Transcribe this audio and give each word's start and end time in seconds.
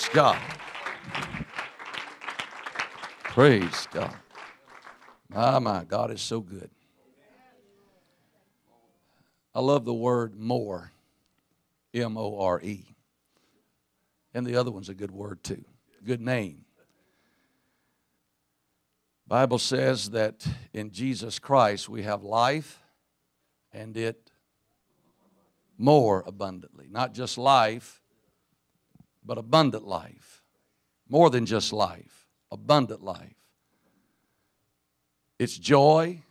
Praise 0.00 0.14
God. 0.14 0.38
Praise 3.22 3.88
God. 3.92 4.16
My, 5.28 5.58
my, 5.58 5.84
God 5.84 6.10
is 6.10 6.22
so 6.22 6.40
good. 6.40 6.70
I 9.54 9.60
love 9.60 9.84
the 9.84 9.92
word 9.92 10.40
more, 10.40 10.90
M 11.92 12.16
O 12.16 12.40
R 12.40 12.62
E. 12.62 12.86
And 14.32 14.46
the 14.46 14.56
other 14.56 14.70
one's 14.70 14.88
a 14.88 14.94
good 14.94 15.10
word 15.10 15.44
too, 15.44 15.66
good 16.02 16.22
name. 16.22 16.64
Bible 19.28 19.58
says 19.58 20.10
that 20.10 20.46
in 20.72 20.92
Jesus 20.92 21.38
Christ 21.38 21.90
we 21.90 22.04
have 22.04 22.22
life 22.22 22.82
and 23.70 23.94
it 23.98 24.30
more 25.76 26.24
abundantly. 26.26 26.86
Not 26.90 27.12
just 27.12 27.36
life, 27.36 27.99
but 29.24 29.38
abundant 29.38 29.86
life. 29.86 30.42
More 31.08 31.30
than 31.30 31.46
just 31.46 31.72
life, 31.72 32.28
abundant 32.50 33.02
life. 33.02 33.34
It's 35.38 35.58
joy 35.58 36.22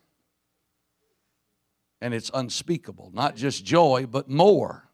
and 2.02 2.13
it's 2.13 2.31
unspeakable. 2.33 3.11
Not 3.13 3.35
just 3.35 3.66
joy, 3.66 4.05
but 4.09 4.30
more 4.30 4.89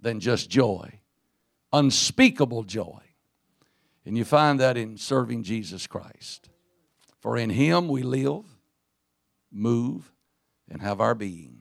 than 0.00 0.20
just 0.20 0.50
joy. 0.50 1.00
Unspeakable 1.72 2.64
joy. 2.64 3.00
And 4.04 4.16
you 4.16 4.24
find 4.24 4.58
that 4.60 4.76
in 4.76 4.96
serving 4.96 5.42
Jesus 5.42 5.86
Christ. 5.86 6.48
For 7.20 7.36
in 7.36 7.50
Him 7.50 7.88
we 7.88 8.02
live, 8.02 8.44
move, 9.52 10.10
and 10.68 10.80
have 10.80 11.00
our 11.00 11.14
being. 11.14 11.60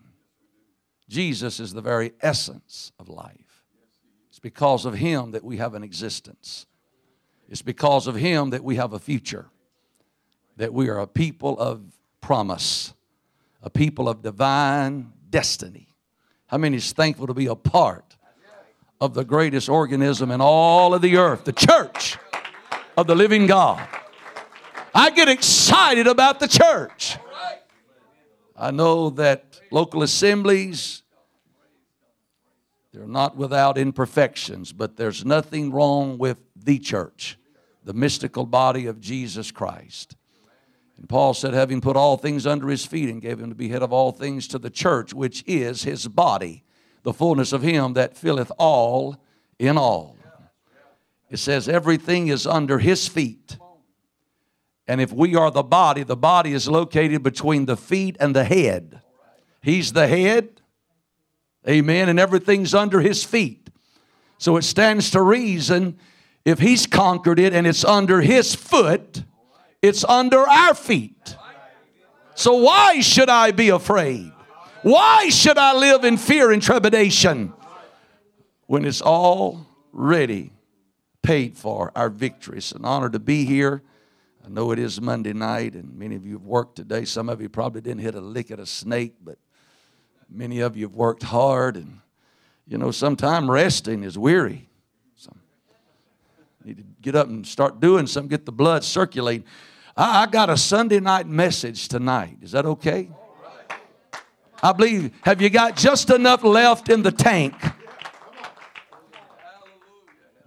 Jesus 1.09 1.59
is 1.59 1.73
the 1.73 1.81
very 1.81 2.13
essence 2.21 2.91
of 2.99 3.09
life. 3.09 3.48
It's 4.39 4.43
because 4.43 4.85
of 4.85 4.93
Him 4.93 5.31
that 5.31 5.43
we 5.43 5.57
have 5.57 5.73
an 5.73 5.84
existence. 5.84 6.66
It's 7.49 7.61
because 7.61 8.07
of 8.07 8.16
Him 8.16 8.52
that 8.52 8.63
we 8.63 8.77
have 8.77 8.93
a 8.93 8.99
future, 8.99 9.48
that 10.55 10.73
we 10.73 10.87
are 10.87 10.98
a 10.99 11.07
people 11.07 11.59
of 11.59 11.82
promise, 12.21 12.93
a 13.62 13.70
people 13.70 14.07
of 14.07 14.21
divine 14.21 15.12
destiny. 15.29 15.93
How 16.48 16.57
many 16.57 16.77
is 16.77 16.93
thankful 16.93 17.27
to 17.27 17.34
be 17.34 17.48
a 17.48 17.55
part 17.55 18.15
of 19.01 19.13
the 19.13 19.26
greatest 19.26 19.67
organism 19.67 20.32
in 20.32 20.40
all 20.40 20.93
of 20.93 21.01
the 21.01 21.17
earth, 21.17 21.43
the 21.43 21.51
church 21.51 22.17
of 22.95 23.07
the 23.07 23.15
living 23.15 23.45
God? 23.45 23.85
I 24.95 25.10
get 25.10 25.27
excited 25.27 26.07
about 26.07 26.40
the 26.40 26.48
church. 26.48 27.17
I 28.55 28.71
know 28.71 29.10
that 29.10 29.60
local 29.70 30.01
assemblies, 30.01 31.04
they're 32.91 33.07
not 33.07 33.37
without 33.37 33.77
imperfections, 33.77 34.73
but 34.73 34.98
there's 34.98 35.23
nothing 35.23 35.71
wrong 35.71 36.18
with 36.18 36.40
the 36.55 36.79
church, 36.79 37.37
the 37.84 37.93
mystical 37.93 38.45
body 38.45 38.87
of 38.87 38.99
Jesus 38.99 39.51
Christ. 39.51 40.15
And 40.98 41.07
Paul 41.07 41.34
said, 41.34 41.54
having 41.54 41.82
put 41.82 41.95
all 41.95 42.17
things 42.17 42.45
under 42.45 42.67
his 42.67 42.85
feet 42.85 43.10
and 43.10 43.21
gave 43.21 43.40
him 43.40 43.49
to 43.49 43.55
be 43.55 43.70
head 43.70 43.84
of 43.84 43.93
all 43.93 44.12
things 44.12 44.48
to 44.49 44.60
the 44.60 44.70
church, 44.70 45.13
which 45.13 45.43
is 45.48 45.84
his 45.84 46.07
body, 46.07 46.63
the 47.04 47.13
fullness 47.13 47.54
of 47.54 47.62
him 47.62 47.93
that 47.93 48.17
filleth 48.17 48.51
all 48.57 49.15
in 49.57 49.77
all. 49.77 50.17
It 51.29 51.37
says, 51.37 51.70
everything 51.70 52.27
is 52.27 52.48
under 52.48 52.79
his 52.79 53.07
feet. 53.07 53.57
And 54.87 54.99
if 54.99 55.13
we 55.13 55.35
are 55.35 55.51
the 55.51 55.63
body, 55.63 56.01
the 56.01 56.17
body 56.17 56.54
is 56.54 56.67
located 56.67 57.21
between 57.21 57.65
the 57.65 57.77
feet 57.77 58.17
and 58.20 58.35
the 58.35 58.43
head. 58.43 59.01
He's 59.62 59.93
the 59.93 60.07
head, 60.07 60.59
amen, 61.68 62.10
and 62.10 62.20
everything's 62.20 62.74
under 62.74 62.99
his 62.99 63.24
feet. 63.24 63.70
So 64.38 64.57
it 64.57 64.63
stands 64.63 65.12
to 65.12 65.22
reason 65.22 65.97
if 66.46 66.59
he's 66.59 66.88
conquered 66.88 67.40
it 67.40 67.53
and 67.53 67.68
it's 67.68 67.84
under 67.84 68.22
his 68.22 68.56
foot, 68.56 69.24
it's 69.81 70.03
under 70.06 70.40
our 70.40 70.74
feet. 70.74 71.35
So 72.35 72.56
why 72.56 73.01
should 73.01 73.29
I 73.29 73.51
be 73.51 73.69
afraid? 73.69 74.31
Why 74.81 75.28
should 75.29 75.57
I 75.57 75.75
live 75.75 76.06
in 76.06 76.16
fear 76.16 76.51
and 76.51 76.61
trepidation 76.61 77.53
when 78.67 78.85
it's 78.85 79.01
already 79.01 80.53
paid 81.22 81.57
for 81.57 81.91
our 81.95 82.09
victory? 82.09 82.59
It's 82.59 82.72
an 82.72 82.85
honor 82.85 83.09
to 83.09 83.19
be 83.19 83.44
here. 83.44 83.83
I 84.45 84.47
know 84.47 84.72
it 84.72 84.79
is 84.79 85.01
Monday 85.01 85.33
night, 85.33 85.73
and 85.73 86.00
many 86.00 86.16
of 86.16 86.25
you 86.25 86.33
have 86.33 86.45
worked 86.45 86.78
today. 86.78 87.03
Some 87.03 87.28
of 87.28 87.41
you 87.41 87.50
probably 87.50 87.81
didn't 87.81 88.01
hit 88.01 88.16
a 88.16 88.22
lick 88.22 88.51
at 88.51 88.59
a 88.59 88.66
snake, 88.66 89.16
but 89.22 89.38
many 90.29 90.59
of 90.59 90.78
you 90.78 90.85
have 90.85 90.95
worked 90.95 91.23
hard. 91.23 91.75
And, 91.75 92.00
you 92.67 92.78
know, 92.78 92.91
sometimes 92.91 93.47
resting 93.50 94.03
is 94.03 94.17
weary. 94.17 94.69
Some 95.16 95.40
need 96.63 96.78
to 96.78 96.84
get 97.01 97.16
up 97.16 97.28
and 97.28 97.45
start 97.45 97.79
doing 97.79 98.07
something, 98.07 98.29
get 98.29 98.45
the 98.45 98.51
blood 98.51 98.84
circulating. 98.84 99.45
I, 99.95 100.23
I 100.23 100.25
got 100.28 100.50
a 100.50 100.57
Sunday 100.57 101.00
night 101.00 101.28
message 101.28 101.88
tonight. 101.88 102.38
Is 102.41 102.51
that 102.51 102.66
okay? 102.66 103.09
I 104.62 104.73
believe, 104.73 105.12
have 105.22 105.41
you 105.41 105.50
got 105.50 105.78
just 105.78 106.09
enough 106.09 106.44
left 106.44 106.89
in 106.89 107.01
the 107.01 107.12
tank? 107.12 107.56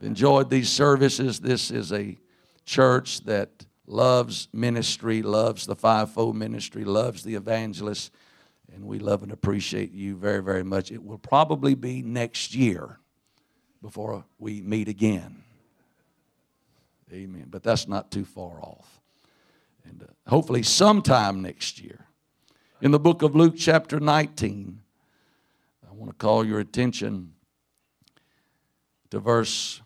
Enjoyed 0.02 0.50
these 0.50 0.68
services. 0.68 1.40
This 1.40 1.70
is 1.70 1.92
a 1.92 2.18
church 2.64 3.20
that 3.24 3.64
loves 3.86 4.48
ministry, 4.52 5.22
loves 5.22 5.64
the 5.64 5.76
fivefold 5.76 6.36
ministry, 6.36 6.84
loves 6.84 7.22
the 7.22 7.36
evangelist, 7.36 8.12
and 8.74 8.84
we 8.84 8.98
love 8.98 9.22
and 9.22 9.32
appreciate 9.32 9.92
you 9.92 10.16
very, 10.16 10.42
very 10.42 10.64
much. 10.64 10.90
It 10.90 11.04
will 11.04 11.18
probably 11.18 11.74
be 11.74 12.02
next 12.02 12.54
year 12.54 12.98
before 13.82 14.24
we 14.38 14.62
meet 14.62 14.88
again. 14.88 15.42
Amen. 17.12 17.46
But 17.50 17.62
that's 17.62 17.86
not 17.86 18.10
too 18.10 18.24
far 18.24 18.60
off. 18.60 19.00
And 19.84 20.02
uh, 20.02 20.30
hopefully, 20.30 20.62
sometime 20.62 21.42
next 21.42 21.80
year. 21.80 22.06
In 22.80 22.90
the 22.90 22.98
book 22.98 23.22
of 23.22 23.36
Luke, 23.36 23.54
chapter 23.56 24.00
19, 24.00 24.80
I 25.88 25.94
want 25.94 26.10
to 26.10 26.16
call 26.16 26.44
your 26.44 26.58
attention 26.58 27.34
to 29.10 29.20
verse 29.20 29.82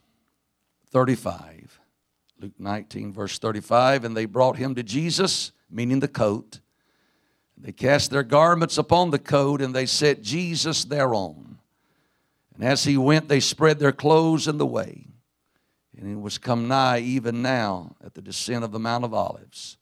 35. 0.90 1.80
Luke 2.40 2.52
19, 2.58 3.12
verse 3.12 3.38
35. 3.38 4.04
And 4.04 4.16
they 4.16 4.24
brought 4.24 4.56
him 4.56 4.74
to 4.76 4.82
Jesus, 4.82 5.52
meaning 5.70 6.00
the 6.00 6.08
coat. 6.08 6.60
They 7.58 7.72
cast 7.72 8.10
their 8.10 8.22
garments 8.22 8.78
upon 8.78 9.10
the 9.10 9.18
coat, 9.18 9.60
and 9.60 9.74
they 9.74 9.86
set 9.86 10.22
Jesus 10.22 10.84
thereon. 10.84 11.58
And 12.54 12.64
as 12.64 12.84
he 12.84 12.96
went, 12.96 13.28
they 13.28 13.40
spread 13.40 13.78
their 13.78 13.92
clothes 13.92 14.48
in 14.48 14.58
the 14.58 14.66
way. 14.66 15.06
And 15.96 16.10
it 16.10 16.20
was 16.20 16.38
come 16.38 16.68
nigh 16.68 17.00
even 17.00 17.42
now 17.42 17.96
at 18.04 18.14
the 18.14 18.22
descent 18.22 18.64
of 18.64 18.72
the 18.72 18.78
Mount 18.78 19.04
of 19.04 19.14
Olives. 19.14 19.78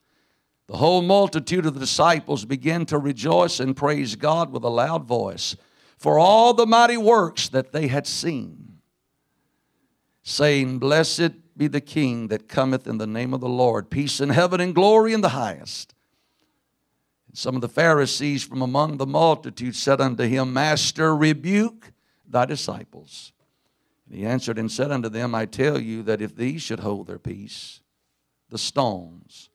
The 0.67 0.77
whole 0.77 1.01
multitude 1.01 1.65
of 1.65 1.73
the 1.73 1.79
disciples 1.79 2.45
began 2.45 2.85
to 2.87 2.97
rejoice 2.97 3.59
and 3.59 3.75
praise 3.75 4.15
God 4.15 4.51
with 4.51 4.63
a 4.63 4.69
loud 4.69 5.05
voice 5.05 5.55
for 5.97 6.19
all 6.19 6.53
the 6.53 6.67
mighty 6.67 6.97
works 6.97 7.49
that 7.49 7.71
they 7.71 7.87
had 7.87 8.05
seen, 8.05 8.79
saying, 10.21 10.77
Blessed 10.77 11.57
be 11.57 11.67
the 11.67 11.81
King 11.81 12.27
that 12.27 12.47
cometh 12.47 12.85
in 12.85 12.99
the 12.99 13.07
name 13.07 13.33
of 13.33 13.41
the 13.41 13.49
Lord. 13.49 13.89
Peace 13.89 14.19
in 14.19 14.29
heaven 14.29 14.59
and 14.59 14.75
glory 14.75 15.13
in 15.13 15.21
the 15.21 15.29
highest. 15.29 15.94
Some 17.37 17.55
of 17.55 17.61
the 17.61 17.67
Pharisees 17.67 18.45
from 18.45 18.61
among 18.61 18.95
the 18.95 19.05
multitude 19.05 19.75
said 19.75 19.99
unto 19.99 20.23
him, 20.23 20.53
Master, 20.53 21.13
rebuke 21.13 21.91
thy 22.25 22.45
disciples. 22.45 23.33
And 24.05 24.17
he 24.17 24.25
answered 24.25 24.57
and 24.57 24.71
said 24.71 24.89
unto 24.89 25.09
them, 25.09 25.35
I 25.35 25.45
tell 25.45 25.79
you 25.79 26.01
that 26.03 26.21
if 26.21 26.35
these 26.35 26.61
should 26.61 26.79
hold 26.79 27.07
their 27.07 27.19
peace, 27.19 27.81
the 28.49 28.57
stones 28.57 29.49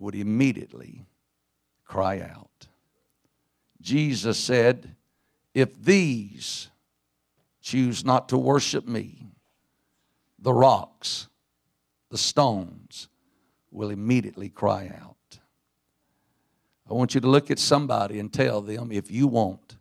would 0.00 0.16
immediately 0.16 1.06
cry 1.84 2.20
out. 2.20 2.66
Jesus 3.80 4.36
said, 4.36 4.96
If 5.54 5.80
these 5.80 6.68
choose 7.60 8.04
not 8.04 8.28
to 8.30 8.38
worship 8.38 8.88
me, 8.88 9.28
the 10.40 10.52
rocks, 10.52 11.28
the 12.10 12.18
stones 12.18 13.08
will 13.70 13.90
immediately 13.90 14.48
cry 14.48 14.92
out. 15.00 15.11
I 16.92 16.94
want 16.94 17.14
you 17.14 17.22
to 17.22 17.26
look 17.26 17.50
at 17.50 17.58
somebody 17.58 18.18
and 18.18 18.30
tell 18.30 18.60
them 18.60 18.92
if 18.92 19.10
you 19.10 19.26
won't, 19.26 19.78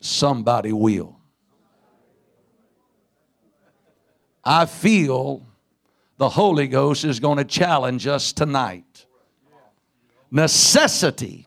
somebody 0.00 0.72
will. 0.72 1.20
I 4.42 4.64
feel 4.64 5.46
the 6.16 6.30
Holy 6.30 6.68
Ghost 6.68 7.04
is 7.04 7.20
going 7.20 7.36
to 7.36 7.44
challenge 7.44 8.06
us 8.06 8.32
tonight. 8.32 9.04
Necessity 10.30 11.46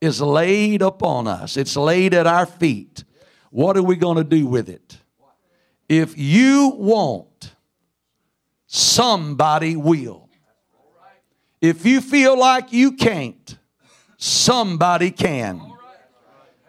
is 0.00 0.20
laid 0.20 0.80
upon 0.80 1.26
us, 1.26 1.56
it's 1.56 1.76
laid 1.76 2.14
at 2.14 2.28
our 2.28 2.46
feet. 2.46 3.02
What 3.50 3.76
are 3.76 3.82
we 3.82 3.96
going 3.96 4.18
to 4.18 4.24
do 4.24 4.46
with 4.46 4.68
it? 4.68 4.96
If 5.88 6.16
you 6.16 6.72
won't, 6.76 7.52
somebody 8.68 9.74
will. 9.74 10.21
If 11.62 11.86
you 11.86 12.00
feel 12.00 12.36
like 12.36 12.72
you 12.72 12.92
can't, 12.92 13.56
somebody 14.16 15.12
can. 15.12 15.62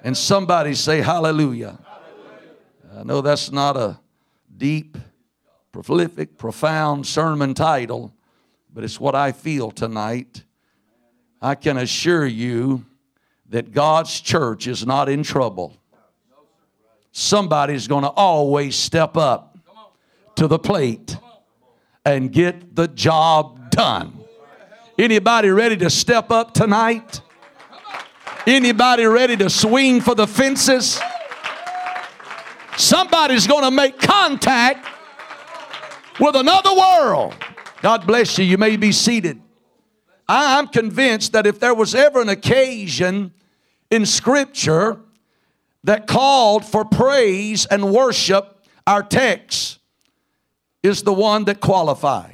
And 0.03 0.15
somebody 0.15 0.75
say, 0.75 1.01
Hallelujah. 1.01 1.79
I 2.95 3.03
know 3.03 3.21
that's 3.21 3.51
not 3.51 3.75
a 3.75 3.99
deep, 4.55 4.95
prolific, 5.71 6.37
profound 6.37 7.07
sermon 7.07 7.55
title, 7.55 8.13
but 8.71 8.83
it's 8.83 8.99
what 8.99 9.15
I 9.15 9.31
feel 9.31 9.71
tonight. 9.71 10.43
I 11.41 11.55
can 11.55 11.77
assure 11.77 12.27
you 12.27 12.85
that 13.49 13.71
God's 13.71 14.21
church 14.21 14.67
is 14.67 14.85
not 14.85 15.09
in 15.09 15.23
trouble. 15.23 15.75
Somebody's 17.11 17.87
going 17.87 18.03
to 18.03 18.09
always 18.09 18.75
step 18.75 19.17
up 19.17 19.57
to 20.35 20.47
the 20.47 20.59
plate 20.59 21.17
and 22.05 22.31
get 22.31 22.75
the 22.75 22.87
job 22.87 23.71
done. 23.71 24.22
Anybody 24.97 25.49
ready 25.49 25.75
to 25.77 25.89
step 25.89 26.29
up 26.29 26.53
tonight? 26.53 27.21
Anybody 28.45 29.05
ready 29.05 29.35
to 29.37 29.49
swing 29.49 30.01
for 30.01 30.13
the 30.13 30.27
fences? 30.27 30.99
Somebody's 32.77 33.47
going 33.47 33.63
to 33.63 33.71
make 33.71 33.97
contact 33.97 34.87
with 36.19 36.35
another 36.35 36.75
world. 36.75 37.33
God 37.81 38.05
bless 38.05 38.37
you. 38.37 38.45
You 38.45 38.59
may 38.59 38.77
be 38.77 38.91
seated. 38.91 39.41
I'm 40.27 40.67
convinced 40.67 41.31
that 41.33 41.47
if 41.47 41.59
there 41.59 41.73
was 41.73 41.95
ever 41.95 42.21
an 42.21 42.29
occasion 42.29 43.33
in 43.89 44.05
Scripture 44.05 44.99
that 45.83 46.05
called 46.05 46.65
for 46.65 46.85
praise 46.85 47.65
and 47.65 47.91
worship, 47.91 48.63
our 48.85 49.01
text 49.01 49.79
is 50.83 51.03
the 51.03 51.13
one 51.13 51.45
that 51.45 51.61
qualifies. 51.61 52.32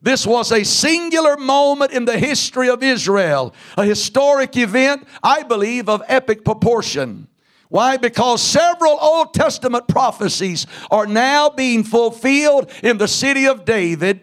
This 0.00 0.26
was 0.26 0.52
a 0.52 0.64
singular 0.64 1.36
moment 1.36 1.92
in 1.92 2.04
the 2.04 2.18
history 2.18 2.68
of 2.68 2.82
Israel, 2.82 3.52
a 3.76 3.84
historic 3.84 4.56
event, 4.56 5.06
I 5.22 5.42
believe, 5.42 5.88
of 5.88 6.02
epic 6.06 6.44
proportion. 6.44 7.28
Why? 7.68 7.96
Because 7.96 8.40
several 8.42 8.98
Old 9.00 9.34
Testament 9.34 9.88
prophecies 9.88 10.66
are 10.90 11.06
now 11.06 11.50
being 11.50 11.84
fulfilled 11.84 12.70
in 12.82 12.98
the 12.98 13.08
city 13.08 13.46
of 13.46 13.64
David, 13.64 14.20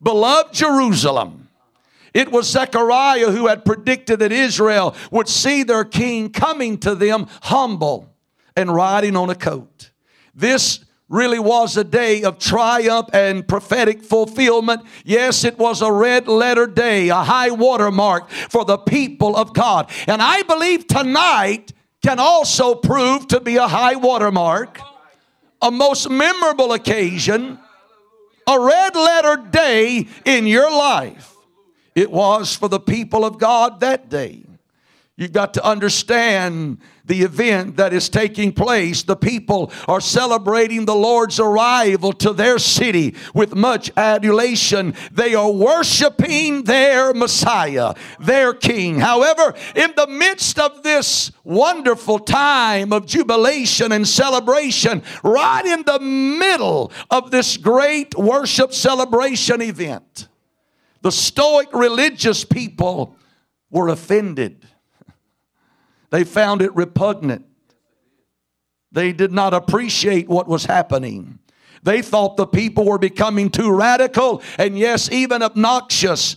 beloved 0.00 0.54
Jerusalem. 0.54 1.48
It 2.12 2.30
was 2.30 2.48
Zechariah 2.48 3.32
who 3.32 3.48
had 3.48 3.64
predicted 3.64 4.20
that 4.20 4.30
Israel 4.30 4.94
would 5.10 5.28
see 5.28 5.64
their 5.64 5.84
king 5.84 6.30
coming 6.30 6.78
to 6.78 6.94
them 6.94 7.26
humble 7.42 8.14
and 8.56 8.72
riding 8.72 9.16
on 9.16 9.30
a 9.30 9.34
coat. 9.34 9.90
This 10.32 10.83
really 11.08 11.38
was 11.38 11.76
a 11.76 11.84
day 11.84 12.22
of 12.22 12.38
triumph 12.38 13.08
and 13.12 13.46
prophetic 13.46 14.02
fulfillment. 14.02 14.82
Yes, 15.04 15.44
it 15.44 15.58
was 15.58 15.82
a 15.82 15.92
red 15.92 16.28
letter 16.28 16.66
day, 16.66 17.08
a 17.08 17.16
high 17.16 17.50
water 17.50 17.90
mark 17.90 18.30
for 18.30 18.64
the 18.64 18.78
people 18.78 19.36
of 19.36 19.52
God. 19.52 19.90
And 20.06 20.22
I 20.22 20.42
believe 20.42 20.86
tonight 20.86 21.72
can 22.02 22.18
also 22.18 22.74
prove 22.74 23.28
to 23.28 23.40
be 23.40 23.56
a 23.56 23.68
high 23.68 23.96
water 23.96 24.30
mark, 24.30 24.80
a 25.60 25.70
most 25.70 26.08
memorable 26.08 26.72
occasion, 26.72 27.58
a 28.46 28.60
red 28.60 28.94
letter 28.94 29.36
day 29.50 30.06
in 30.24 30.46
your 30.46 30.70
life. 30.70 31.34
It 31.94 32.10
was 32.10 32.56
for 32.56 32.68
the 32.68 32.80
people 32.80 33.24
of 33.24 33.38
God 33.38 33.80
that 33.80 34.08
day. 34.08 34.43
You've 35.16 35.32
got 35.32 35.54
to 35.54 35.64
understand 35.64 36.78
the 37.04 37.22
event 37.22 37.76
that 37.76 37.92
is 37.92 38.08
taking 38.08 38.52
place. 38.52 39.04
The 39.04 39.14
people 39.14 39.70
are 39.86 40.00
celebrating 40.00 40.86
the 40.86 40.96
Lord's 40.96 41.38
arrival 41.38 42.12
to 42.14 42.32
their 42.32 42.58
city 42.58 43.14
with 43.32 43.54
much 43.54 43.92
adulation. 43.96 44.92
They 45.12 45.36
are 45.36 45.52
worshiping 45.52 46.64
their 46.64 47.14
Messiah, 47.14 47.94
their 48.18 48.54
King. 48.54 48.98
However, 48.98 49.54
in 49.76 49.92
the 49.94 50.08
midst 50.08 50.58
of 50.58 50.82
this 50.82 51.30
wonderful 51.44 52.18
time 52.18 52.92
of 52.92 53.06
jubilation 53.06 53.92
and 53.92 54.08
celebration, 54.08 55.00
right 55.22 55.64
in 55.64 55.84
the 55.84 56.00
middle 56.00 56.90
of 57.08 57.30
this 57.30 57.56
great 57.56 58.18
worship 58.18 58.72
celebration 58.74 59.62
event, 59.62 60.26
the 61.02 61.12
Stoic 61.12 61.72
religious 61.72 62.44
people 62.44 63.16
were 63.70 63.86
offended. 63.86 64.66
They 66.14 66.22
found 66.22 66.62
it 66.62 66.72
repugnant. 66.76 67.44
They 68.92 69.12
did 69.12 69.32
not 69.32 69.52
appreciate 69.52 70.28
what 70.28 70.46
was 70.46 70.64
happening. 70.64 71.40
They 71.82 72.02
thought 72.02 72.36
the 72.36 72.46
people 72.46 72.84
were 72.84 73.00
becoming 73.00 73.50
too 73.50 73.74
radical 73.74 74.40
and, 74.56 74.78
yes, 74.78 75.10
even 75.10 75.42
obnoxious 75.42 76.36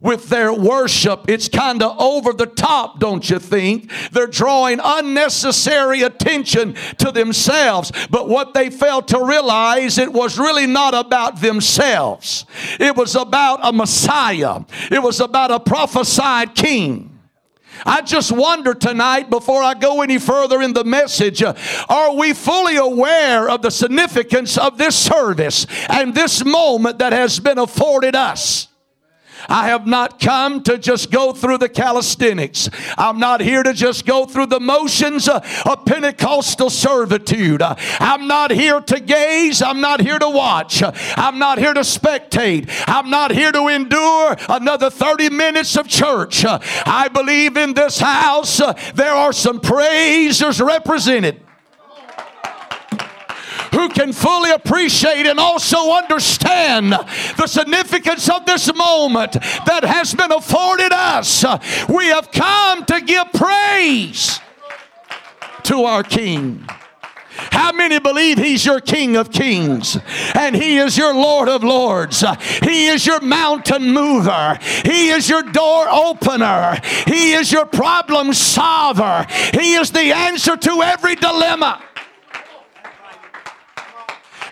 with 0.00 0.30
their 0.30 0.50
worship. 0.50 1.26
It's 1.28 1.46
kind 1.46 1.82
of 1.82 2.00
over 2.00 2.32
the 2.32 2.46
top, 2.46 3.00
don't 3.00 3.28
you 3.28 3.38
think? 3.38 3.92
They're 4.12 4.26
drawing 4.26 4.80
unnecessary 4.82 6.00
attention 6.00 6.74
to 6.96 7.12
themselves. 7.12 7.92
But 8.08 8.30
what 8.30 8.54
they 8.54 8.70
failed 8.70 9.08
to 9.08 9.22
realize, 9.22 9.98
it 9.98 10.14
was 10.14 10.38
really 10.38 10.66
not 10.66 10.94
about 10.94 11.42
themselves. 11.42 12.46
It 12.80 12.96
was 12.96 13.14
about 13.14 13.60
a 13.62 13.74
Messiah. 13.74 14.62
It 14.90 15.02
was 15.02 15.20
about 15.20 15.50
a 15.50 15.60
prophesied 15.60 16.54
king. 16.54 17.17
I 17.84 18.02
just 18.02 18.32
wonder 18.32 18.74
tonight, 18.74 19.30
before 19.30 19.62
I 19.62 19.74
go 19.74 20.02
any 20.02 20.18
further 20.18 20.62
in 20.62 20.72
the 20.72 20.84
message, 20.84 21.42
uh, 21.42 21.54
are 21.88 22.14
we 22.14 22.32
fully 22.32 22.76
aware 22.76 23.48
of 23.48 23.62
the 23.62 23.70
significance 23.70 24.56
of 24.56 24.78
this 24.78 24.96
service 24.96 25.66
and 25.88 26.14
this 26.14 26.44
moment 26.44 26.98
that 26.98 27.12
has 27.12 27.40
been 27.40 27.58
afforded 27.58 28.14
us? 28.14 28.67
I 29.48 29.68
have 29.68 29.86
not 29.86 30.20
come 30.20 30.62
to 30.64 30.78
just 30.78 31.10
go 31.10 31.32
through 31.32 31.58
the 31.58 31.68
calisthenics. 31.68 32.68
I'm 32.96 33.18
not 33.18 33.40
here 33.40 33.62
to 33.62 33.72
just 33.72 34.04
go 34.04 34.26
through 34.26 34.46
the 34.46 34.60
motions 34.60 35.28
uh, 35.28 35.40
of 35.64 35.84
Pentecostal 35.84 36.70
servitude. 36.70 37.62
Uh, 37.62 37.74
I'm 37.98 38.28
not 38.28 38.50
here 38.50 38.80
to 38.80 39.00
gaze. 39.00 39.62
I'm 39.62 39.80
not 39.80 40.00
here 40.00 40.18
to 40.18 40.28
watch. 40.28 40.82
Uh, 40.82 40.92
I'm 41.16 41.38
not 41.38 41.58
here 41.58 41.74
to 41.74 41.80
spectate. 41.80 42.70
I'm 42.86 43.08
not 43.10 43.32
here 43.32 43.52
to 43.52 43.68
endure 43.68 44.36
another 44.48 44.90
30 44.90 45.30
minutes 45.30 45.76
of 45.76 45.88
church. 45.88 46.44
I 46.44 47.08
believe 47.08 47.56
in 47.56 47.74
this 47.74 47.98
house 47.98 48.58
there 48.94 49.14
are 49.14 49.32
some 49.32 49.60
praisers 49.60 50.60
represented 50.60 51.47
who 53.72 53.88
can 53.88 54.12
fully 54.12 54.50
appreciate 54.50 55.26
and 55.26 55.38
also 55.38 55.92
understand 55.92 56.92
the 56.92 57.46
significance 57.46 58.28
of 58.28 58.46
this 58.46 58.72
moment 58.74 59.32
that 59.32 59.84
has 59.84 60.14
been 60.14 60.32
afforded 60.32 60.92
us. 60.92 61.44
We 61.88 62.06
have 62.06 62.30
come 62.30 62.84
to 62.86 63.00
give 63.00 63.32
praise 63.32 64.40
to 65.64 65.84
our 65.84 66.02
King. 66.02 66.66
How 67.52 67.70
many 67.72 68.00
believe 68.00 68.38
He's 68.38 68.66
your 68.66 68.80
King 68.80 69.16
of 69.16 69.30
Kings 69.30 69.96
and 70.34 70.56
He 70.56 70.78
is 70.78 70.98
your 70.98 71.14
Lord 71.14 71.48
of 71.48 71.62
Lords? 71.62 72.24
He 72.62 72.88
is 72.88 73.06
your 73.06 73.20
mountain 73.20 73.92
mover. 73.92 74.58
He 74.84 75.10
is 75.10 75.28
your 75.28 75.42
door 75.42 75.86
opener. 75.88 76.80
He 77.06 77.32
is 77.32 77.52
your 77.52 77.66
problem 77.66 78.32
solver. 78.32 79.24
He 79.54 79.74
is 79.74 79.92
the 79.92 80.12
answer 80.12 80.56
to 80.56 80.82
every 80.82 81.14
dilemma 81.14 81.82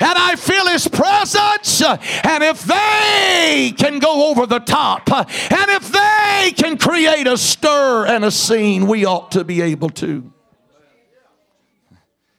and 0.01 0.19
I 0.19 0.37
feel 0.37 0.67
His 0.67 0.89
presence. 0.89 1.83
And 1.83 2.43
if 2.43 2.63
they 2.65 3.73
can 3.77 3.99
go 3.99 4.31
over 4.31 4.47
the 4.47 4.61
top, 4.61 5.11
and 5.11 5.27
if 5.71 5.91
they 5.91 6.53
can 6.57 6.79
create 6.79 7.27
a 7.27 7.37
stir 7.37 8.07
and 8.07 8.25
a 8.25 8.31
scene, 8.31 8.87
we 8.87 9.05
ought 9.05 9.31
to 9.33 9.45
be 9.45 9.61
able 9.63 9.91
to. 9.91 10.33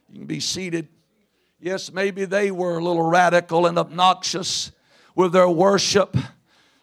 You 0.09 0.19
can 0.19 0.25
be 0.25 0.39
seated. 0.39 0.87
Yes, 1.59 1.91
maybe 1.91 2.25
they 2.25 2.51
were 2.51 2.77
a 2.77 2.83
little 2.83 3.01
radical 3.01 3.65
and 3.65 3.77
obnoxious 3.77 4.71
with 5.15 5.33
their 5.33 5.49
worship. 5.49 6.15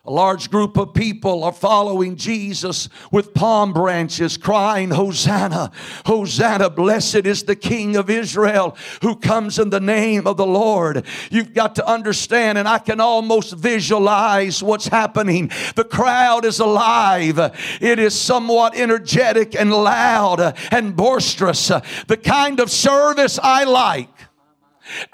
A 0.07 0.11
large 0.11 0.51
group 0.51 0.77
of 0.77 0.93
people 0.93 1.45
are 1.45 1.53
following 1.53 2.17
Jesus 2.17 2.91
with 3.11 3.33
palm 3.33 3.73
branches, 3.73 4.37
crying, 4.37 4.91
Hosanna, 4.91 5.71
Hosanna, 6.05 6.69
blessed 6.69 7.25
is 7.25 7.45
the 7.45 7.57
King 7.57 7.97
of 7.97 8.11
Israel 8.11 8.77
who 9.01 9.17
comes 9.17 9.59
in 9.59 9.71
the 9.71 9.81
name 9.81 10.27
of 10.27 10.37
the 10.37 10.45
Lord. 10.45 11.07
You've 11.31 11.55
got 11.55 11.75
to 11.77 11.89
understand, 11.89 12.59
and 12.59 12.69
I 12.69 12.81
can 12.81 13.01
almost 13.01 13.55
visualize 13.55 14.63
what's 14.63 14.89
happening. 14.89 15.51
The 15.75 15.85
crowd 15.85 16.45
is 16.45 16.59
alive, 16.59 17.39
it 17.81 17.99
is 17.99 18.15
somewhat 18.15 18.77
energetic 18.77 19.59
and 19.59 19.73
loud 19.73 20.55
and 20.71 20.95
boisterous. 20.95 21.69
The 21.69 22.21
kind 22.23 22.61
of 22.61 22.71
service 22.71 23.39
I 23.43 23.65
like 23.65 24.11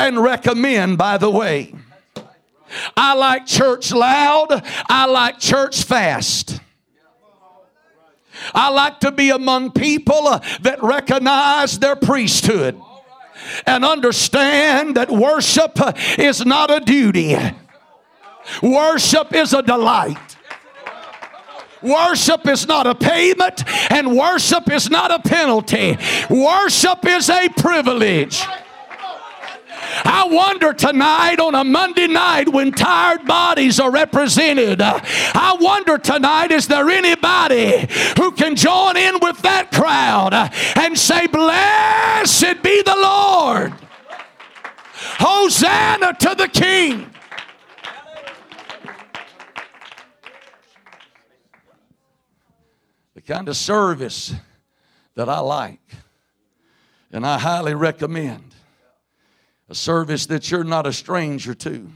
and 0.00 0.20
recommend, 0.20 0.98
by 0.98 1.16
the 1.16 1.30
way. 1.30 1.74
I 2.96 3.14
like 3.14 3.46
church 3.46 3.92
loud. 3.92 4.62
I 4.88 5.06
like 5.06 5.38
church 5.38 5.84
fast. 5.84 6.60
I 8.54 8.70
like 8.70 9.00
to 9.00 9.12
be 9.12 9.30
among 9.30 9.72
people 9.72 10.40
that 10.62 10.82
recognize 10.82 11.78
their 11.78 11.96
priesthood 11.96 12.80
and 13.66 13.84
understand 13.84 14.96
that 14.96 15.10
worship 15.10 15.78
is 16.18 16.44
not 16.44 16.70
a 16.70 16.80
duty, 16.80 17.36
worship 18.62 19.34
is 19.34 19.52
a 19.52 19.62
delight. 19.62 20.36
Worship 21.82 22.46
is 22.46 22.68
not 22.68 22.86
a 22.86 22.94
payment, 22.94 23.64
and 23.90 24.14
worship 24.14 24.70
is 24.70 24.90
not 24.90 25.10
a 25.10 25.18
penalty. 25.18 25.96
Worship 26.28 27.06
is 27.06 27.30
a 27.30 27.48
privilege. 27.48 28.44
Wonder 30.30 30.72
tonight 30.72 31.40
on 31.40 31.54
a 31.54 31.64
Monday 31.64 32.06
night 32.06 32.48
when 32.48 32.72
tired 32.72 33.26
bodies 33.26 33.80
are 33.80 33.90
represented, 33.90 34.80
I 34.80 35.56
wonder 35.60 35.98
tonight 35.98 36.52
is 36.52 36.68
there 36.68 36.88
anybody 36.88 37.86
who 38.16 38.32
can 38.32 38.56
join 38.56 38.96
in 38.96 39.18
with 39.20 39.42
that 39.42 39.70
crowd 39.72 40.32
and 40.76 40.96
say, 40.96 41.26
Blessed 41.26 42.62
be 42.62 42.82
the 42.82 42.96
Lord. 42.96 43.74
Hosanna 45.18 46.14
to 46.14 46.34
the 46.34 46.48
King. 46.48 47.10
The 53.14 53.20
kind 53.20 53.48
of 53.48 53.56
service 53.56 54.32
that 55.14 55.28
I 55.28 55.40
like 55.40 55.80
and 57.12 57.26
I 57.26 57.38
highly 57.38 57.74
recommend 57.74 58.49
a 59.70 59.74
service 59.74 60.26
that 60.26 60.50
you're 60.50 60.64
not 60.64 60.86
a 60.86 60.92
stranger 60.92 61.54
to. 61.54 61.88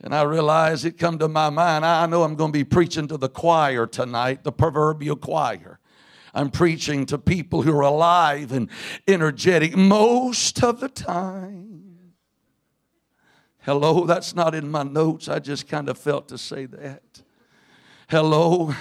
And 0.00 0.14
I 0.14 0.22
realize 0.22 0.84
it 0.84 0.98
come 0.98 1.18
to 1.18 1.26
my 1.26 1.50
mind. 1.50 1.84
I 1.84 2.06
know 2.06 2.22
I'm 2.22 2.36
going 2.36 2.52
to 2.52 2.58
be 2.58 2.64
preaching 2.64 3.08
to 3.08 3.16
the 3.16 3.28
choir 3.28 3.86
tonight, 3.86 4.44
the 4.44 4.52
proverbial 4.52 5.16
choir. 5.16 5.80
I'm 6.34 6.50
preaching 6.50 7.06
to 7.06 7.18
people 7.18 7.62
who 7.62 7.76
are 7.76 7.80
alive 7.82 8.52
and 8.52 8.68
energetic 9.08 9.76
most 9.76 10.62
of 10.62 10.78
the 10.78 10.90
time. 10.90 12.12
Hello, 13.62 14.04
that's 14.04 14.36
not 14.36 14.54
in 14.54 14.70
my 14.70 14.82
notes. 14.82 15.28
I 15.28 15.40
just 15.40 15.66
kind 15.66 15.88
of 15.88 15.98
felt 15.98 16.28
to 16.28 16.38
say 16.38 16.66
that. 16.66 17.22
Hello. 18.08 18.74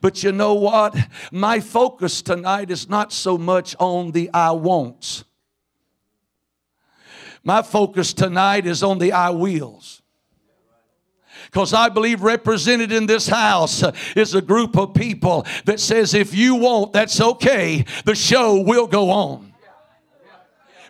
But 0.00 0.22
you 0.22 0.32
know 0.32 0.54
what? 0.54 0.96
My 1.30 1.60
focus 1.60 2.20
tonight 2.20 2.70
is 2.70 2.88
not 2.88 3.12
so 3.12 3.38
much 3.38 3.76
on 3.78 4.10
the 4.10 4.30
I 4.34 4.50
won'ts. 4.50 5.24
My 7.44 7.62
focus 7.62 8.12
tonight 8.12 8.66
is 8.66 8.82
on 8.82 8.98
the 8.98 9.12
I 9.12 9.30
wills. 9.30 10.02
Because 11.44 11.72
I 11.72 11.88
believe 11.88 12.22
represented 12.22 12.90
in 12.90 13.06
this 13.06 13.28
house 13.28 13.84
is 14.16 14.34
a 14.34 14.42
group 14.42 14.76
of 14.76 14.94
people 14.94 15.46
that 15.66 15.78
says, 15.78 16.14
if 16.14 16.34
you 16.34 16.56
won't, 16.56 16.92
that's 16.92 17.20
okay. 17.20 17.84
The 18.04 18.14
show 18.14 18.60
will 18.60 18.86
go 18.86 19.10
on 19.10 19.53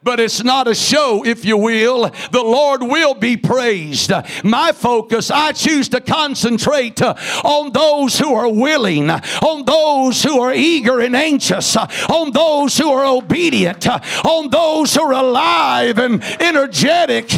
but 0.04 0.20
it's 0.20 0.44
not 0.44 0.68
a 0.68 0.74
show, 0.74 1.24
if 1.24 1.44
you 1.44 1.56
will. 1.56 2.10
The 2.30 2.42
Lord 2.42 2.82
will 2.82 3.14
be 3.14 3.36
praised. 3.36 4.12
My 4.44 4.72
focus, 4.72 5.30
I 5.30 5.52
choose 5.52 5.88
to 5.88 6.00
concentrate 6.00 7.00
on 7.02 7.72
those 7.72 8.18
who 8.18 8.34
are 8.34 8.48
willing, 8.48 9.10
on 9.10 9.64
those 9.64 10.22
who 10.22 10.40
are 10.40 10.52
eager 10.52 11.00
and 11.00 11.16
anxious, 11.16 11.76
on 11.76 12.30
those 12.32 12.76
who 12.76 12.90
are 12.90 13.06
obedient, 13.06 13.86
on 14.24 14.50
those 14.50 14.94
who 14.94 15.02
are 15.02 15.12
alive 15.12 15.98
and 15.98 16.22
energetic. 16.40 17.32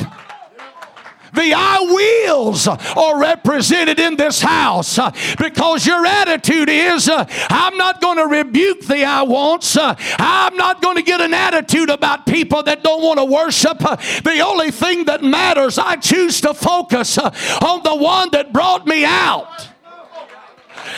The 1.37 1.53
I 1.55 2.25
wills 2.27 2.67
are 2.67 3.21
represented 3.21 4.01
in 4.01 4.17
this 4.17 4.41
house 4.41 4.99
uh, 4.99 5.13
because 5.39 5.87
your 5.87 6.05
attitude 6.05 6.69
is 6.71 7.09
uh, 7.09 7.27
I'm 7.51 7.77
not 7.77 8.01
going 8.01 8.17
to 8.17 8.27
rebuke 8.27 8.87
the 8.87 9.05
I 9.05 9.23
wants. 9.23 9.77
Uh, 9.77 9.95
I'm 10.19 10.57
not 10.57 10.81
going 10.81 10.97
to 10.97 11.03
get 11.03 11.21
an 11.21 11.35
attitude 11.35 11.91
about 11.91 12.25
people 12.27 12.63
that 12.63 12.83
don't 12.83 13.03
want 13.03 13.19
to 13.19 13.25
worship. 13.25 13.79
The 13.79 14.43
only 14.45 14.71
thing 14.71 15.05
that 15.05 15.23
matters, 15.23 15.79
I 15.79 15.97
choose 15.97 16.41
to 16.41 16.55
focus 16.55 17.19
on 17.19 17.83
the 17.83 17.95
one 17.95 18.31
that 18.31 18.53
brought 18.53 18.87
me 18.87 19.05
out 19.05 19.69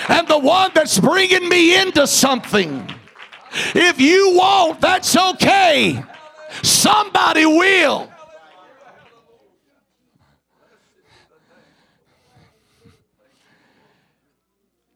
and 0.09 0.28
the 0.28 0.38
one 0.38 0.71
that's 0.75 0.99
bringing 1.00 1.49
me 1.49 1.80
into 1.80 2.07
something. 2.07 2.88
If 3.75 4.00
you 4.00 4.35
won't, 4.37 4.80
that's 4.80 5.16
okay. 5.16 6.02
Somebody 6.62 7.47
will. 7.47 8.09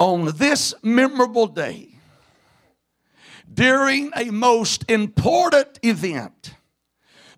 On 0.02 0.24
this 0.36 0.74
memorable 0.82 1.46
day, 1.46 1.88
during 3.54 4.10
a 4.16 4.32
most 4.32 4.84
important 4.90 5.78
event, 5.84 6.54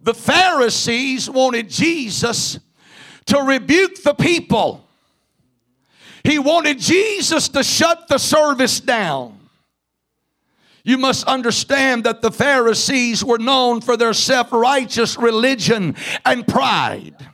the 0.00 0.14
Pharisees 0.14 1.28
wanted 1.28 1.68
Jesus 1.68 2.58
to 3.26 3.38
rebuke 3.40 4.02
the 4.02 4.14
people. 4.14 4.88
He 6.22 6.38
wanted 6.38 6.78
Jesus 6.78 7.50
to 7.50 7.62
shut 7.62 8.08
the 8.08 8.16
service 8.16 8.80
down. 8.80 9.38
You 10.84 10.96
must 10.96 11.26
understand 11.26 12.04
that 12.04 12.22
the 12.22 12.32
Pharisees 12.32 13.22
were 13.22 13.36
known 13.36 13.82
for 13.82 13.98
their 13.98 14.14
self 14.14 14.50
righteous 14.52 15.18
religion 15.18 15.96
and 16.24 16.48
pride. 16.48 17.28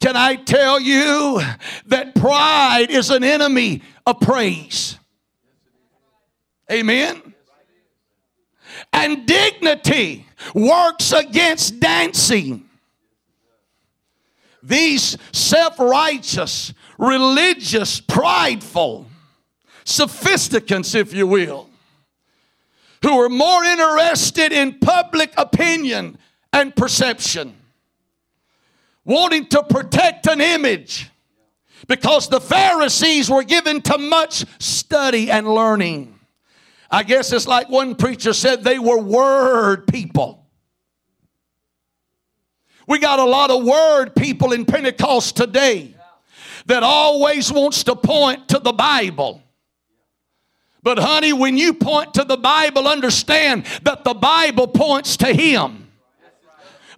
Can 0.00 0.16
I 0.16 0.36
tell 0.36 0.78
you 0.78 1.42
that 1.86 2.14
pride 2.14 2.86
is 2.90 3.10
an 3.10 3.24
enemy 3.24 3.82
of 4.06 4.20
praise? 4.20 4.96
Amen. 6.70 7.34
And 8.92 9.26
dignity 9.26 10.26
works 10.54 11.12
against 11.12 11.80
dancing. 11.80 12.68
These 14.62 15.16
self 15.32 15.78
righteous, 15.80 16.72
religious, 16.96 18.00
prideful, 18.00 19.06
sophisticants, 19.84 20.94
if 20.94 21.12
you 21.12 21.26
will, 21.26 21.68
who 23.02 23.20
are 23.20 23.28
more 23.28 23.64
interested 23.64 24.52
in 24.52 24.78
public 24.78 25.32
opinion 25.36 26.18
and 26.52 26.74
perception 26.76 27.57
wanting 29.08 29.46
to 29.46 29.62
protect 29.64 30.26
an 30.28 30.40
image 30.40 31.10
because 31.88 32.28
the 32.28 32.40
Pharisees 32.40 33.30
were 33.30 33.42
given 33.42 33.80
to 33.82 33.98
much 33.98 34.44
study 34.60 35.30
and 35.30 35.48
learning. 35.48 36.16
I 36.90 37.02
guess 37.02 37.32
it's 37.32 37.48
like 37.48 37.68
one 37.68 37.94
preacher 37.96 38.32
said 38.32 38.62
they 38.62 38.78
were 38.78 39.00
word 39.00 39.88
people. 39.88 40.46
We 42.86 42.98
got 42.98 43.18
a 43.18 43.24
lot 43.24 43.50
of 43.50 43.64
word 43.64 44.14
people 44.14 44.52
in 44.52 44.64
Pentecost 44.64 45.36
today 45.36 45.94
that 46.66 46.82
always 46.82 47.50
wants 47.50 47.84
to 47.84 47.96
point 47.96 48.48
to 48.48 48.58
the 48.58 48.72
Bible. 48.72 49.42
But 50.82 50.98
honey, 50.98 51.32
when 51.32 51.56
you 51.56 51.74
point 51.74 52.14
to 52.14 52.24
the 52.24 52.36
Bible, 52.36 52.86
understand 52.86 53.66
that 53.82 54.04
the 54.04 54.14
Bible 54.14 54.68
points 54.68 55.16
to 55.18 55.26
Him. 55.26 55.87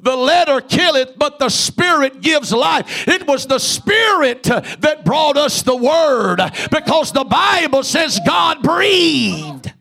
The 0.03 0.17
letter 0.17 0.61
killeth, 0.61 1.19
but 1.19 1.39
the 1.39 1.49
Spirit 1.49 2.21
gives 2.21 2.53
life. 2.53 3.07
It 3.07 3.27
was 3.27 3.47
the 3.47 3.59
Spirit 3.59 4.45
that 4.45 5.03
brought 5.05 5.37
us 5.37 5.63
the 5.63 5.77
Word 5.77 6.41
because 6.71 7.13
the 7.13 7.25
Bible 7.25 7.83
says 7.83 8.21
God 8.27 8.63
breathed. 8.63 9.73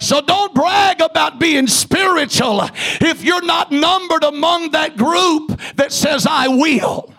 So 0.00 0.20
don't 0.20 0.54
brag 0.54 1.00
about 1.00 1.38
being 1.38 1.66
spiritual 1.66 2.62
if 3.00 3.24
you're 3.24 3.44
not 3.44 3.72
numbered 3.72 4.24
among 4.24 4.72
that 4.72 4.96
group 4.98 5.58
that 5.76 5.92
says, 5.92 6.26
I 6.28 6.48
will. 6.48 7.13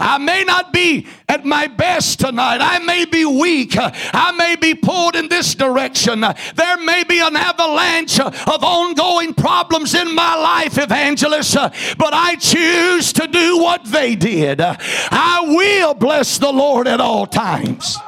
I 0.00 0.18
may 0.18 0.44
not 0.44 0.72
be 0.72 1.06
at 1.28 1.44
my 1.44 1.66
best 1.66 2.20
tonight. 2.20 2.58
I 2.60 2.78
may 2.80 3.04
be 3.04 3.24
weak. 3.24 3.74
I 3.76 4.32
may 4.36 4.56
be 4.56 4.74
pulled 4.74 5.16
in 5.16 5.28
this 5.28 5.54
direction. 5.54 6.20
There 6.20 6.76
may 6.78 7.04
be 7.04 7.20
an 7.20 7.36
avalanche 7.36 8.18
of 8.20 8.64
ongoing 8.64 9.34
problems 9.34 9.94
in 9.94 10.14
my 10.14 10.34
life, 10.36 10.78
evangelist, 10.78 11.54
but 11.54 12.14
I 12.14 12.36
choose 12.36 13.12
to 13.14 13.26
do 13.26 13.58
what 13.58 13.84
they 13.84 14.14
did. 14.14 14.60
I 14.60 15.44
will 15.46 15.94
bless 15.94 16.38
the 16.38 16.52
Lord 16.52 16.88
at 16.88 17.00
all 17.00 17.26
times. 17.26 17.98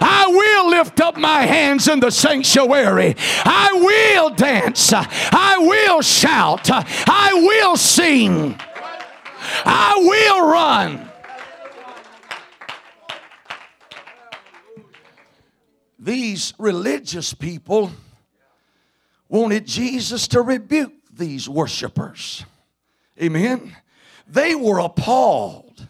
I 0.00 0.26
will 0.28 0.70
lift 0.70 1.00
up 1.00 1.16
my 1.16 1.42
hands 1.42 1.88
in 1.88 2.00
the 2.00 2.10
sanctuary. 2.10 3.16
I 3.44 3.72
will 3.72 4.30
dance. 4.30 4.92
I 4.92 5.56
will 5.58 6.02
shout. 6.02 6.70
I 6.70 7.32
will 7.34 7.76
sing. 7.76 8.58
I 9.64 9.94
will 9.98 10.50
run. 10.50 11.08
These 15.98 16.54
religious 16.58 17.32
people 17.32 17.92
wanted 19.28 19.66
Jesus 19.66 20.26
to 20.28 20.42
rebuke 20.42 20.92
these 21.12 21.48
worshipers. 21.48 22.44
Amen. 23.20 23.76
They 24.26 24.54
were 24.54 24.78
appalled. 24.80 25.88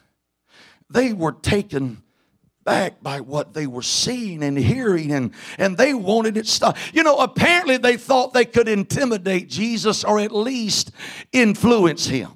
They 0.90 1.12
were 1.14 1.33
taken 1.33 2.02
back 2.64 3.02
by 3.02 3.21
what 3.21 3.54
they 3.54 3.66
were 3.66 3.83
seeing 3.83 4.42
and 4.42 4.57
hearing 4.57 5.11
and, 5.12 5.33
and 5.59 5.76
they 5.76 5.95
wanted 5.95 6.37
it 6.37 6.47
stopped. 6.47 6.78
You 6.92 7.02
know, 7.02 7.19
apparently 7.19 7.76
they 7.76 7.97
thought 7.97 8.33
they 8.33 8.45
could 8.45 8.69
intimidate 8.69 9.49
Jesus 9.49 10.04
or 10.04 10.21
at 10.21 10.33
least 10.33 10.92
influence 11.33 12.07
him. 12.07 12.33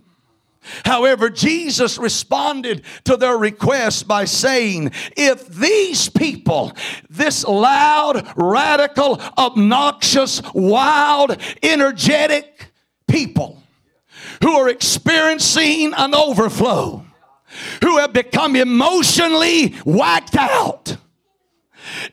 However, 0.85 1.31
Jesus 1.31 1.99
responded 1.99 2.83
to 3.05 3.17
their 3.17 3.37
request 3.37 4.09
by 4.09 4.25
saying, 4.25 4.93
If 5.17 5.47
these 5.49 6.09
people, 6.09 6.73
this 7.09 7.45
loud, 7.45 8.27
radical, 8.37 9.21
obnoxious, 9.39 10.43
wild, 10.55 11.37
energetic, 11.63 12.73
people 13.07 13.63
who 14.43 14.53
are 14.53 14.69
experiencing 14.69 15.93
an 15.97 16.15
overflow, 16.15 17.05
who 17.83 17.99
have 17.99 18.13
become 18.13 18.57
emotionally 18.57 19.69
whacked 19.85 20.37
out. 20.37 20.97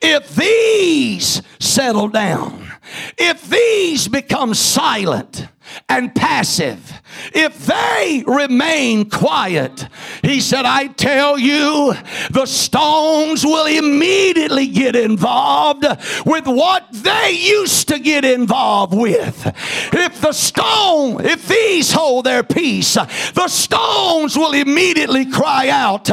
If 0.02 0.36
these 0.36 1.42
settle 1.60 2.08
down, 2.08 2.72
if 3.18 3.50
these 3.50 4.08
become 4.08 4.54
silent, 4.54 5.48
and 5.90 6.14
passive, 6.16 7.02
if 7.34 7.66
they 7.66 8.24
remain 8.26 9.10
quiet, 9.10 9.88
he 10.24 10.40
said, 10.40 10.66
I 10.66 10.88
tell 10.88 11.38
you, 11.38 11.94
the 12.32 12.46
stones 12.46 13.46
will 13.46 13.66
immediately 13.66 14.68
get 14.68 14.96
involved 14.96 15.86
with 16.26 16.48
what 16.48 16.88
they 16.92 17.32
used 17.32 17.90
to 17.90 18.00
get 18.00 18.26
involved 18.26 18.96
with. 18.96 19.46
If 19.94 20.22
the 20.22 20.32
stone, 20.32 21.24
if 21.26 21.48
these 21.48 21.92
hold 21.92 22.26
their 22.26 22.44
peace, 22.44 22.96
the 22.96 23.48
stones 23.48 24.38
will 24.38 24.54
immediately 24.54 25.26
cry 25.26 25.70
out. 25.70 26.10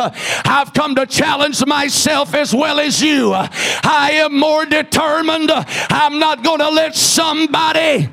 I've 0.47 0.75
come 0.75 0.95
to 0.97 1.07
challenge 1.07 1.65
myself 1.65 2.35
as 2.35 2.55
well 2.55 2.81
as 2.81 3.01
you. 3.01 3.33
I 3.33 4.11
am 4.15 4.39
more 4.39 4.67
determined. 4.67 5.51
I'm 5.51 6.19
not 6.19 6.45
going 6.45 6.59
to 6.59 6.71
let 6.71 6.95
somebody 6.95 8.09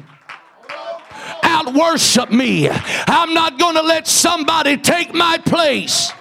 out 1.47 1.73
worship 1.73 2.31
me. 2.31 2.69
I'm 2.69 3.33
not 3.33 3.57
going 3.57 3.75
to 3.75 3.81
let 3.81 4.07
somebody 4.07 4.77
take 4.77 5.13
my 5.13 5.37
place. 5.39 6.11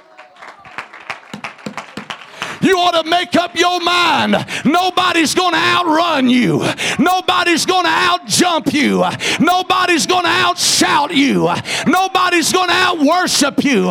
You 2.62 2.78
ought 2.78 3.02
to 3.02 3.09
make 3.09 3.37
up 3.37 3.54
your 3.54 3.80
mind. 3.80 4.45
Nobody's 4.64 5.35
going 5.35 5.52
to 5.52 5.59
outrun 5.59 6.28
you. 6.28 6.66
Nobody's 6.99 7.64
going 7.64 7.85
to 7.85 7.90
outjump 7.90 8.73
you. 8.73 9.04
Nobody's 9.45 10.06
going 10.06 10.25
to 10.25 10.30
outshout 10.30 11.14
you. 11.14 11.49
Nobody's 11.87 12.52
going 12.52 12.68
to 12.68 12.75
outworship 12.75 13.62
you. 13.62 13.85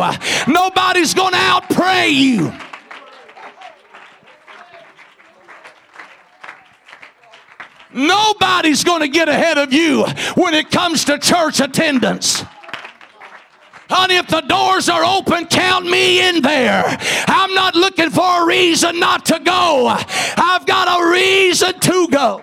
Nobody's 0.52 1.14
going 1.14 1.32
to 1.32 1.38
outpray 1.38 2.12
you. 2.12 2.52
Nobody's 7.96 8.84
going 8.84 9.00
to 9.00 9.08
get 9.08 9.28
ahead 9.28 9.56
of 9.56 9.72
you 9.72 10.04
when 10.34 10.54
it 10.54 10.70
comes 10.70 11.04
to 11.06 11.18
church 11.18 11.60
attendance. 11.60 12.44
Honey, 13.88 14.16
if 14.16 14.26
the 14.26 14.40
doors 14.42 14.88
are 14.88 15.04
open, 15.04 15.46
count 15.46 15.86
me 15.86 16.28
in 16.28 16.42
there. 16.42 16.84
I'm 17.28 17.54
not 17.54 17.74
looking 17.74 18.10
for 18.10 18.42
a 18.42 18.46
reason 18.46 18.98
not 18.98 19.24
to 19.26 19.38
go. 19.38 19.86
I've 19.88 20.66
got 20.66 21.00
a 21.00 21.10
reason 21.10 21.78
to 21.80 22.08
go. 22.08 22.42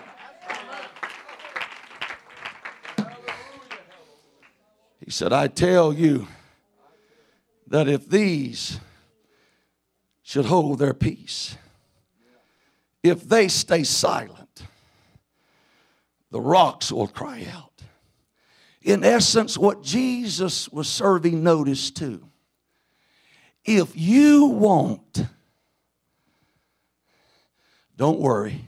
He 5.03 5.11
said, 5.11 5.33
I 5.33 5.47
tell 5.47 5.91
you 5.91 6.27
that 7.67 7.89
if 7.89 8.09
these 8.09 8.79
should 10.21 10.45
hold 10.45 10.79
their 10.79 10.93
peace, 10.93 11.57
if 13.03 13.27
they 13.27 13.49
stay 13.49 13.83
silent, 13.83 14.42
the 16.33 16.41
rocks 16.41 16.91
will 16.91 17.07
cry 17.07 17.45
out. 17.53 17.83
In 18.81 19.03
essence, 19.03 19.55
what 19.55 19.83
Jesus 19.83 20.67
was 20.67 20.89
serving 20.89 21.43
notice 21.43 21.91
to. 21.91 22.27
If 23.63 23.95
you 23.95 24.45
won't, 24.45 25.25
don't 27.95 28.19
worry, 28.19 28.65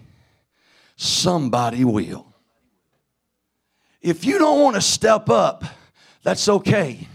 somebody 0.96 1.84
will. 1.84 2.32
If 4.00 4.26
you 4.26 4.38
don't 4.38 4.62
want 4.62 4.76
to 4.76 4.82
step 4.82 5.28
up, 5.32 5.64
that's 6.22 6.48
okay. 6.48 7.08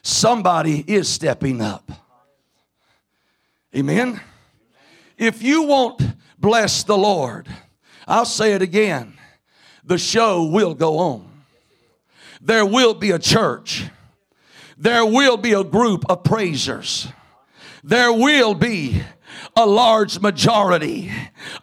Somebody 0.00 0.82
is 0.90 1.10
stepping 1.10 1.60
up. 1.60 1.92
Amen. 3.76 4.18
If 5.18 5.42
you 5.42 5.64
won't 5.64 6.02
bless 6.38 6.84
the 6.84 6.96
Lord, 6.96 7.48
I'll 8.08 8.24
say 8.24 8.54
it 8.54 8.62
again 8.62 9.18
the 9.84 9.98
show 9.98 10.44
will 10.44 10.74
go 10.74 10.98
on. 10.98 11.30
There 12.40 12.64
will 12.64 12.94
be 12.94 13.10
a 13.10 13.18
church. 13.18 13.86
There 14.78 15.04
will 15.04 15.36
be 15.36 15.52
a 15.52 15.64
group 15.64 16.04
of 16.08 16.24
praisers. 16.24 17.08
There 17.84 18.12
will 18.12 18.54
be 18.54 19.02
a 19.56 19.66
large 19.66 20.20
majority 20.20 21.12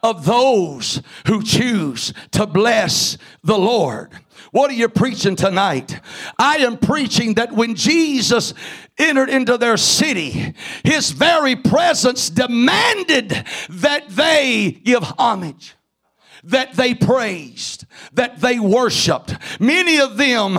of 0.03 0.25
those 0.25 1.01
who 1.25 1.41
choose 1.41 2.13
to 2.31 2.45
bless 2.45 3.17
the 3.43 3.57
Lord. 3.57 4.11
What 4.51 4.69
are 4.69 4.75
you 4.75 4.87
preaching 4.87 5.35
tonight? 5.35 5.99
I 6.39 6.57
am 6.57 6.77
preaching 6.77 7.35
that 7.35 7.51
when 7.51 7.75
Jesus 7.75 8.53
entered 8.97 9.29
into 9.29 9.57
their 9.57 9.77
city, 9.77 10.53
his 10.83 11.11
very 11.11 11.55
presence 11.55 12.29
demanded 12.29 13.29
that 13.69 14.09
they 14.09 14.79
give 14.83 15.03
homage 15.03 15.76
that 16.47 16.73
they 16.75 16.93
praised, 16.93 17.85
that 18.13 18.39
they 18.39 18.57
worshiped. 18.57 19.35
Many 19.59 19.99
of 19.99 20.15
them, 20.15 20.57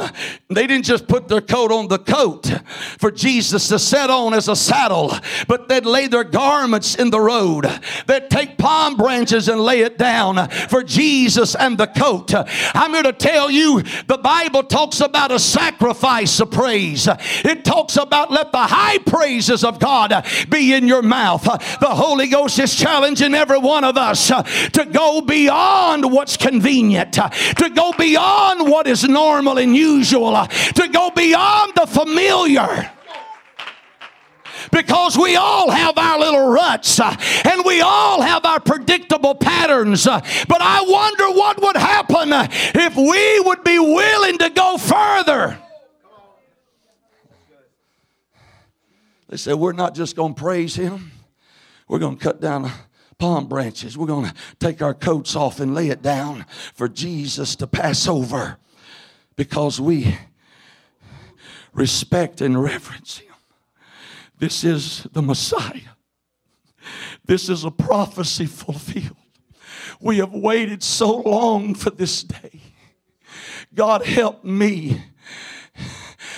they 0.48 0.66
didn't 0.66 0.85
just 0.85 1.09
put 1.09 1.29
their 1.29 1.40
coat 1.40 1.72
on 1.72 1.88
the 1.88 1.98
coat 1.98 2.53
for 2.98 3.11
Jesus 3.11 3.68
to 3.68 3.79
set 3.79 4.11
on 4.11 4.35
as 4.35 4.48
a 4.48 4.57
saddle, 4.57 5.14
but 5.46 5.68
they'd 5.68 5.87
lay 5.87 6.07
their 6.07 6.24
garments 6.24 6.94
in 6.94 7.09
the 7.09 7.20
road. 7.20 7.66
They'd 8.07 8.29
take 8.29 8.59
palm 8.59 8.96
branches 8.96 9.48
and 9.48 9.61
lay 9.61 9.81
it 9.81 9.96
down 9.96 10.51
for 10.68 10.83
Jesus 10.83 11.55
and 11.55 11.79
the 11.79 11.87
coat. 11.87 12.35
I'm 12.35 12.92
here 12.92 13.05
to 13.05 13.12
tell 13.14 13.51
you 13.51 13.83
the 14.07 14.18
Bible 14.18 14.64
talks 14.64 15.01
about 15.01 15.33
a 15.33 15.38
sacrifice 15.38 16.38
of 16.40 16.51
praise. 16.51 17.09
It 17.44 17.64
talks 17.64 17.96
about 17.96 18.31
let 18.31 18.53
the 18.53 18.59
high 18.59 18.98
praises 18.98 19.64
of 19.64 19.79
God 19.79 20.12
be 20.51 20.74
in 20.74 20.87
your 20.87 21.03
mouth. 21.03 21.44
The 21.44 21.94
Holy 21.94 22.27
Ghost 22.27 22.59
is 22.59 22.74
challenging 22.74 23.35
every 23.35 23.59
one 23.59 23.85
of 23.85 23.96
us 23.96 24.29
to 24.29 24.88
go 24.92 25.22
beyond 25.22 25.78
beyond 25.79 26.12
what's 26.12 26.37
convenient, 26.37 27.19
uh, 27.19 27.29
to 27.29 27.71
go 27.71 27.93
beyond 27.93 28.69
what 28.69 28.87
is 28.87 29.05
normal 29.05 29.59
and 29.59 29.77
usual, 29.77 30.35
uh, 30.35 30.47
to 30.47 30.88
go 30.88 31.11
beyond 31.11 31.73
the 31.75 31.87
familiar 31.87 32.91
because 34.73 35.17
we 35.17 35.37
all 35.37 35.71
have 35.71 35.97
our 35.97 36.19
little 36.19 36.49
ruts 36.51 36.99
uh, 36.99 37.14
and 37.45 37.64
we 37.64 37.81
all 37.81 38.21
have 38.21 38.45
our 38.45 38.61
predictable 38.61 39.35
patterns. 39.35 40.05
But 40.05 40.61
I 40.61 40.83
wonder 40.83 41.38
what 41.38 41.62
would 41.62 41.77
happen 41.77 42.31
if 42.75 42.97
we 42.97 43.41
would 43.41 43.62
be 43.62 43.79
willing 43.79 44.38
to 44.38 44.51
go 44.51 44.77
further. 44.77 45.59
They 49.29 49.37
said, 49.37 49.55
We're 49.55 49.73
not 49.73 49.95
just 49.95 50.17
going 50.17 50.35
to 50.35 50.41
praise 50.41 50.75
Him, 50.75 51.12
we're 51.87 52.01
going 52.01 52.19
to 52.19 52.23
cut 52.23 52.41
down 52.41 52.71
palm 53.18 53.48
branches. 53.48 53.98
We're 53.98 54.07
going 54.07 54.26
to 54.26 54.35
take 54.61 54.81
our 54.81 54.94
coats 54.94 55.35
off 55.35 55.61
and 55.61 55.74
lay 55.74 55.88
it 55.88 56.02
down 56.02 56.46
for 56.74 56.88
Jesus 56.88 57.57
to 57.57 57.66
pass 57.66 58.07
over 58.07 58.59
because 59.37 59.81
we 59.81 60.16
respect 61.72 62.40
and 62.40 62.62
reverence 62.62 63.18
Him. 63.18 63.35
This 64.38 64.64
is 64.64 65.07
the 65.12 65.22
Messiah. 65.22 65.94
This 67.24 67.48
is 67.48 67.64
a 67.64 67.70
prophecy 67.70 68.46
fulfilled. 68.46 69.16
We 70.00 70.18
have 70.18 70.33
waited 70.33 70.83
so 70.83 71.18
long 71.18 71.74
for 71.74 71.90
this 71.90 72.22
day. 72.22 72.61
God 73.74 74.04
help 74.04 74.44
me 74.44 75.02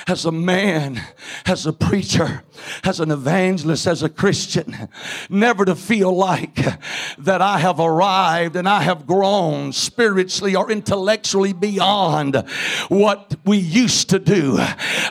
as 0.07 0.25
a 0.25 0.33
man, 0.33 1.01
as 1.47 1.67
a 1.67 1.73
preacher, 1.73 2.43
as 2.85 3.01
an 3.01 3.11
evangelist, 3.11 3.87
as 3.87 4.03
a 4.03 4.09
Christian, 4.09 4.89
never 5.29 5.65
to 5.65 5.75
feel 5.75 6.15
like 6.15 6.59
that 7.19 7.43
I 7.43 7.59
have 7.59 7.81
arrived 7.81 8.57
and 8.57 8.69
I 8.69 8.83
have 8.83 9.07
grown 9.07 9.73
spiritually 9.73 10.57
or 10.57 10.71
intellectually 10.71 11.53
beyond 11.53 12.37
what 12.89 13.37
we 13.45 13.59
used 13.59 14.11
to 14.11 14.19
do. 14.19 14.57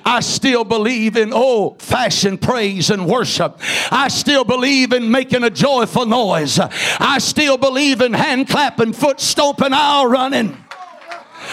I 0.05 0.19
still 0.21 0.63
believe 0.63 1.17
in 1.17 1.33
old 1.33 1.81
fashioned 1.81 2.41
praise 2.41 2.89
and 2.89 3.07
worship. 3.07 3.59
I 3.91 4.07
still 4.07 4.43
believe 4.43 4.93
in 4.93 5.11
making 5.11 5.43
a 5.43 5.49
joyful 5.49 6.05
noise. 6.05 6.59
I 6.59 7.19
still 7.19 7.57
believe 7.57 8.01
in 8.01 8.13
hand 8.13 8.49
clapping, 8.49 8.93
foot 8.93 9.19
stomping, 9.19 9.73
aisle 9.73 10.07
running. 10.07 10.57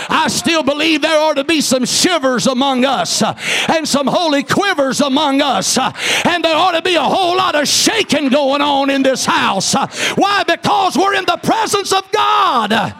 I 0.08 0.28
still 0.28 0.62
believe 0.62 1.02
there 1.02 1.18
ought 1.18 1.34
to 1.34 1.44
be 1.44 1.60
some 1.60 1.84
shivers 1.84 2.46
among 2.46 2.84
us 2.84 3.22
uh, 3.22 3.38
and 3.68 3.86
some 3.86 4.06
holy 4.06 4.42
quivers 4.42 5.00
among 5.00 5.42
us. 5.42 5.78
Uh, 5.78 5.92
and 6.24 6.44
there 6.44 6.56
ought 6.56 6.72
to 6.72 6.82
be 6.82 6.94
a 6.94 7.02
whole 7.02 7.36
lot 7.36 7.54
of 7.54 7.68
shaking 7.68 8.28
going 8.28 8.60
on 8.60 8.90
in 8.90 9.02
this 9.02 9.24
house. 9.24 9.74
Uh, 9.74 9.86
why? 10.16 10.42
Because 10.44 10.96
we're 10.96 11.14
in 11.14 11.24
the 11.24 11.38
presence 11.38 11.92
of 11.92 12.10
God. 12.12 12.94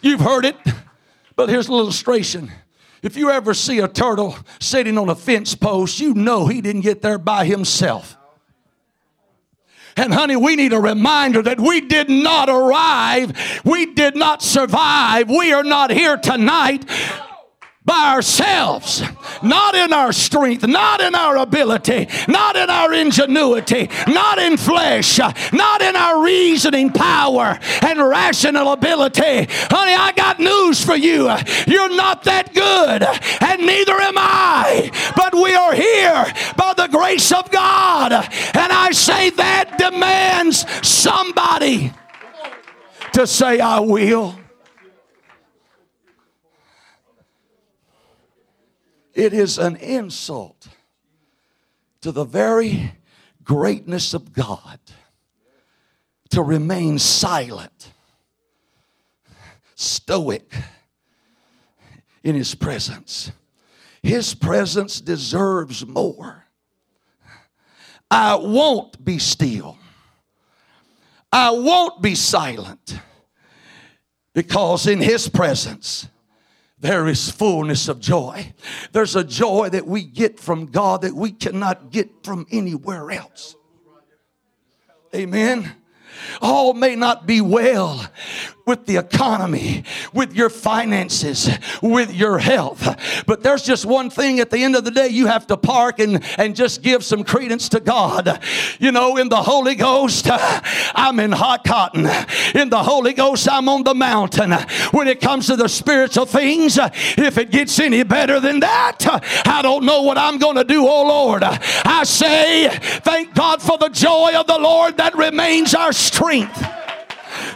You've 0.00 0.20
heard 0.20 0.44
it, 0.46 0.56
but 1.36 1.48
here's 1.48 1.68
an 1.68 1.74
illustration. 1.74 2.50
If 3.02 3.16
you 3.16 3.30
ever 3.30 3.54
see 3.54 3.78
a 3.78 3.88
turtle 3.88 4.36
sitting 4.60 4.98
on 4.98 5.08
a 5.08 5.14
fence 5.14 5.54
post, 5.54 6.00
you 6.00 6.14
know 6.14 6.46
he 6.46 6.60
didn't 6.60 6.82
get 6.82 7.02
there 7.02 7.18
by 7.18 7.44
himself. 7.46 8.16
And 9.96 10.14
honey, 10.14 10.36
we 10.36 10.56
need 10.56 10.72
a 10.72 10.80
reminder 10.80 11.42
that 11.42 11.60
we 11.60 11.80
did 11.80 12.08
not 12.08 12.48
arrive, 12.48 13.60
we 13.64 13.86
did 13.86 14.16
not 14.16 14.42
survive, 14.42 15.28
we 15.28 15.52
are 15.52 15.64
not 15.64 15.90
here 15.90 16.16
tonight 16.16 16.84
by 17.84 18.12
ourselves, 18.14 19.02
not 19.42 19.74
in 19.74 19.92
our 19.92 20.12
strength, 20.12 20.66
not 20.66 21.00
in 21.00 21.14
our 21.14 21.38
ability, 21.38 22.06
not 22.28 22.54
in 22.54 22.68
our 22.68 22.92
ingenuity, 22.92 23.88
not 24.06 24.38
in 24.38 24.58
flesh, 24.58 25.18
not 25.18 25.80
in 25.80 25.96
our 25.96 26.22
reasoning 26.22 26.92
power 26.92 27.58
and 27.82 27.98
rational 27.98 28.72
ability. 28.72 29.46
Honey, 29.70 29.94
I 29.94 30.12
got 30.14 30.38
news 30.38 30.84
for 30.84 30.94
you. 30.94 31.30
You're 31.66 31.96
not 31.96 32.24
that 32.24 32.52
good, 32.52 33.02
and 33.42 33.66
neither 33.66 33.94
am 33.94 34.18
I. 34.18 34.90
But 35.16 35.34
we 35.34 35.54
are 35.54 35.74
here 35.74 36.26
by 36.56 36.74
the 36.76 36.88
grace 36.88 37.32
of 37.32 37.50
God. 37.50 38.12
And 38.12 38.72
I 38.72 38.90
say 38.92 39.30
that 39.30 39.78
demands 39.78 40.66
somebody 40.86 41.92
to 43.14 43.26
say, 43.26 43.58
I 43.58 43.80
will. 43.80 44.36
It 49.14 49.32
is 49.32 49.58
an 49.58 49.76
insult 49.76 50.68
to 52.00 52.12
the 52.12 52.24
very 52.24 52.92
greatness 53.42 54.14
of 54.14 54.32
God 54.32 54.78
to 56.30 56.42
remain 56.42 56.98
silent, 56.98 57.92
stoic 59.74 60.54
in 62.22 62.34
His 62.34 62.54
presence. 62.54 63.32
His 64.02 64.34
presence 64.34 65.00
deserves 65.00 65.86
more. 65.86 66.46
I 68.10 68.36
won't 68.36 69.04
be 69.04 69.18
still. 69.18 69.76
I 71.32 71.50
won't 71.50 72.02
be 72.02 72.14
silent 72.14 72.98
because 74.32 74.86
in 74.86 75.00
His 75.00 75.28
presence, 75.28 76.08
there 76.80 77.06
is 77.06 77.30
fullness 77.30 77.88
of 77.88 78.00
joy. 78.00 78.52
There's 78.92 79.14
a 79.14 79.24
joy 79.24 79.68
that 79.70 79.86
we 79.86 80.02
get 80.02 80.40
from 80.40 80.66
God 80.66 81.02
that 81.02 81.14
we 81.14 81.30
cannot 81.30 81.90
get 81.90 82.24
from 82.24 82.46
anywhere 82.50 83.10
else. 83.10 83.54
Amen. 85.14 85.72
All 86.40 86.74
may 86.74 86.96
not 86.96 87.26
be 87.26 87.40
well 87.40 88.06
with 88.70 88.86
the 88.86 88.98
economy, 88.98 89.82
with 90.12 90.32
your 90.32 90.48
finances, 90.48 91.50
with 91.82 92.14
your 92.14 92.38
health. 92.38 93.24
But 93.26 93.42
there's 93.42 93.64
just 93.64 93.84
one 93.84 94.10
thing 94.10 94.38
at 94.38 94.50
the 94.50 94.62
end 94.62 94.76
of 94.76 94.84
the 94.84 94.92
day 94.92 95.08
you 95.08 95.26
have 95.26 95.44
to 95.48 95.56
park 95.56 95.98
and, 95.98 96.22
and 96.38 96.54
just 96.54 96.80
give 96.80 97.04
some 97.04 97.24
credence 97.24 97.68
to 97.70 97.80
God. 97.80 98.40
You 98.78 98.92
know, 98.92 99.16
in 99.16 99.28
the 99.28 99.42
Holy 99.42 99.74
Ghost, 99.74 100.28
I'm 100.30 101.18
in 101.18 101.32
hot 101.32 101.64
cotton. 101.64 102.06
In 102.54 102.70
the 102.70 102.80
Holy 102.80 103.12
Ghost, 103.12 103.48
I'm 103.50 103.68
on 103.68 103.82
the 103.82 103.92
mountain. 103.92 104.52
When 104.92 105.08
it 105.08 105.20
comes 105.20 105.48
to 105.48 105.56
the 105.56 105.68
spiritual 105.68 106.26
things, 106.26 106.78
if 106.78 107.38
it 107.38 107.50
gets 107.50 107.80
any 107.80 108.04
better 108.04 108.38
than 108.38 108.60
that, 108.60 108.98
I 109.46 109.62
don't 109.62 109.84
know 109.84 110.02
what 110.02 110.16
I'm 110.16 110.38
going 110.38 110.56
to 110.58 110.64
do, 110.64 110.86
oh 110.86 111.08
Lord. 111.08 111.42
I 111.42 112.04
say, 112.04 112.68
thank 112.68 113.34
God 113.34 113.60
for 113.60 113.78
the 113.78 113.88
joy 113.88 114.34
of 114.36 114.46
the 114.46 114.60
Lord 114.60 114.96
that 114.98 115.16
remains 115.16 115.74
our 115.74 115.92
strength. 115.92 116.79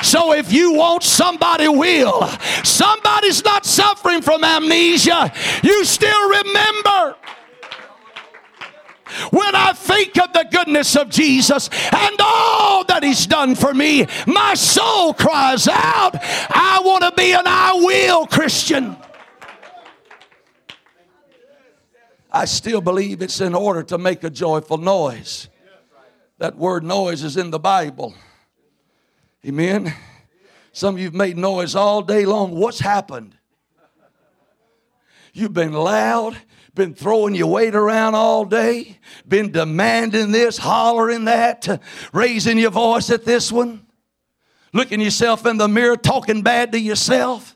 So 0.03 0.33
if 0.33 0.53
you 0.53 0.75
want, 0.75 1.03
somebody 1.03 1.69
will. 1.69 2.27
Somebody's 2.63 3.45
not 3.45 3.65
suffering 3.65 4.23
from 4.23 4.45
amnesia. 4.45 5.33
You 5.63 5.85
still 5.85 6.29
remember. 6.29 7.17
When 9.31 9.55
I 9.55 9.73
think 9.73 10.19
of 10.19 10.33
the 10.33 10.47
goodness 10.51 10.97
of 10.97 11.09
Jesus 11.09 11.69
and 11.93 12.17
all 12.19 12.85
that 12.85 13.03
He's 13.03 13.27
done 13.27 13.55
for 13.55 13.73
me, 13.73 14.07
my 14.27 14.55
soul 14.55 15.15
cries 15.15 15.69
out, 15.69 16.17
I 16.17 16.81
want 16.85 17.05
to 17.05 17.13
be 17.13 17.33
an 17.33 17.43
I 17.47 17.75
will 17.75 18.27
Christian. 18.27 18.97
I 22.33 22.47
still 22.47 22.81
believe 22.81 23.23
it's 23.23 23.41
in 23.41 23.55
order 23.55 23.85
to 23.85 23.99
make 23.99 24.25
a 24.25 24.31
joyful 24.31 24.79
noise. 24.79 25.49
That 26.39 26.57
word 26.57 26.83
noise 26.83 27.23
is 27.23 27.37
in 27.37 27.51
the 27.53 27.61
Bible. 27.61 28.15
Amen. 29.47 29.93
Some 30.73 30.95
of 30.95 30.99
you 30.99 31.07
have 31.07 31.15
made 31.15 31.37
noise 31.37 31.75
all 31.75 32.01
day 32.01 32.25
long. 32.25 32.53
What's 32.53 32.81
happened? 32.81 33.37
You've 35.35 35.53
been 35.53 35.73
loud, 35.73 36.37
been 36.75 36.95
throwing 36.95 37.35
your 37.35 37.49
weight 37.49 37.75
around 37.75 38.15
all 38.15 38.47
day, 38.47 38.99
been 39.29 39.53
demanding 39.53 40.31
this, 40.31 40.57
hollering 40.57 41.27
that, 41.27 41.83
raising 42.13 42.57
your 42.57 42.71
voice 42.71 43.11
at 43.11 43.25
this 43.25 43.53
one, 43.53 43.85
looking 44.73 45.01
yourself 45.01 45.45
in 45.45 45.59
the 45.59 45.69
mirror, 45.69 45.97
talking 45.97 46.43
bad 46.43 46.73
to 46.73 46.81
yourself. 46.81 47.55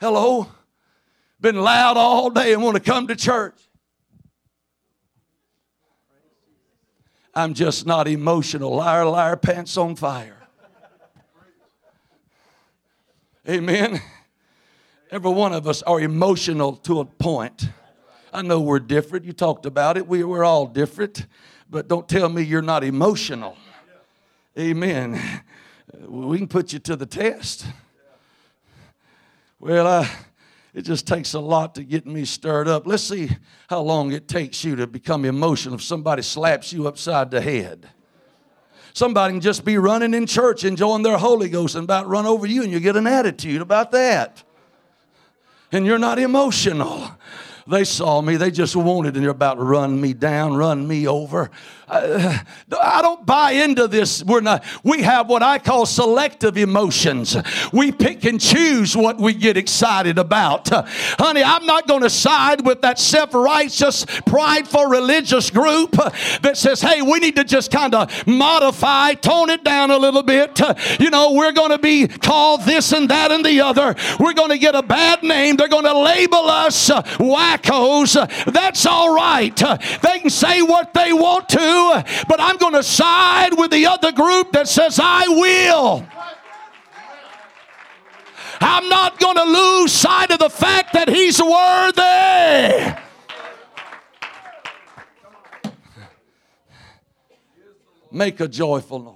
Hello? 0.00 0.48
Been 1.40 1.56
loud 1.56 1.96
all 1.96 2.30
day 2.30 2.52
and 2.52 2.62
want 2.62 2.76
to 2.76 2.82
come 2.82 3.06
to 3.06 3.14
church. 3.14 3.54
I'm 7.36 7.52
just 7.52 7.84
not 7.84 8.08
emotional. 8.08 8.74
Liar, 8.76 9.04
liar, 9.04 9.36
pants 9.36 9.76
on 9.76 9.94
fire. 9.94 10.48
Amen. 13.46 14.00
Every 15.10 15.30
one 15.30 15.52
of 15.52 15.68
us 15.68 15.82
are 15.82 16.00
emotional 16.00 16.76
to 16.76 17.00
a 17.00 17.04
point. 17.04 17.68
I 18.32 18.40
know 18.40 18.62
we're 18.62 18.78
different. 18.78 19.26
You 19.26 19.34
talked 19.34 19.66
about 19.66 19.98
it. 19.98 20.08
We, 20.08 20.24
we're 20.24 20.44
all 20.44 20.66
different. 20.66 21.26
But 21.68 21.88
don't 21.88 22.08
tell 22.08 22.30
me 22.30 22.40
you're 22.42 22.62
not 22.62 22.82
emotional. 22.82 23.58
Amen. 24.58 25.20
We 26.08 26.38
can 26.38 26.48
put 26.48 26.72
you 26.72 26.78
to 26.78 26.96
the 26.96 27.04
test. 27.04 27.66
Well, 29.60 29.86
I 29.86 30.08
it 30.76 30.84
just 30.84 31.06
takes 31.06 31.32
a 31.32 31.40
lot 31.40 31.74
to 31.76 31.82
get 31.82 32.06
me 32.06 32.26
stirred 32.26 32.68
up. 32.68 32.86
Let's 32.86 33.02
see 33.02 33.30
how 33.66 33.80
long 33.80 34.12
it 34.12 34.28
takes 34.28 34.62
you 34.62 34.76
to 34.76 34.86
become 34.86 35.24
emotional 35.24 35.76
if 35.76 35.82
somebody 35.82 36.20
slaps 36.20 36.70
you 36.70 36.86
upside 36.86 37.30
the 37.30 37.40
head. 37.40 37.88
Somebody 38.92 39.32
can 39.32 39.40
just 39.40 39.64
be 39.64 39.78
running 39.78 40.12
in 40.12 40.26
church 40.26 40.64
enjoying 40.64 41.02
their 41.02 41.16
Holy 41.16 41.48
Ghost 41.48 41.76
and 41.76 41.84
about 41.84 42.08
run 42.08 42.26
over 42.26 42.46
you 42.46 42.62
and 42.62 42.70
you 42.70 42.78
get 42.78 42.94
an 42.94 43.06
attitude 43.06 43.62
about 43.62 43.90
that. 43.92 44.42
And 45.72 45.86
you're 45.86 45.98
not 45.98 46.18
emotional. 46.18 47.10
They 47.68 47.84
saw 47.84 48.20
me, 48.22 48.36
they 48.36 48.52
just 48.52 48.76
wanted, 48.76 49.16
and 49.16 49.24
they're 49.24 49.30
about 49.30 49.54
to 49.54 49.64
run 49.64 50.00
me 50.00 50.12
down, 50.12 50.54
run 50.56 50.86
me 50.86 51.08
over. 51.08 51.50
I, 51.88 52.44
I 52.80 53.02
don't 53.02 53.24
buy 53.24 53.52
into 53.52 53.86
this. 53.86 54.22
We're 54.24 54.40
not, 54.40 54.64
we 54.82 55.02
have 55.02 55.28
what 55.28 55.42
I 55.42 55.58
call 55.58 55.86
selective 55.86 56.56
emotions. 56.56 57.36
We 57.72 57.92
pick 57.92 58.24
and 58.24 58.40
choose 58.40 58.96
what 58.96 59.18
we 59.18 59.34
get 59.34 59.56
excited 59.56 60.18
about. 60.18 60.68
honey, 60.70 61.42
I'm 61.42 61.66
not 61.66 61.86
going 61.86 62.02
to 62.02 62.10
side 62.10 62.64
with 62.64 62.82
that 62.82 62.98
self 62.98 63.34
righteous, 63.34 64.04
prideful 64.26 64.86
religious 64.86 65.50
group 65.50 65.92
that 66.42 66.56
says, 66.56 66.80
hey, 66.80 67.02
we 67.02 67.18
need 67.18 67.36
to 67.36 67.44
just 67.44 67.70
kind 67.70 67.94
of 67.94 68.26
modify, 68.26 69.14
tone 69.14 69.50
it 69.50 69.62
down 69.62 69.90
a 69.90 69.98
little 69.98 70.22
bit. 70.22 70.60
you 71.00 71.10
know, 71.10 71.32
we're 71.32 71.52
going 71.52 71.70
to 71.70 71.78
be 71.78 72.08
called 72.08 72.62
this 72.62 72.92
and 72.92 73.08
that 73.10 73.30
and 73.30 73.44
the 73.44 73.60
other. 73.60 73.94
We're 74.18 74.34
going 74.34 74.50
to 74.50 74.58
get 74.58 74.74
a 74.74 74.82
bad 74.82 75.22
name. 75.22 75.56
They're 75.56 75.68
going 75.68 75.84
to 75.84 75.98
label 75.98 76.48
us 76.48 76.90
uh, 76.90 77.02
wackos. 77.58 78.52
That's 78.52 78.86
all 78.86 79.14
right. 79.14 79.54
they 79.56 80.20
can 80.20 80.30
say 80.30 80.62
what 80.62 80.94
they 80.94 81.12
want 81.12 81.48
to 81.50 82.04
but 82.28 82.40
I'm 82.40 82.56
going 82.56 82.74
to 82.74 82.82
side 82.82 83.56
with 83.56 83.70
the 83.70 83.86
other 83.86 84.12
group 84.12 84.52
that 84.52 84.68
says, 84.68 84.98
I 85.02 85.26
will. 85.28 86.06
I'm 88.60 88.88
not 88.88 89.18
going 89.18 89.36
to 89.36 89.44
lose 89.44 89.92
sight 89.92 90.30
of 90.30 90.38
the 90.38 90.50
fact 90.50 90.94
that 90.94 91.08
He's 91.08 91.40
worthy. 91.42 92.96
Make 98.10 98.40
a 98.40 98.48
joyful 98.48 99.00
noise. 99.00 99.14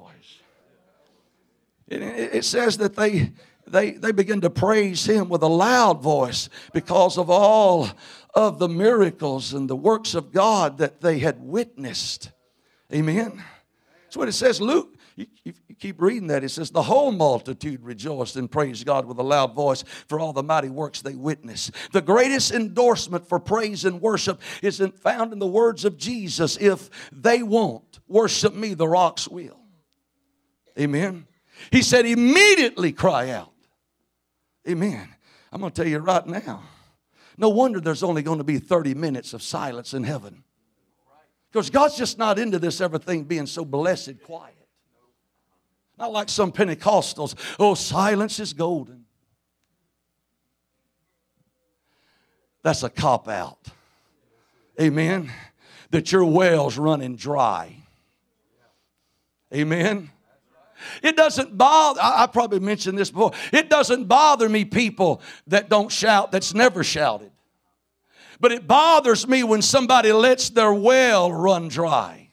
It, 1.89 2.03
it, 2.03 2.45
says 2.45 2.77
that 2.79 2.95
they, 2.95 3.33
they, 3.71 3.93
they 3.93 4.13
begin 4.13 4.41
to 4.43 4.51
praise 4.51 5.05
Him 5.05 5.29
with 5.29 5.43
a 5.43 5.49
loud 5.49 6.03
voice 6.03 6.49
because 6.73 7.19
of 7.19 7.31
all 7.31 7.89
of 8.35 8.59
the 8.59 8.69
miracles 8.69 9.53
and 9.53 9.69
the 9.69 9.77
works 9.77 10.15
of 10.15 10.33
God 10.33 10.79
that 10.79 11.01
they 11.01 11.19
had 11.19 11.41
witnessed. 11.41 12.31
Amen. 12.93 13.43
That's 14.05 14.17
what 14.17 14.29
it 14.29 14.33
says. 14.33 14.61
Luke, 14.61 14.97
you, 15.17 15.27
you, 15.45 15.53
keep 15.79 16.01
reading 16.01 16.29
that. 16.29 16.45
It 16.45 16.51
says, 16.51 16.71
The 16.71 16.83
whole 16.83 17.13
multitude 17.13 17.83
rejoiced 17.83 18.37
and 18.37 18.51
praised 18.51 18.87
God 18.87 19.07
with 19.07 19.19
a 19.19 19.23
loud 19.23 19.55
voice 19.55 19.85
for 20.09 20.21
all 20.21 20.33
the 20.33 20.43
mighty 20.43 20.69
works 20.69 21.01
they 21.01 21.15
witnessed. 21.15 21.73
The 21.93 22.03
greatest 22.03 22.53
endorsement 22.53 23.29
for 23.29 23.39
praise 23.39 23.85
and 23.85 24.01
worship 24.01 24.41
isn't 24.63 24.99
found 24.99 25.33
in 25.33 25.39
the 25.39 25.47
words 25.47 25.85
of 25.85 25.97
Jesus 25.97 26.57
If 26.57 26.91
they 27.13 27.43
won't 27.43 28.01
worship 28.09 28.55
me, 28.55 28.75
the 28.75 28.89
rocks 28.89 29.29
will. 29.29 29.61
Amen. 30.79 31.27
He 31.71 31.83
said, 31.83 32.07
Immediately 32.07 32.93
cry 32.93 33.31
out. 33.31 33.50
Amen. 34.69 35.09
I'm 35.53 35.61
going 35.61 35.73
to 35.73 35.83
tell 35.83 35.91
you 35.91 35.99
right 35.99 36.27
now. 36.27 36.63
No 37.37 37.49
wonder 37.49 37.81
there's 37.81 38.03
only 38.03 38.23
going 38.23 38.39
to 38.39 38.45
be 38.45 38.59
30 38.59 38.95
minutes 38.95 39.33
of 39.33 39.43
silence 39.43 39.95
in 39.95 40.05
heaven. 40.05 40.45
Because 41.51 41.71
God's 41.71 41.97
just 41.97 42.19
not 42.19 42.39
into 42.39 42.59
this 42.59 42.81
everything 42.81 43.25
being 43.25 43.47
so 43.47 43.65
blessed 43.65 44.23
quiet. 44.23 44.55
Not 45.99 46.13
like 46.13 46.29
some 46.29 46.53
Pentecostals. 46.53 47.35
Oh, 47.59 47.75
silence 47.75 48.39
is 48.39 48.53
golden. 48.53 49.05
that's 52.63 52.83
a 52.83 52.91
cop 52.91 53.29
out. 53.29 53.59
Amen. 54.81 55.31
That 55.91 56.13
your 56.13 56.25
well's 56.25 56.79
running 56.79 57.17
dry. 57.17 57.77
Amen. 59.53 60.11
It 61.03 61.17
doesn't 61.17 61.57
bother, 61.57 62.01
I, 62.01 62.25
I 62.25 62.27
probably 62.27 62.61
mentioned 62.61 62.99
this 62.99 63.11
before. 63.11 63.33
It 63.53 63.69
doesn't 63.71 64.05
bother 64.05 64.49
me, 64.49 64.65
people 64.65 65.23
that 65.47 65.69
don't 65.69 65.91
shout, 65.91 66.33
that's 66.33 66.55
never 66.55 66.85
shouted. 66.85 67.31
But 68.41 68.53
it 68.53 68.67
bothers 68.67 69.29
me 69.29 69.43
when 69.43 69.63
somebody 69.63 70.13
lets 70.13 70.51
their 70.51 70.73
well 70.73 71.33
run 71.33 71.69
dry. 71.69 72.31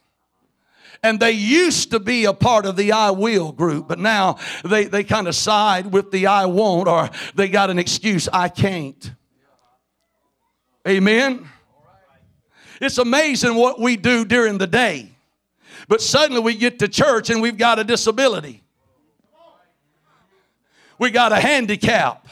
And 1.03 1.19
they 1.19 1.31
used 1.31 1.91
to 1.91 1.99
be 1.99 2.25
a 2.25 2.33
part 2.33 2.65
of 2.65 2.75
the 2.75 2.91
I 2.91 3.12
will 3.12 3.51
group, 3.51 3.88
but 3.88 3.99
now 3.99 4.38
they, 4.63 4.86
they 4.86 5.03
kind 5.03 5.27
of 5.27 5.36
side 5.36 5.88
with 5.88 6.12
the 6.12 6.27
I 6.27 6.45
won't, 6.45 6.88
or 6.88 7.10
they 7.36 7.49
got 7.49 7.69
an 7.69 7.77
excuse, 7.77 8.27
I 8.31 8.49
can't. 8.49 9.12
Amen. 10.88 11.47
It's 12.81 12.97
amazing 12.97 13.55
what 13.55 13.79
we 13.79 13.97
do 13.97 14.25
during 14.25 14.57
the 14.57 14.67
day. 14.67 15.16
But 15.88 16.02
suddenly 16.02 16.41
we 16.41 16.56
get 16.56 16.80
to 16.80 16.88
church 16.88 17.30
and 17.30 17.41
we've 17.41 17.58
got 17.58 17.80
a 17.80 17.84
disability. 17.84 18.63
We 21.00 21.12
got 21.12 21.32
a 21.32 21.39
handicap. 21.39 22.28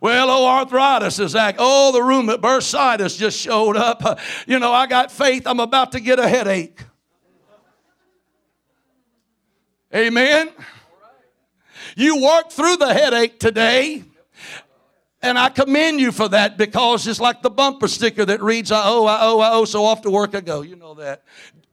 Well, 0.00 0.30
oh, 0.30 0.46
arthritis 0.46 1.18
is 1.18 1.36
act. 1.36 1.58
Oh, 1.60 1.92
the 1.92 2.02
room 2.02 2.28
at 2.28 2.40
bursitis 2.40 3.16
just 3.16 3.38
showed 3.38 3.76
up. 3.76 4.02
You 4.46 4.58
know, 4.58 4.72
I 4.72 4.86
got 4.86 5.12
faith. 5.12 5.46
I'm 5.46 5.60
about 5.60 5.92
to 5.92 6.00
get 6.00 6.18
a 6.18 6.28
headache. 6.28 6.80
Amen. 9.94 10.50
You 11.96 12.22
worked 12.22 12.52
through 12.52 12.76
the 12.78 12.92
headache 12.92 13.38
today. 13.38 14.04
And 15.24 15.38
I 15.38 15.50
commend 15.50 16.00
you 16.00 16.10
for 16.10 16.28
that 16.28 16.58
because 16.58 17.06
it's 17.06 17.20
like 17.20 17.42
the 17.42 17.50
bumper 17.50 17.86
sticker 17.86 18.24
that 18.24 18.42
reads, 18.42 18.72
I 18.72 18.82
owe, 18.84 19.06
I 19.06 19.18
owe, 19.22 19.38
I 19.38 19.52
owe, 19.52 19.64
so 19.64 19.84
off 19.84 20.02
to 20.02 20.10
work 20.10 20.34
I 20.34 20.40
go. 20.40 20.62
You 20.62 20.74
know 20.74 20.94
that 20.94 21.22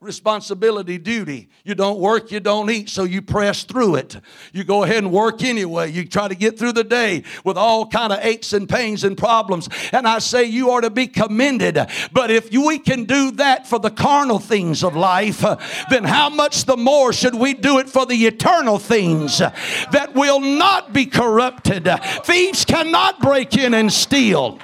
responsibility, 0.02 0.98
duty. 0.98 1.50
You 1.66 1.76
don't 1.76 2.00
work, 2.00 2.32
you 2.32 2.40
don't 2.40 2.70
eat, 2.70 2.90
so 2.90 3.04
you 3.04 3.22
press 3.22 3.64
through 3.64 3.96
it. 3.96 4.16
You 4.54 4.64
go 4.64 4.84
ahead 4.84 5.00
and 5.00 5.12
work 5.12 5.44
anyway. 5.44 5.92
You 5.92 6.06
try 6.06 6.30
to 6.30 6.36
get 6.36 6.58
through 6.58 6.72
the 6.72 6.86
day 6.86 7.24
with 7.44 7.58
all 7.58 7.86
kind 7.86 8.14
of 8.14 8.20
aches 8.22 8.54
and 8.54 8.70
pains 8.70 9.04
and 9.04 9.18
problems. 9.18 9.68
And 9.92 10.08
I 10.08 10.20
say 10.20 10.46
you 10.46 10.70
are 10.72 10.80
to 10.80 10.90
be 10.90 11.08
commended. 11.08 11.78
But 12.14 12.32
if 12.32 12.50
we 12.52 12.80
can 12.80 13.04
do 13.04 13.32
that 13.32 13.68
for 13.68 13.78
the 13.78 13.92
carnal 13.92 14.40
things 14.40 14.86
of 14.86 14.96
life, 14.96 15.44
then 15.90 16.06
how 16.06 16.30
much 16.30 16.64
the 16.64 16.78
more 16.78 17.12
should 17.12 17.36
we 17.36 17.54
do 17.54 17.80
it 17.80 17.90
for 17.90 18.06
the 18.06 18.26
eternal 18.26 18.80
things 18.80 19.40
that 19.40 20.12
will 20.16 20.40
not 20.40 20.94
be 20.94 21.06
corrupted? 21.06 21.90
Thieves 22.24 22.64
cannot 22.64 23.20
break 23.20 23.58
in 23.58 23.74
and 23.74 23.92
steal. 23.92 24.60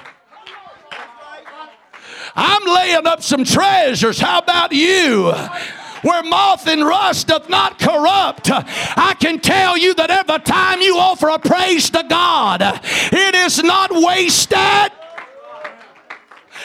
I'm 2.36 2.64
laying 2.64 3.06
up 3.06 3.22
some 3.22 3.44
treasures. 3.44 4.20
How 4.20 4.38
about 4.38 4.72
you? 4.72 5.32
where 6.02 6.22
moth 6.22 6.68
and 6.68 6.86
rust 6.86 7.26
doth 7.26 7.48
not 7.48 7.80
corrupt. 7.80 8.48
I 8.52 9.16
can 9.18 9.40
tell 9.40 9.76
you 9.76 9.92
that 9.94 10.10
every 10.10 10.38
time 10.40 10.80
you 10.80 10.96
offer 10.98 11.28
a 11.28 11.38
praise 11.38 11.90
to 11.90 12.04
God, 12.08 12.60
it 12.62 13.34
is 13.34 13.62
not 13.62 13.90
wasted. 13.92 14.92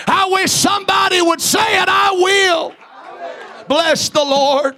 I 0.07 0.29
wish 0.31 0.51
somebody 0.51 1.21
would 1.21 1.41
say 1.41 1.81
it, 1.81 1.87
I 1.87 2.11
will. 2.11 2.75
Bless 3.67 4.09
the 4.09 4.23
Lord. 4.23 4.75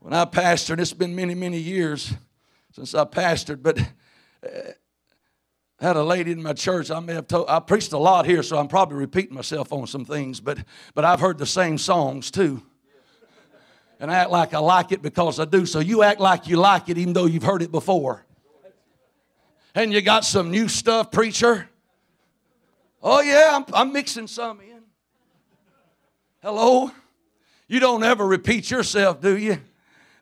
When 0.00 0.12
I 0.12 0.26
pastored, 0.26 0.80
it's 0.80 0.92
been 0.92 1.14
many, 1.14 1.34
many 1.34 1.58
years 1.58 2.12
since 2.72 2.94
I 2.94 3.04
pastored, 3.04 3.62
but 3.62 3.78
I 4.42 4.74
had 5.84 5.96
a 5.96 6.02
lady 6.02 6.32
in 6.32 6.42
my 6.42 6.54
church. 6.54 6.90
I 6.90 6.98
may 6.98 7.12
have 7.12 7.28
told, 7.28 7.48
I 7.48 7.60
preached 7.60 7.92
a 7.92 7.98
lot 7.98 8.24
here, 8.24 8.42
so 8.42 8.56
I'm 8.56 8.68
probably 8.68 8.96
repeating 8.96 9.34
myself 9.34 9.70
on 9.72 9.86
some 9.86 10.04
things, 10.04 10.40
but, 10.40 10.58
but 10.94 11.04
I've 11.04 11.20
heard 11.20 11.36
the 11.36 11.46
same 11.46 11.76
songs 11.76 12.30
too. 12.30 12.62
And 14.00 14.10
I 14.10 14.14
act 14.16 14.30
like 14.30 14.54
I 14.54 14.58
like 14.58 14.92
it 14.92 15.02
because 15.02 15.38
I 15.38 15.44
do. 15.44 15.66
So 15.66 15.80
you 15.80 16.02
act 16.02 16.20
like 16.20 16.48
you 16.48 16.56
like 16.56 16.88
it 16.88 16.98
even 16.98 17.12
though 17.12 17.26
you've 17.26 17.42
heard 17.42 17.62
it 17.62 17.70
before. 17.70 18.24
And 19.74 19.92
you 19.92 20.00
got 20.00 20.24
some 20.24 20.50
new 20.50 20.68
stuff, 20.68 21.10
preacher. 21.10 21.68
Oh, 23.02 23.20
yeah, 23.20 23.50
I'm, 23.52 23.64
I'm 23.74 23.92
mixing 23.92 24.26
some 24.26 24.60
in. 24.60 24.82
Hello? 26.42 26.90
You 27.68 27.80
don't 27.80 28.02
ever 28.02 28.26
repeat 28.26 28.70
yourself, 28.70 29.20
do 29.20 29.36
you? 29.36 29.58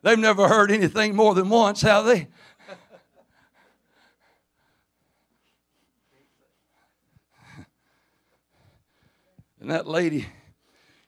They've 0.01 0.19
never 0.19 0.49
heard 0.49 0.71
anything 0.71 1.15
more 1.15 1.33
than 1.33 1.47
once, 1.47 1.81
have 1.81 2.05
they? 2.05 2.27
And 9.63 9.71
that 9.71 9.87
lady, 9.87 10.27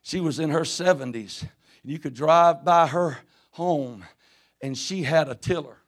she 0.02 0.22
was 0.22 0.40
in 0.40 0.50
her 0.52 0.62
70s. 0.62 1.42
And 1.42 1.92
you 1.92 2.00
could 2.00 2.14
drive 2.14 2.64
by 2.64 2.88
her 2.88 3.18
home, 3.52 4.06
and 4.62 4.78
she 4.78 5.04
had 5.04 5.28
a 5.28 5.36
tiller. 5.36 5.80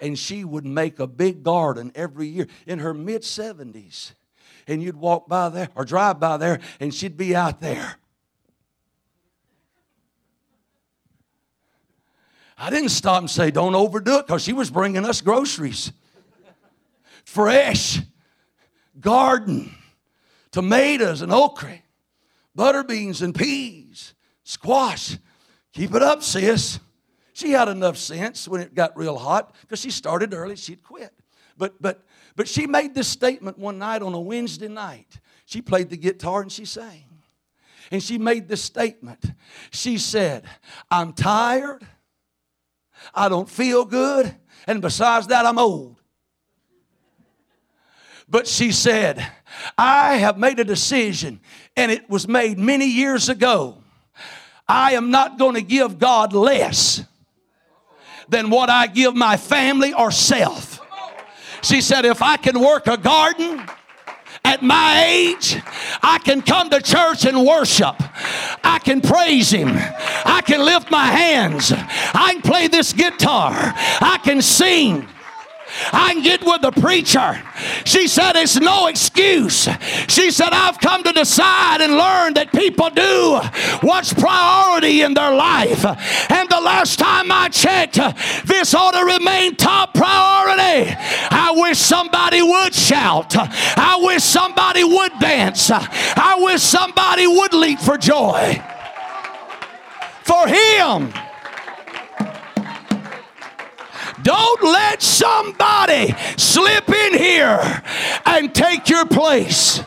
And 0.00 0.18
she 0.18 0.44
would 0.44 0.64
make 0.64 0.98
a 0.98 1.06
big 1.06 1.42
garden 1.42 1.92
every 1.94 2.26
year 2.26 2.46
in 2.66 2.78
her 2.78 2.94
mid 2.94 3.20
70s. 3.20 4.12
And 4.66 4.82
you'd 4.82 4.96
walk 4.96 5.28
by 5.28 5.50
there 5.50 5.68
or 5.74 5.84
drive 5.84 6.18
by 6.18 6.38
there, 6.38 6.60
and 6.80 6.92
she'd 6.92 7.18
be 7.18 7.36
out 7.36 7.60
there. 7.60 7.96
I 12.56 12.70
didn't 12.70 12.88
stop 12.88 13.18
and 13.18 13.30
say, 13.30 13.50
don't 13.50 13.74
overdo 13.74 14.20
it, 14.20 14.26
because 14.26 14.42
she 14.42 14.54
was 14.54 14.70
bringing 14.70 15.04
us 15.04 15.20
groceries. 15.20 15.92
Fresh 17.26 18.00
garden 18.98 19.70
tomatoes 20.54 21.20
and 21.20 21.32
okra, 21.32 21.80
butter 22.54 22.84
beans 22.84 23.22
and 23.22 23.34
peas, 23.34 24.14
squash. 24.44 25.18
Keep 25.72 25.96
it 25.96 26.02
up, 26.02 26.22
sis. 26.22 26.78
She 27.32 27.50
had 27.50 27.66
enough 27.66 27.96
sense 27.96 28.46
when 28.46 28.60
it 28.60 28.72
got 28.72 28.96
real 28.96 29.18
hot 29.18 29.52
because 29.62 29.80
she 29.80 29.90
started 29.90 30.32
early, 30.32 30.54
she'd 30.54 30.84
quit. 30.84 31.12
But 31.58 31.82
but 31.82 32.04
but 32.36 32.46
she 32.46 32.68
made 32.68 32.94
this 32.94 33.08
statement 33.08 33.58
one 33.58 33.78
night 33.78 34.00
on 34.00 34.14
a 34.14 34.20
Wednesday 34.20 34.68
night. 34.68 35.18
She 35.44 35.60
played 35.60 35.90
the 35.90 35.96
guitar 35.96 36.42
and 36.42 36.52
she 36.52 36.64
sang. 36.64 37.02
And 37.90 38.00
she 38.00 38.16
made 38.16 38.46
this 38.46 38.62
statement. 38.62 39.24
She 39.72 39.98
said, 39.98 40.44
I'm 40.88 41.14
tired. 41.14 41.84
I 43.12 43.28
don't 43.28 43.50
feel 43.50 43.84
good. 43.84 44.32
And 44.68 44.80
besides 44.80 45.26
that, 45.26 45.46
I'm 45.46 45.58
old. 45.58 45.93
But 48.28 48.46
she 48.46 48.72
said, 48.72 49.26
I 49.78 50.16
have 50.16 50.38
made 50.38 50.58
a 50.58 50.64
decision, 50.64 51.40
and 51.76 51.92
it 51.92 52.08
was 52.08 52.26
made 52.26 52.58
many 52.58 52.86
years 52.86 53.28
ago. 53.28 53.78
I 54.66 54.92
am 54.94 55.10
not 55.10 55.38
going 55.38 55.54
to 55.54 55.62
give 55.62 55.98
God 55.98 56.32
less 56.32 57.04
than 58.28 58.50
what 58.50 58.70
I 58.70 58.86
give 58.86 59.14
my 59.14 59.36
family 59.36 59.92
or 59.92 60.10
self. 60.10 60.80
She 61.62 61.80
said, 61.80 62.04
if 62.04 62.22
I 62.22 62.36
can 62.36 62.60
work 62.60 62.86
a 62.86 62.96
garden, 62.96 63.62
at 64.44 64.62
my 64.62 65.04
age, 65.06 65.58
I 66.02 66.18
can 66.18 66.42
come 66.42 66.68
to 66.68 66.80
church 66.80 67.24
and 67.24 67.46
worship. 67.46 67.96
I 68.62 68.78
can 68.78 69.00
praise 69.00 69.50
Him. 69.50 69.70
I 69.72 70.42
can 70.44 70.62
lift 70.64 70.90
my 70.90 71.06
hands. 71.06 71.72
I 71.72 72.32
can 72.34 72.42
play 72.42 72.68
this 72.68 72.92
guitar. 72.92 73.52
I 73.54 74.20
can 74.22 74.42
sing. 74.42 75.08
I 75.92 76.12
can 76.12 76.22
get 76.22 76.44
with 76.44 76.62
the 76.62 76.70
preacher. 76.72 77.42
She 77.84 78.08
said, 78.08 78.36
It's 78.36 78.58
no 78.58 78.86
excuse. 78.86 79.68
She 80.08 80.30
said, 80.30 80.50
I've 80.52 80.78
come 80.78 81.02
to 81.02 81.12
decide 81.12 81.80
and 81.80 81.94
learn 81.94 82.34
that 82.34 82.52
people 82.52 82.90
do 82.90 83.40
what's 83.86 84.12
priority 84.12 85.02
in 85.02 85.14
their 85.14 85.34
life. 85.34 85.84
And 86.30 86.48
the 86.48 86.60
last 86.60 86.98
time 86.98 87.30
I 87.30 87.48
checked, 87.48 87.98
this 88.46 88.74
ought 88.74 88.92
to 88.92 89.04
remain 89.04 89.56
top 89.56 89.94
priority. 89.94 90.94
I 91.30 91.52
wish 91.56 91.78
somebody 91.78 92.42
would 92.42 92.74
shout. 92.74 93.36
I 93.36 93.98
wish 94.00 94.22
somebody 94.22 94.84
would 94.84 95.12
dance. 95.18 95.70
I 95.70 96.36
wish 96.38 96.62
somebody 96.62 97.26
would 97.26 97.52
leap 97.52 97.78
for 97.80 97.98
joy. 97.98 98.62
For 100.24 100.48
Him. 100.48 101.12
Don't 104.24 104.62
let 104.62 105.02
somebody 105.02 106.14
slip 106.38 106.88
in 106.88 107.18
here 107.18 107.82
and 108.24 108.54
take 108.54 108.88
your 108.88 109.04
place. 109.04 109.82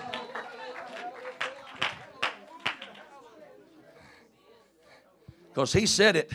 Because 5.49 5.73
he 5.73 5.87
said 5.87 6.15
it. 6.15 6.31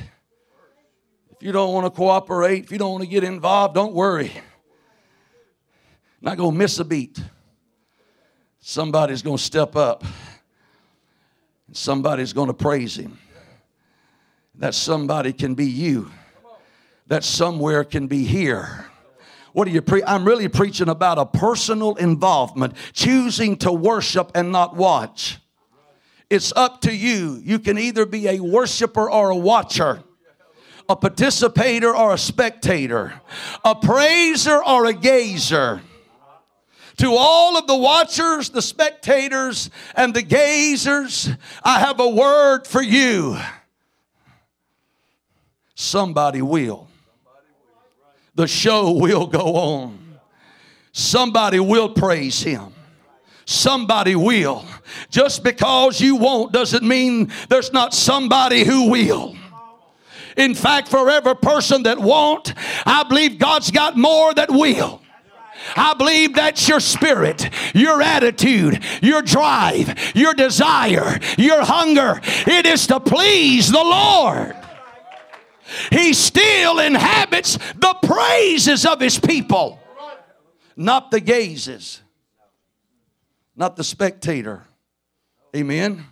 If 1.30 1.46
you 1.46 1.52
don't 1.52 1.72
want 1.72 1.86
to 1.86 1.90
cooperate, 1.90 2.64
if 2.64 2.72
you 2.72 2.78
don't 2.78 2.90
want 2.90 3.04
to 3.04 3.08
get 3.08 3.22
involved, 3.22 3.76
don't 3.76 3.94
worry. 3.94 4.32
Not 6.20 6.36
going 6.36 6.50
to 6.50 6.58
miss 6.58 6.80
a 6.80 6.84
beat. 6.84 7.22
Somebody's 8.58 9.22
going 9.22 9.36
to 9.36 9.42
step 9.42 9.76
up. 9.76 10.02
Somebody's 11.70 12.32
going 12.32 12.48
to 12.48 12.54
praise 12.54 12.96
him. 12.96 13.16
That 14.56 14.74
somebody 14.74 15.32
can 15.32 15.54
be 15.54 15.66
you 15.66 16.10
that 17.06 17.24
somewhere 17.24 17.84
can 17.84 18.06
be 18.06 18.24
here 18.24 18.86
What 19.52 19.68
are 19.68 19.70
you 19.70 19.82
pre- 19.82 20.04
I'm 20.04 20.24
really 20.24 20.48
preaching 20.48 20.88
about 20.88 21.18
a 21.18 21.26
personal 21.26 21.94
involvement, 21.96 22.74
choosing 22.92 23.56
to 23.56 23.72
worship 23.72 24.32
and 24.34 24.50
not 24.50 24.76
watch. 24.76 25.38
It's 26.30 26.52
up 26.56 26.80
to 26.82 26.94
you. 26.94 27.38
You 27.44 27.58
can 27.58 27.76
either 27.76 28.06
be 28.06 28.26
a 28.28 28.40
worshiper 28.40 29.10
or 29.10 29.28
a 29.28 29.36
watcher, 29.36 30.02
a 30.88 30.96
participator 30.96 31.94
or 31.94 32.14
a 32.14 32.18
spectator, 32.18 33.20
a 33.62 33.74
praiser 33.74 34.64
or 34.64 34.86
a 34.86 34.94
gazer. 34.94 35.82
To 36.98 37.14
all 37.14 37.58
of 37.58 37.66
the 37.66 37.76
watchers, 37.76 38.50
the 38.50 38.62
spectators, 38.62 39.68
and 39.94 40.14
the 40.14 40.22
gazers, 40.22 41.36
I 41.62 41.80
have 41.80 42.00
a 42.00 42.08
word 42.08 42.66
for 42.66 42.82
you. 42.82 43.38
Somebody 45.74 46.40
will. 46.40 46.88
The 48.34 48.46
show 48.46 48.92
will 48.92 49.26
go 49.26 49.54
on. 49.56 50.18
Somebody 50.92 51.60
will 51.60 51.88
praise 51.88 52.42
him. 52.42 52.72
Somebody 53.44 54.14
will. 54.14 54.64
Just 55.10 55.42
because 55.42 56.00
you 56.00 56.16
won't 56.16 56.52
doesn't 56.52 56.82
mean 56.82 57.32
there's 57.48 57.72
not 57.72 57.92
somebody 57.92 58.64
who 58.64 58.90
will. 58.90 59.36
In 60.36 60.54
fact, 60.54 60.88
for 60.88 61.10
every 61.10 61.36
person 61.36 61.82
that 61.82 61.98
won't, 61.98 62.54
I 62.86 63.02
believe 63.02 63.38
God's 63.38 63.70
got 63.70 63.96
more 63.96 64.32
that 64.34 64.50
will. 64.50 65.02
I 65.76 65.94
believe 65.94 66.34
that's 66.34 66.68
your 66.68 66.80
spirit, 66.80 67.48
your 67.74 68.02
attitude, 68.02 68.82
your 69.02 69.22
drive, 69.22 69.94
your 70.14 70.34
desire, 70.34 71.18
your 71.38 71.62
hunger. 71.62 72.20
It 72.46 72.66
is 72.66 72.86
to 72.88 72.98
please 72.98 73.70
the 73.70 73.78
Lord. 73.78 74.56
He 75.90 76.12
still 76.12 76.78
inhabits 76.78 77.56
the 77.74 77.96
praises 78.02 78.84
of 78.86 79.00
his 79.00 79.18
people, 79.18 79.80
not 80.76 81.10
the 81.10 81.20
gazes, 81.20 82.00
not 83.56 83.76
the 83.76 83.84
spectator. 83.84 84.64
Amen. 85.54 86.04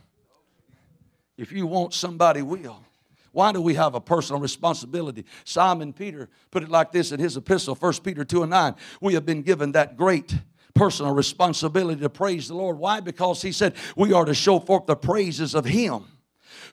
If 1.36 1.52
you 1.52 1.66
want, 1.66 1.94
somebody 1.94 2.42
will. 2.42 2.84
Why 3.32 3.52
do 3.52 3.60
we 3.62 3.74
have 3.74 3.94
a 3.94 4.00
personal 4.00 4.40
responsibility? 4.40 5.24
Simon 5.44 5.92
Peter 5.92 6.28
put 6.50 6.62
it 6.62 6.68
like 6.68 6.92
this 6.92 7.12
in 7.12 7.20
his 7.20 7.36
epistle, 7.36 7.74
1 7.74 7.92
Peter 8.02 8.24
2 8.24 8.42
and 8.42 8.50
9. 8.50 8.74
We 9.00 9.14
have 9.14 9.24
been 9.24 9.42
given 9.42 9.72
that 9.72 9.96
great 9.96 10.34
personal 10.74 11.14
responsibility 11.14 12.00
to 12.00 12.10
praise 12.10 12.48
the 12.48 12.54
Lord. 12.54 12.78
Why? 12.78 13.00
Because 13.00 13.40
he 13.40 13.52
said 13.52 13.74
we 13.96 14.12
are 14.12 14.24
to 14.24 14.34
show 14.34 14.58
forth 14.58 14.86
the 14.86 14.96
praises 14.96 15.54
of 15.54 15.64
him 15.64 16.04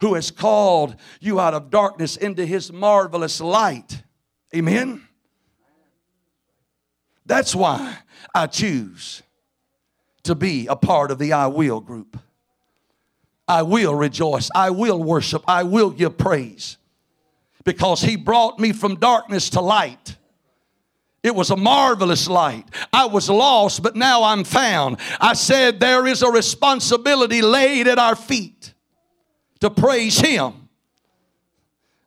who 0.02 0.14
has 0.14 0.32
called 0.32 0.96
you 1.20 1.40
out 1.40 1.54
of 1.54 1.70
darkness 1.70 2.18
into 2.18 2.46
his 2.46 2.72
marvelous 2.72 3.42
light. 3.42 4.04
Amen. 4.56 5.08
That's 7.26 7.54
why 7.54 7.98
I 8.34 8.48
choose 8.48 9.22
to 10.24 10.36
be 10.36 10.68
a 10.68 10.76
part 10.76 11.12
of 11.12 11.20
the 11.20 11.34
I 11.34 11.48
will 11.48 11.82
group. 11.82 12.18
I 13.48 13.64
will 13.64 13.96
rejoice. 13.96 14.50
I 14.54 14.70
will 14.72 15.02
worship. 15.02 15.44
I 15.48 15.64
will 15.64 15.90
give 15.90 16.18
praise 16.18 16.78
because 17.64 18.02
He 18.02 18.16
brought 18.16 18.60
me 18.60 18.72
from 18.72 18.96
darkness 18.96 19.50
to 19.52 19.62
light. 19.62 20.18
It 21.24 21.36
was 21.36 21.50
a 21.50 21.58
marvelous 21.58 22.28
light. 22.28 22.66
I 22.94 23.06
was 23.06 23.30
lost, 23.30 23.84
but 23.84 23.96
now 23.96 24.24
I'm 24.24 24.44
found. 24.44 24.98
I 25.20 25.34
said 25.34 25.80
there 25.80 26.06
is 26.08 26.22
a 26.22 26.30
responsibility 26.30 27.42
laid 27.42 27.88
at 27.88 28.00
our 28.00 28.16
feet 28.16 28.74
to 29.60 29.70
praise 29.70 30.20
Him. 30.20 30.70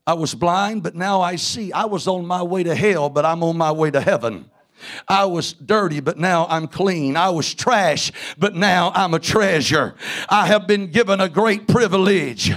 I 0.06 0.14
was 0.14 0.34
blind, 0.34 0.82
but 0.82 0.94
now 0.94 1.20
I 1.20 1.36
see. 1.36 1.72
I 1.72 1.84
was 1.84 2.08
on 2.08 2.26
my 2.26 2.42
way 2.42 2.62
to 2.64 2.74
hell, 2.74 3.08
but 3.08 3.24
I'm 3.24 3.42
on 3.42 3.56
my 3.56 3.70
way 3.70 3.90
to 3.90 4.00
heaven. 4.00 4.50
I 5.06 5.26
was 5.26 5.52
dirty, 5.52 6.00
but 6.00 6.18
now 6.18 6.46
I'm 6.48 6.66
clean. 6.66 7.16
I 7.16 7.30
was 7.30 7.52
trash, 7.54 8.10
but 8.38 8.54
now 8.54 8.92
I'm 8.94 9.14
a 9.14 9.18
treasure. 9.18 9.94
I 10.28 10.46
have 10.46 10.66
been 10.66 10.90
given 10.90 11.20
a 11.20 11.28
great 11.28 11.68
privilege. 11.68 12.50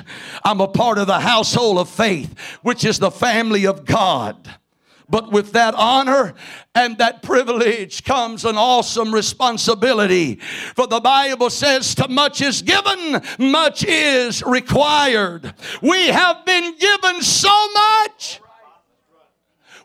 I'm 0.43 0.61
a 0.61 0.67
part 0.67 0.97
of 0.97 1.07
the 1.07 1.19
household 1.19 1.79
of 1.79 1.89
faith, 1.89 2.33
which 2.61 2.85
is 2.85 2.99
the 2.99 3.11
family 3.11 3.65
of 3.65 3.85
God. 3.85 4.49
But 5.13 5.31
with 5.31 5.51
that 5.51 5.75
honor 5.75 6.33
and 6.73 6.97
that 6.97 7.21
privilege 7.21 8.03
comes 8.03 8.45
an 8.45 8.57
awesome 8.57 9.13
responsibility. 9.13 10.37
For 10.75 10.87
the 10.87 10.99
Bible 10.99 11.51
says, 11.51 11.93
To 11.93 12.07
much 12.07 12.41
is 12.41 12.63
given, 12.63 13.21
much 13.37 13.85
is 13.85 14.41
required. 14.41 15.53
We 15.83 16.07
have 16.07 16.43
been 16.45 16.75
given 16.79 17.21
so 17.21 17.53
much 17.73 18.39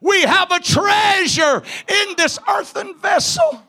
we 0.01 0.23
have 0.23 0.51
a 0.51 0.61
treasure 0.61 1.63
in 1.89 2.15
this 2.17 2.39
earthen 2.49 2.97
vessel. 2.99 3.63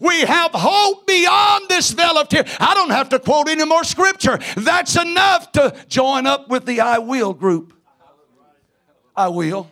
We 0.00 0.20
have 0.20 0.50
hope 0.52 1.06
beyond 1.06 1.68
this 1.68 1.92
vale 1.92 2.18
of 2.18 2.28
tears. 2.28 2.50
I 2.60 2.74
don't 2.74 2.90
have 2.90 3.08
to 3.10 3.18
quote 3.18 3.48
any 3.48 3.64
more 3.64 3.84
scripture. 3.84 4.38
That's 4.56 4.96
enough 4.96 5.52
to 5.52 5.74
join 5.88 6.26
up 6.26 6.48
with 6.48 6.66
the 6.66 6.80
I 6.80 6.98
will 6.98 7.32
group. 7.32 7.72
I 9.16 9.28
will. 9.28 9.70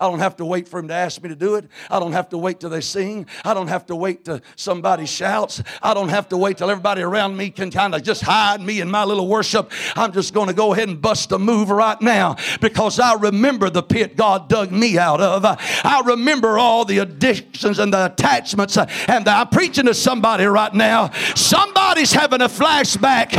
I 0.00 0.08
don't 0.08 0.20
have 0.20 0.36
to 0.36 0.44
wait 0.44 0.68
for 0.68 0.78
him 0.78 0.88
to 0.88 0.94
ask 0.94 1.22
me 1.22 1.28
to 1.28 1.36
do 1.36 1.56
it. 1.56 1.66
I 1.90 1.98
don't 1.98 2.12
have 2.12 2.28
to 2.30 2.38
wait 2.38 2.60
till 2.60 2.70
they 2.70 2.80
sing. 2.80 3.26
I 3.44 3.54
don't 3.54 3.68
have 3.68 3.86
to 3.86 3.96
wait 3.96 4.24
till 4.24 4.40
somebody 4.56 5.06
shouts. 5.06 5.62
I 5.82 5.94
don't 5.94 6.08
have 6.08 6.28
to 6.28 6.36
wait 6.36 6.58
till 6.58 6.70
everybody 6.70 7.02
around 7.02 7.36
me 7.36 7.50
can 7.50 7.70
kind 7.70 7.94
of 7.94 8.02
just 8.02 8.22
hide 8.22 8.60
me 8.60 8.80
in 8.80 8.90
my 8.90 9.04
little 9.04 9.26
worship. 9.26 9.72
I'm 9.96 10.12
just 10.12 10.34
going 10.34 10.48
to 10.48 10.54
go 10.54 10.72
ahead 10.72 10.88
and 10.88 11.00
bust 11.00 11.32
a 11.32 11.38
move 11.38 11.70
right 11.70 12.00
now 12.00 12.36
because 12.60 13.00
I 13.00 13.14
remember 13.14 13.70
the 13.70 13.82
pit 13.82 14.16
God 14.16 14.48
dug 14.48 14.70
me 14.70 14.98
out 14.98 15.20
of. 15.20 15.44
I 15.44 16.02
remember 16.04 16.58
all 16.58 16.84
the 16.84 16.98
addictions 16.98 17.78
and 17.78 17.92
the 17.92 18.06
attachments. 18.06 18.76
Uh, 18.76 18.86
and 19.08 19.26
I'm 19.28 19.48
preaching 19.48 19.86
to 19.86 19.94
somebody 19.94 20.44
right 20.44 20.72
now. 20.72 21.10
Somebody's 21.34 22.12
having 22.12 22.40
a 22.40 22.48
flashback. 22.48 23.32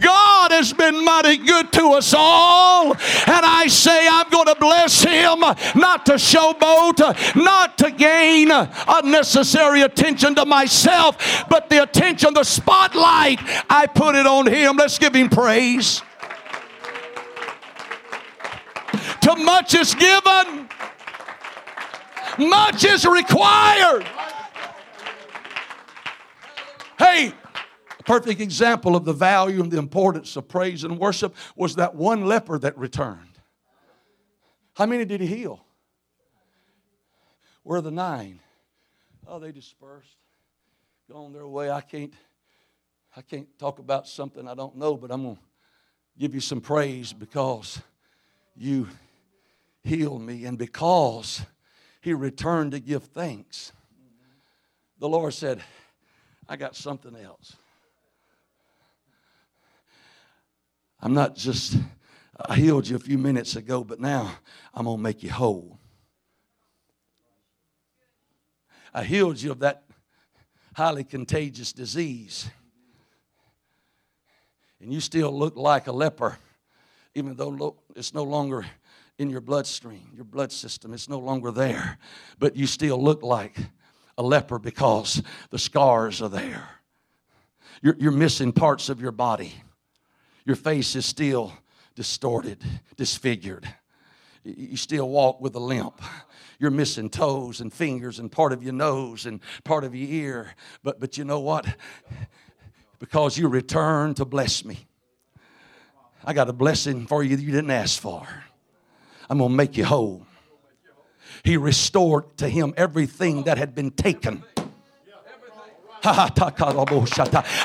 God 0.00 0.52
has 0.52 0.72
been 0.72 1.04
mighty 1.04 1.36
good 1.36 1.72
to 1.74 1.90
us 1.90 2.14
all. 2.16 2.92
And 2.92 3.44
I 3.44 3.66
say, 3.68 4.08
I'm 4.08 4.30
going 4.30 4.46
to 4.46 4.56
bless 4.58 5.02
him, 5.02 5.40
not 5.74 6.05
to 6.06 6.12
showboat, 6.12 7.36
not 7.36 7.78
to 7.78 7.90
gain 7.90 8.50
unnecessary 8.50 9.82
attention 9.82 10.34
to 10.36 10.44
myself, 10.44 11.44
but 11.48 11.68
the 11.68 11.82
attention, 11.82 12.34
the 12.34 12.44
spotlight, 12.44 13.38
I 13.68 13.86
put 13.86 14.14
it 14.14 14.26
on 14.26 14.46
Him. 14.46 14.76
Let's 14.76 14.98
give 14.98 15.14
Him 15.14 15.28
praise. 15.28 16.02
To 19.22 19.36
much 19.36 19.74
is 19.74 19.94
given, 19.94 20.68
much 22.38 22.84
is 22.84 23.04
required. 23.04 24.06
Hey, 26.98 27.34
a 27.98 28.02
perfect 28.04 28.40
example 28.40 28.94
of 28.94 29.04
the 29.04 29.12
value 29.12 29.60
and 29.60 29.70
the 29.70 29.78
importance 29.78 30.36
of 30.36 30.48
praise 30.48 30.84
and 30.84 30.98
worship 30.98 31.34
was 31.56 31.74
that 31.74 31.94
one 31.94 32.24
leper 32.24 32.58
that 32.60 32.78
returned. 32.78 33.40
How 34.74 34.86
many 34.86 35.04
did 35.04 35.20
he 35.20 35.26
heal? 35.26 35.65
Where 37.66 37.78
are 37.78 37.82
the 37.82 37.90
nine? 37.90 38.38
Oh, 39.26 39.40
they 39.40 39.50
dispersed, 39.50 40.18
gone 41.10 41.32
their 41.32 41.48
way. 41.48 41.68
I 41.68 41.80
can't, 41.80 42.14
I 43.16 43.22
can't 43.22 43.48
talk 43.58 43.80
about 43.80 44.06
something 44.06 44.46
I 44.46 44.54
don't 44.54 44.76
know, 44.76 44.96
but 44.96 45.10
I'm 45.10 45.34
to 45.34 45.40
give 46.16 46.32
you 46.32 46.40
some 46.40 46.60
praise 46.60 47.12
because 47.12 47.82
you 48.54 48.86
healed 49.82 50.22
me 50.22 50.44
and 50.44 50.56
because 50.56 51.42
he 52.02 52.14
returned 52.14 52.70
to 52.70 52.78
give 52.78 53.02
thanks. 53.02 53.72
The 55.00 55.08
Lord 55.08 55.34
said, 55.34 55.60
I 56.48 56.54
got 56.54 56.76
something 56.76 57.16
else. 57.16 57.56
I'm 61.00 61.14
not 61.14 61.34
just, 61.34 61.76
I 62.48 62.54
healed 62.54 62.86
you 62.86 62.94
a 62.94 63.00
few 63.00 63.18
minutes 63.18 63.56
ago, 63.56 63.82
but 63.82 63.98
now 63.98 64.30
I'm 64.72 64.84
going 64.84 64.98
to 64.98 65.02
make 65.02 65.24
you 65.24 65.32
whole. 65.32 65.80
I 68.96 69.04
healed 69.04 69.42
you 69.42 69.50
of 69.50 69.58
that 69.58 69.82
highly 70.74 71.04
contagious 71.04 71.74
disease. 71.74 72.48
And 74.80 74.90
you 74.90 75.00
still 75.00 75.38
look 75.38 75.54
like 75.54 75.86
a 75.86 75.92
leper, 75.92 76.38
even 77.14 77.36
though 77.36 77.76
it's 77.94 78.14
no 78.14 78.22
longer 78.22 78.64
in 79.18 79.28
your 79.28 79.42
bloodstream, 79.42 80.12
your 80.14 80.24
blood 80.24 80.50
system, 80.50 80.94
it's 80.94 81.10
no 81.10 81.18
longer 81.18 81.50
there. 81.50 81.98
But 82.38 82.56
you 82.56 82.66
still 82.66 83.02
look 83.02 83.22
like 83.22 83.58
a 84.16 84.22
leper 84.22 84.58
because 84.58 85.22
the 85.50 85.58
scars 85.58 86.22
are 86.22 86.30
there. 86.30 86.66
You're, 87.82 87.96
you're 87.98 88.12
missing 88.12 88.50
parts 88.50 88.88
of 88.88 89.02
your 89.02 89.12
body. 89.12 89.52
Your 90.46 90.56
face 90.56 90.96
is 90.96 91.04
still 91.04 91.52
distorted, 91.96 92.64
disfigured. 92.96 93.68
You 94.42 94.78
still 94.78 95.10
walk 95.10 95.42
with 95.42 95.54
a 95.54 95.60
limp 95.60 96.00
you're 96.58 96.70
missing 96.70 97.10
toes 97.10 97.60
and 97.60 97.72
fingers 97.72 98.18
and 98.18 98.30
part 98.30 98.52
of 98.52 98.62
your 98.62 98.72
nose 98.72 99.26
and 99.26 99.40
part 99.64 99.84
of 99.84 99.94
your 99.94 100.08
ear. 100.08 100.54
But, 100.82 101.00
but 101.00 101.18
you 101.18 101.24
know 101.24 101.40
what? 101.40 101.66
Because 102.98 103.36
you 103.36 103.48
returned 103.48 104.16
to 104.16 104.24
bless 104.24 104.64
me. 104.64 104.86
I 106.24 106.32
got 106.32 106.48
a 106.48 106.52
blessing 106.52 107.06
for 107.06 107.22
you 107.22 107.36
that 107.36 107.42
you 107.42 107.52
didn't 107.52 107.70
ask 107.70 108.00
for. 108.00 108.26
I'm 109.28 109.38
going 109.38 109.50
to 109.50 109.56
make 109.56 109.76
you 109.76 109.84
whole. 109.84 110.26
He 111.44 111.56
restored 111.56 112.36
to 112.38 112.48
him 112.48 112.74
everything 112.76 113.44
that 113.44 113.58
had 113.58 113.74
been 113.74 113.90
taken. 113.90 114.42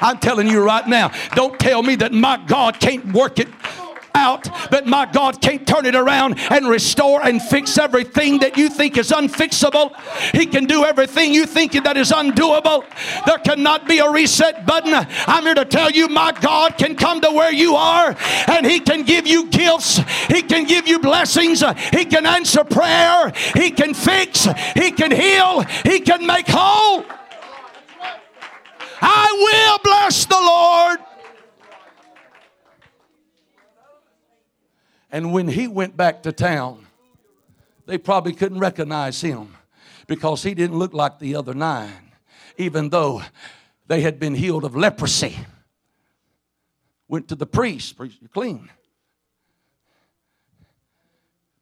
I'm 0.01 0.19
telling 0.19 0.47
you 0.47 0.63
right 0.63 0.87
now, 0.87 1.11
don't 1.35 1.59
tell 1.59 1.81
me 1.83 1.95
that 1.95 2.11
my 2.11 2.37
God 2.45 2.79
can't 2.79 3.13
work 3.13 3.39
it 3.39 3.47
out 4.21 4.47
my 4.91 5.05
God 5.11 5.41
can't 5.41 5.65
turn 5.65 5.85
it 5.85 5.95
around 5.95 6.37
and 6.49 6.67
restore 6.67 7.23
and 7.23 7.41
fix 7.41 7.77
everything 7.77 8.39
that 8.39 8.57
you 8.57 8.69
think 8.69 8.97
is 8.97 9.11
unfixable. 9.11 9.95
He 10.33 10.45
can 10.45 10.65
do 10.65 10.83
everything 10.83 11.33
you 11.33 11.45
think 11.45 11.71
that 11.71 11.95
is 11.97 12.11
undoable. 12.11 12.83
There 13.25 13.37
cannot 13.37 13.87
be 13.87 13.99
a 13.99 14.09
reset 14.09 14.65
button. 14.65 14.93
I'm 14.93 15.43
here 15.43 15.55
to 15.55 15.65
tell 15.65 15.89
you 15.89 16.09
my 16.09 16.33
God 16.33 16.77
can 16.77 16.95
come 16.95 17.21
to 17.21 17.31
where 17.31 17.53
you 17.53 17.75
are 17.75 18.15
and 18.47 18.65
He 18.65 18.79
can 18.79 19.03
give 19.03 19.25
you 19.25 19.47
gifts. 19.47 19.97
He 20.27 20.41
can 20.41 20.65
give 20.65 20.87
you 20.87 20.99
blessings. 20.99 21.63
He 21.91 22.03
can 22.05 22.25
answer 22.25 22.63
prayer. 22.63 23.31
He 23.55 23.71
can 23.71 23.93
fix. 23.93 24.47
He 24.75 24.91
can 24.91 25.11
heal. 25.11 25.61
He 25.85 26.01
can 26.01 26.25
make 26.25 26.47
whole. 26.49 27.05
I 29.03 29.27
will 29.39 29.79
bless 29.83 30.25
the 30.25 30.35
Lord. 30.35 31.10
And 35.11 35.33
when 35.33 35.49
he 35.49 35.67
went 35.67 35.97
back 35.97 36.23
to 36.23 36.31
town, 36.31 36.87
they 37.85 37.97
probably 37.97 38.33
couldn't 38.33 38.59
recognize 38.59 39.19
him 39.19 39.57
because 40.07 40.43
he 40.43 40.53
didn't 40.53 40.79
look 40.79 40.93
like 40.93 41.19
the 41.19 41.35
other 41.35 41.53
nine, 41.53 42.13
even 42.57 42.89
though 42.89 43.21
they 43.87 44.01
had 44.01 44.19
been 44.19 44.33
healed 44.33 44.63
of 44.63 44.75
leprosy. 44.75 45.37
Went 47.09 47.27
to 47.27 47.35
the 47.35 47.45
priest, 47.45 47.97
priest, 47.97 48.17
you're 48.21 48.29
clean. 48.29 48.69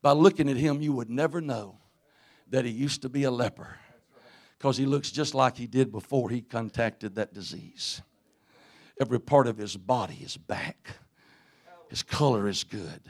By 0.04 0.12
looking 0.12 0.48
at 0.48 0.58
him, 0.58 0.82
you 0.82 0.94
would 0.94 1.10
never 1.10 1.42
know 1.42 1.78
that 2.52 2.66
he 2.66 2.72
used 2.72 3.02
to 3.02 3.10
be 3.10 3.24
a 3.24 3.32
leper 3.32 3.78
because 4.58 4.78
he 4.78 4.86
looks 4.86 5.10
just 5.10 5.34
like 5.34 5.58
he 5.58 5.66
did 5.66 5.92
before 5.92 6.30
he 6.30 6.42
contacted 6.42 7.16
that 7.16 7.34
disease. 7.34 8.02
Every 9.02 9.20
part 9.20 9.48
of 9.48 9.58
his 9.58 9.76
body 9.76 10.20
is 10.22 10.38
back, 10.38 10.90
his 11.90 12.04
color 12.04 12.48
is 12.48 12.64
good 12.64 13.02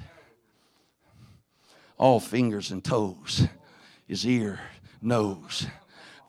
all 2.00 2.20
fingers 2.20 2.72
and 2.72 2.84
toes, 2.84 3.48
his 4.08 4.26
ear, 4.26 4.60
nose. 5.02 5.68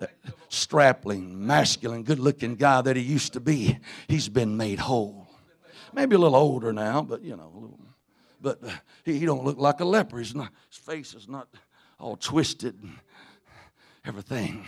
That 0.00 0.12
strapping, 0.48 1.46
masculine, 1.46 2.02
good 2.02 2.18
looking 2.18 2.56
guy 2.56 2.82
that 2.82 2.96
he 2.96 3.02
used 3.02 3.34
to 3.34 3.40
be, 3.40 3.78
he's 4.08 4.28
been 4.28 4.56
made 4.56 4.78
whole. 4.78 5.28
Maybe 5.92 6.16
a 6.16 6.18
little 6.18 6.36
older 6.36 6.72
now, 6.72 7.02
but 7.02 7.22
you 7.22 7.36
know, 7.36 7.50
little, 7.54 7.80
but 8.40 8.64
uh, 8.64 8.70
he, 9.04 9.18
he 9.18 9.26
don't 9.26 9.44
look 9.44 9.58
like 9.58 9.80
a 9.80 9.84
leper. 9.84 10.18
He's 10.18 10.34
not, 10.34 10.50
his 10.68 10.78
face 10.78 11.14
is 11.14 11.28
not 11.28 11.48
all 11.98 12.16
twisted 12.16 12.82
and 12.82 12.94
everything. 14.04 14.64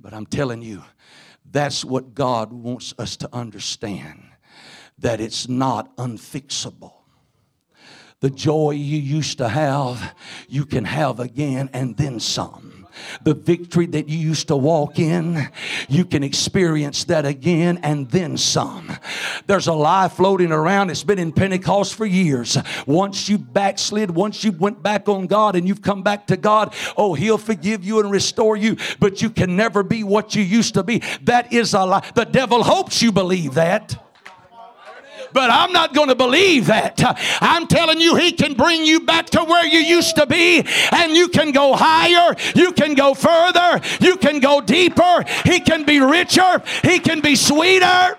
But 0.00 0.14
I'm 0.14 0.26
telling 0.26 0.62
you, 0.62 0.84
that's 1.50 1.84
what 1.84 2.14
God 2.14 2.52
wants 2.52 2.94
us 2.98 3.16
to 3.18 3.28
understand 3.32 4.22
that 4.98 5.20
it's 5.20 5.48
not 5.48 5.94
unfixable. 5.96 6.92
The 8.20 8.30
joy 8.30 8.70
you 8.70 8.98
used 8.98 9.38
to 9.38 9.48
have, 9.48 10.14
you 10.48 10.64
can 10.64 10.84
have 10.84 11.20
again 11.20 11.68
and 11.74 11.96
then 11.96 12.18
some. 12.18 12.76
The 13.24 13.34
victory 13.34 13.84
that 13.86 14.08
you 14.08 14.16
used 14.16 14.48
to 14.48 14.56
walk 14.56 14.98
in, 14.98 15.50
you 15.86 16.06
can 16.06 16.22
experience 16.22 17.04
that 17.04 17.26
again 17.26 17.78
and 17.82 18.10
then 18.10 18.38
some. 18.38 18.90
There's 19.46 19.66
a 19.66 19.74
lie 19.74 20.08
floating 20.08 20.50
around. 20.50 20.88
It's 20.88 21.04
been 21.04 21.18
in 21.18 21.32
Pentecost 21.32 21.94
for 21.94 22.06
years. 22.06 22.56
Once 22.86 23.28
you 23.28 23.36
backslid, 23.36 24.10
once 24.10 24.44
you 24.44 24.52
went 24.52 24.82
back 24.82 25.10
on 25.10 25.26
God 25.26 25.56
and 25.56 25.68
you've 25.68 25.82
come 25.82 26.02
back 26.02 26.26
to 26.28 26.38
God, 26.38 26.74
oh, 26.96 27.12
He'll 27.12 27.36
forgive 27.36 27.84
you 27.84 28.00
and 28.00 28.10
restore 28.10 28.56
you, 28.56 28.76
but 28.98 29.20
you 29.20 29.28
can 29.28 29.56
never 29.56 29.82
be 29.82 30.02
what 30.04 30.34
you 30.34 30.42
used 30.42 30.74
to 30.74 30.82
be. 30.82 31.02
That 31.24 31.52
is 31.52 31.74
a 31.74 31.84
lie. 31.84 32.10
The 32.14 32.24
devil 32.24 32.62
hopes 32.62 33.02
you 33.02 33.12
believe 33.12 33.54
that. 33.54 34.05
But 35.36 35.50
I'm 35.50 35.70
not 35.70 35.92
going 35.92 36.08
to 36.08 36.14
believe 36.14 36.68
that. 36.68 36.98
I'm 37.42 37.66
telling 37.66 38.00
you, 38.00 38.16
He 38.16 38.32
can 38.32 38.54
bring 38.54 38.86
you 38.86 39.00
back 39.00 39.26
to 39.26 39.44
where 39.44 39.66
you 39.66 39.80
used 39.80 40.16
to 40.16 40.24
be, 40.24 40.64
and 40.92 41.12
you 41.12 41.28
can 41.28 41.52
go 41.52 41.76
higher, 41.76 42.34
you 42.54 42.72
can 42.72 42.94
go 42.94 43.12
further, 43.12 43.82
you 44.00 44.16
can 44.16 44.40
go 44.40 44.62
deeper. 44.62 45.24
He 45.44 45.60
can 45.60 45.84
be 45.84 46.00
richer, 46.00 46.62
He 46.82 47.00
can 47.00 47.20
be 47.20 47.36
sweeter. 47.36 48.16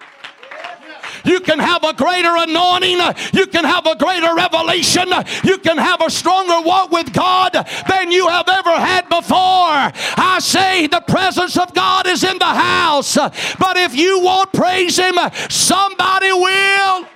You 1.27 1.41
can 1.41 1.59
have 1.59 1.83
a 1.83 1.93
greater 1.93 2.33
anointing. 2.35 2.99
You 3.33 3.47
can 3.47 3.65
have 3.65 3.85
a 3.85 3.95
greater 3.95 4.33
revelation. 4.33 5.09
You 5.43 5.57
can 5.57 5.77
have 5.77 6.01
a 6.01 6.09
stronger 6.09 6.61
walk 6.61 6.91
with 6.91 7.11
God 7.11 7.53
than 7.89 8.11
you 8.11 8.27
have 8.27 8.47
ever 8.47 8.71
had 8.71 9.09
before. 9.09 9.91
I 10.17 10.37
say 10.41 10.87
the 10.87 11.01
presence 11.01 11.57
of 11.57 11.73
God 11.73 12.07
is 12.07 12.23
in 12.23 12.37
the 12.39 12.45
house. 12.45 13.15
But 13.15 13.77
if 13.77 13.93
you 13.95 14.21
won't 14.21 14.53
praise 14.53 14.97
Him, 14.97 15.15
somebody 15.49 16.31
will. 16.31 17.07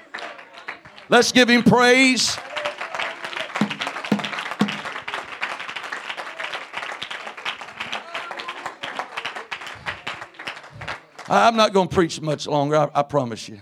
Let's 1.10 1.32
give 1.32 1.50
Him 1.50 1.64
praise. 1.64 2.38
I'm 11.30 11.56
not 11.56 11.72
going 11.72 11.88
to 11.88 11.96
preach 11.96 12.20
much 12.20 12.46
longer, 12.46 12.76
I, 12.76 12.90
I 12.94 13.04
promise 13.04 13.48
you. 13.48 13.62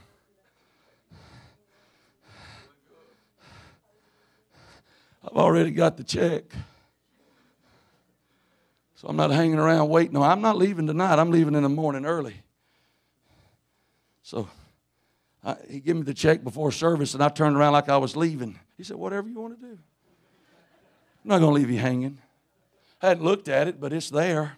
I've 5.29 5.37
already 5.37 5.71
got 5.71 5.97
the 5.97 6.03
check. 6.03 6.43
So 8.95 9.07
I'm 9.07 9.15
not 9.15 9.31
hanging 9.31 9.59
around 9.59 9.89
waiting. 9.89 10.13
No, 10.13 10.23
I'm 10.23 10.41
not 10.41 10.57
leaving 10.57 10.87
tonight. 10.87 11.19
I'm 11.19 11.31
leaving 11.31 11.55
in 11.55 11.63
the 11.63 11.69
morning 11.69 12.05
early. 12.05 12.41
So 14.23 14.49
I, 15.43 15.55
he 15.69 15.79
gave 15.79 15.95
me 15.95 16.01
the 16.01 16.13
check 16.13 16.43
before 16.43 16.71
service, 16.71 17.13
and 17.13 17.23
I 17.23 17.29
turned 17.29 17.55
around 17.55 17.73
like 17.73 17.89
I 17.89 17.97
was 17.97 18.15
leaving. 18.15 18.59
He 18.75 18.83
said, 18.83 18.97
Whatever 18.97 19.29
you 19.29 19.39
want 19.39 19.59
to 19.59 19.65
do. 19.65 19.71
I'm 19.71 21.29
not 21.29 21.39
going 21.39 21.51
to 21.51 21.55
leave 21.55 21.69
you 21.69 21.79
hanging. 21.79 22.17
I 23.01 23.09
hadn't 23.09 23.23
looked 23.23 23.47
at 23.47 23.67
it, 23.67 23.79
but 23.79 23.93
it's 23.93 24.09
there. 24.09 24.57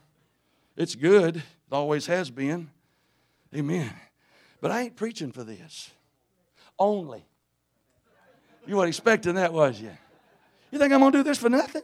It's 0.76 0.95
good. 0.95 1.38
It 1.38 1.43
always 1.72 2.07
has 2.07 2.32
been. 2.32 2.69
Amen. 3.55 3.91
But 4.61 4.72
I 4.72 4.82
ain't 4.82 4.95
preaching 4.95 5.32
for 5.32 5.43
this. 5.43 5.91
Only. 6.80 7.26
You 8.65 8.78
weren't 8.78 8.88
expecting 8.88 9.36
that, 9.36 9.53
was 9.53 9.82
you? 9.82 9.91
You 10.72 10.80
think 10.80 10.93
I'm 10.93 10.99
going 10.99 11.11
to 11.11 11.17
do 11.19 11.24
this 11.24 11.38
for 11.38 11.49
nothing? 11.49 11.84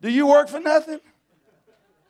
Do 0.00 0.10
you 0.10 0.26
work 0.26 0.48
for 0.48 0.60
nothing? 0.60 1.00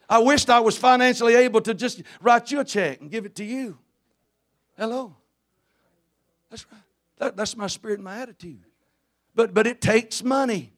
I 0.09 0.19
wished 0.19 0.51
I 0.51 0.61
was 0.61 0.77
financially 0.77 1.35
able 1.35 1.61
to 1.63 1.75
just 1.75 2.03
write 2.21 2.51
you 2.51 2.61
a 2.61 2.65
check 2.65 3.01
and 3.01 3.11
give 3.11 3.25
it 3.25 3.37
to 3.37 3.45
you. 3.45 3.79
Hello. 4.77 5.17
That's 6.51 6.67
right. 6.71 6.83
That, 7.19 7.37
that's 7.37 7.57
my 7.57 7.69
spirit 7.69 7.95
and 7.95 8.05
my 8.05 8.19
attitude. 8.19 8.65
But, 9.35 9.55
but 9.55 9.67
it 9.67 9.81
takes 9.81 10.23
money 10.23 10.73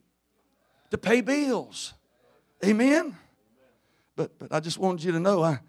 to 0.91 0.97
pay 0.97 1.21
bills. 1.21 1.93
Amen? 2.63 3.17
But, 4.15 4.37
but 4.39 4.53
I 4.53 4.59
just 4.59 4.77
wanted 4.77 5.03
you 5.03 5.11
to 5.11 5.19
know 5.19 5.43
I, 5.43 5.59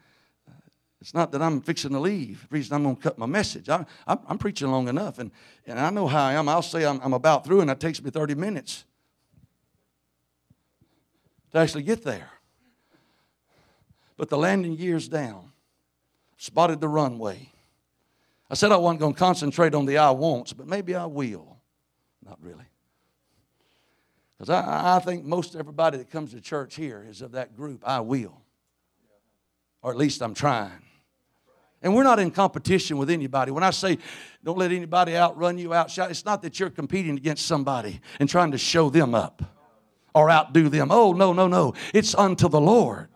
it's 1.00 1.14
not 1.14 1.30
that 1.32 1.42
I'm 1.42 1.60
fixing 1.60 1.92
to 1.92 2.00
leave. 2.00 2.46
The 2.48 2.56
reason 2.56 2.74
I'm 2.74 2.82
going 2.82 2.96
to 2.96 3.02
cut 3.02 3.18
my 3.18 3.26
message. 3.26 3.68
I, 3.68 3.86
I'm, 4.06 4.18
I'm, 4.26 4.38
preaching 4.38 4.68
long 4.68 4.88
enough, 4.88 5.18
and, 5.18 5.30
and 5.66 5.78
I 5.78 5.90
know 5.90 6.08
how 6.08 6.24
I 6.24 6.32
am. 6.32 6.48
I'll 6.48 6.62
say 6.62 6.84
I'm, 6.84 7.00
I'm 7.02 7.12
about 7.12 7.44
through, 7.44 7.60
and 7.60 7.70
it 7.70 7.78
takes 7.78 8.02
me 8.02 8.10
30 8.10 8.34
minutes 8.34 8.84
to 11.52 11.58
actually 11.58 11.84
get 11.84 12.02
there. 12.02 12.30
But 14.16 14.28
the 14.28 14.36
landing 14.36 14.74
gear's 14.74 15.08
down. 15.08 15.52
Spotted 16.36 16.80
the 16.80 16.88
runway. 16.88 17.50
I 18.50 18.54
said 18.54 18.72
I 18.72 18.76
wasn't 18.76 19.00
going 19.00 19.12
to 19.12 19.18
concentrate 19.18 19.74
on 19.74 19.86
the 19.86 19.98
I 19.98 20.10
wants, 20.10 20.52
but 20.52 20.66
maybe 20.66 20.94
I 20.94 21.06
will. 21.06 21.58
Not 22.24 22.38
really. 22.42 22.64
Because 24.36 24.50
I, 24.50 24.96
I 24.96 24.98
think 24.98 25.24
most 25.24 25.54
everybody 25.54 25.98
that 25.98 26.10
comes 26.10 26.32
to 26.32 26.40
church 26.40 26.74
here 26.74 27.04
is 27.08 27.22
of 27.22 27.32
that 27.32 27.56
group, 27.56 27.82
I 27.86 28.00
will. 28.00 28.40
Or 29.82 29.92
at 29.92 29.96
least 29.96 30.22
I'm 30.22 30.34
trying. 30.34 30.82
And 31.82 31.94
we're 31.94 32.04
not 32.04 32.18
in 32.18 32.30
competition 32.30 32.98
with 32.98 33.08
anybody. 33.08 33.52
When 33.52 33.62
I 33.62 33.70
say 33.70 33.98
don't 34.42 34.58
let 34.58 34.72
anybody 34.72 35.16
outrun 35.16 35.58
you, 35.58 35.72
outshine, 35.72 36.10
it's 36.10 36.24
not 36.24 36.42
that 36.42 36.58
you're 36.58 36.70
competing 36.70 37.16
against 37.16 37.46
somebody 37.46 38.00
and 38.18 38.28
trying 38.28 38.50
to 38.50 38.58
show 38.58 38.90
them 38.90 39.14
up 39.14 39.42
or 40.14 40.30
outdo 40.30 40.68
them. 40.68 40.90
Oh, 40.90 41.12
no, 41.12 41.32
no, 41.32 41.46
no. 41.46 41.74
It's 41.94 42.14
unto 42.14 42.48
the 42.48 42.60
Lord. 42.60 43.08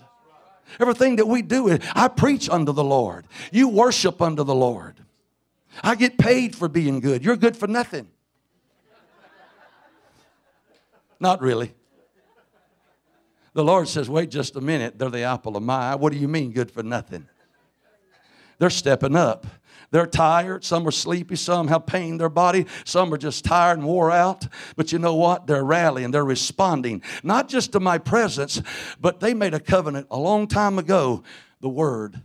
Everything 0.79 1.17
that 1.17 1.27
we 1.27 1.43
do, 1.43 1.77
I 1.95 2.09
preach 2.09 2.49
unto 2.49 2.73
the 2.73 2.85
Lord. 2.85 3.27
You 3.51 3.69
worship 3.69 4.23
unto 4.23 4.45
the 4.45 4.55
Lord. 4.55 5.01
I 5.83 5.95
get 5.95 6.17
paid 6.19 6.55
for 6.55 6.69
being 6.69 7.01
good. 7.01 7.25
You're 7.25 7.37
good 7.37 7.57
for 7.57 7.67
nothing. 7.67 8.09
Not 11.19 11.41
really. 11.41 11.75
The 13.55 13.65
Lord 13.65 13.89
says, 13.89 14.09
wait 14.09 14.31
just 14.31 14.57
a 14.57 14.61
minute. 14.61 14.99
They're 14.99 15.11
the 15.11 15.23
apple 15.23 15.57
of 15.57 15.63
my 15.63 15.93
eye. 15.93 15.95
What 15.95 16.13
do 16.13 16.19
you 16.19 16.29
mean, 16.29 16.53
good 16.53 16.71
for 16.71 16.83
nothing? 16.83 17.29
They're 18.63 18.71
stepping 18.71 19.17
up. 19.17 19.45
They're 19.91 20.07
tired. 20.07 20.63
Some 20.63 20.87
are 20.87 20.93
sleepy. 20.93 21.35
Some 21.35 21.67
have 21.67 21.85
pain 21.85 22.13
in 22.13 22.17
their 22.17 22.29
body. 22.29 22.67
Some 22.85 23.13
are 23.13 23.17
just 23.17 23.45
tired 23.45 23.79
and 23.79 23.85
wore 23.85 24.13
out. 24.13 24.47
But 24.77 24.93
you 24.93 25.01
know 25.01 25.17
what? 25.17 25.49
They're 25.49 25.65
rallying. 25.65 26.13
They're 26.13 26.25
responding, 26.25 27.03
not 27.25 27.49
just 27.49 27.73
to 27.73 27.81
my 27.81 27.99
presence, 27.99 28.63
but 29.01 29.19
they 29.19 29.35
made 29.35 29.53
a 29.53 29.59
covenant 29.59 30.07
a 30.13 30.17
long 30.17 30.47
time 30.47 30.79
ago 30.79 31.25
the 31.61 31.69
Word. 31.69 32.23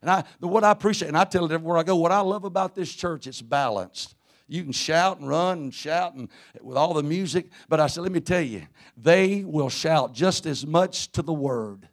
And 0.00 0.10
I, 0.10 0.24
what 0.40 0.64
I 0.64 0.70
appreciate, 0.70 1.08
and 1.08 1.16
I 1.18 1.24
tell 1.24 1.44
it 1.44 1.52
everywhere 1.52 1.76
I 1.76 1.82
go, 1.82 1.96
what 1.96 2.10
I 2.10 2.20
love 2.20 2.44
about 2.44 2.74
this 2.74 2.90
church, 2.90 3.26
it's 3.26 3.42
balanced. 3.42 4.14
You 4.46 4.62
can 4.62 4.72
shout 4.72 5.20
and 5.20 5.28
run 5.28 5.58
and 5.58 5.74
shout 5.74 6.14
and 6.14 6.30
with 6.62 6.78
all 6.78 6.94
the 6.94 7.02
music, 7.02 7.50
but 7.68 7.78
I 7.78 7.88
said, 7.88 8.04
let 8.04 8.12
me 8.12 8.20
tell 8.20 8.40
you, 8.40 8.62
they 8.96 9.44
will 9.44 9.68
shout 9.68 10.14
just 10.14 10.46
as 10.46 10.66
much 10.66 11.12
to 11.12 11.20
the 11.20 11.34
word, 11.34 11.86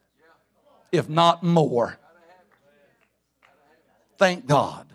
if 0.94 1.10
not 1.10 1.44
more. 1.44 2.00
Thank 4.18 4.46
God. 4.46 4.88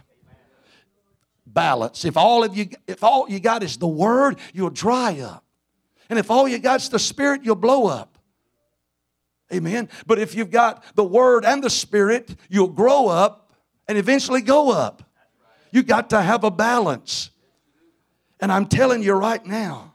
Balance. 1.46 2.04
If 2.04 2.16
all 2.16 2.44
of 2.44 2.56
you, 2.56 2.68
if 2.86 3.02
all 3.02 3.28
you 3.28 3.40
got 3.40 3.62
is 3.62 3.76
the 3.76 3.88
word, 3.88 4.38
you'll 4.52 4.70
dry 4.70 5.20
up. 5.20 5.44
And 6.08 6.18
if 6.18 6.30
all 6.30 6.48
you 6.48 6.58
got 6.58 6.80
is 6.80 6.88
the 6.88 6.98
spirit, 6.98 7.42
you'll 7.44 7.56
blow 7.56 7.86
up. 7.86 8.18
Amen. 9.52 9.88
But 10.06 10.18
if 10.18 10.34
you've 10.34 10.50
got 10.50 10.84
the 10.94 11.04
word 11.04 11.44
and 11.44 11.62
the 11.62 11.70
spirit, 11.70 12.36
you'll 12.48 12.68
grow 12.68 13.08
up 13.08 13.52
and 13.88 13.98
eventually 13.98 14.42
go 14.42 14.70
up. 14.70 15.02
You 15.72 15.82
got 15.82 16.10
to 16.10 16.22
have 16.22 16.44
a 16.44 16.50
balance. 16.50 17.30
And 18.40 18.50
I'm 18.50 18.66
telling 18.66 19.02
you 19.02 19.14
right 19.14 19.44
now, 19.44 19.94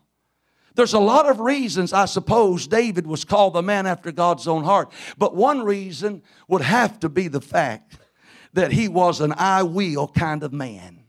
there's 0.76 0.94
a 0.94 1.00
lot 1.00 1.26
of 1.26 1.40
reasons 1.40 1.94
I 1.94 2.06
suppose 2.06 2.68
David 2.68 3.08
was 3.08 3.24
called 3.24 3.54
the 3.54 3.64
man 3.64 3.88
after 3.88 4.12
God's 4.12 4.48
own 4.48 4.66
heart. 4.66 4.92
But 5.18 5.36
one 5.36 5.64
reason 5.64 6.22
would 6.50 6.62
have 6.62 7.00
to 7.00 7.10
be 7.10 7.30
the 7.30 7.42
fact 7.42 7.98
that 8.56 8.72
he 8.72 8.88
was 8.88 9.22
an 9.22 9.34
I 9.38 9.64
will 9.64 10.08
kind 10.08 10.42
of 10.42 10.52
man. 10.52 11.04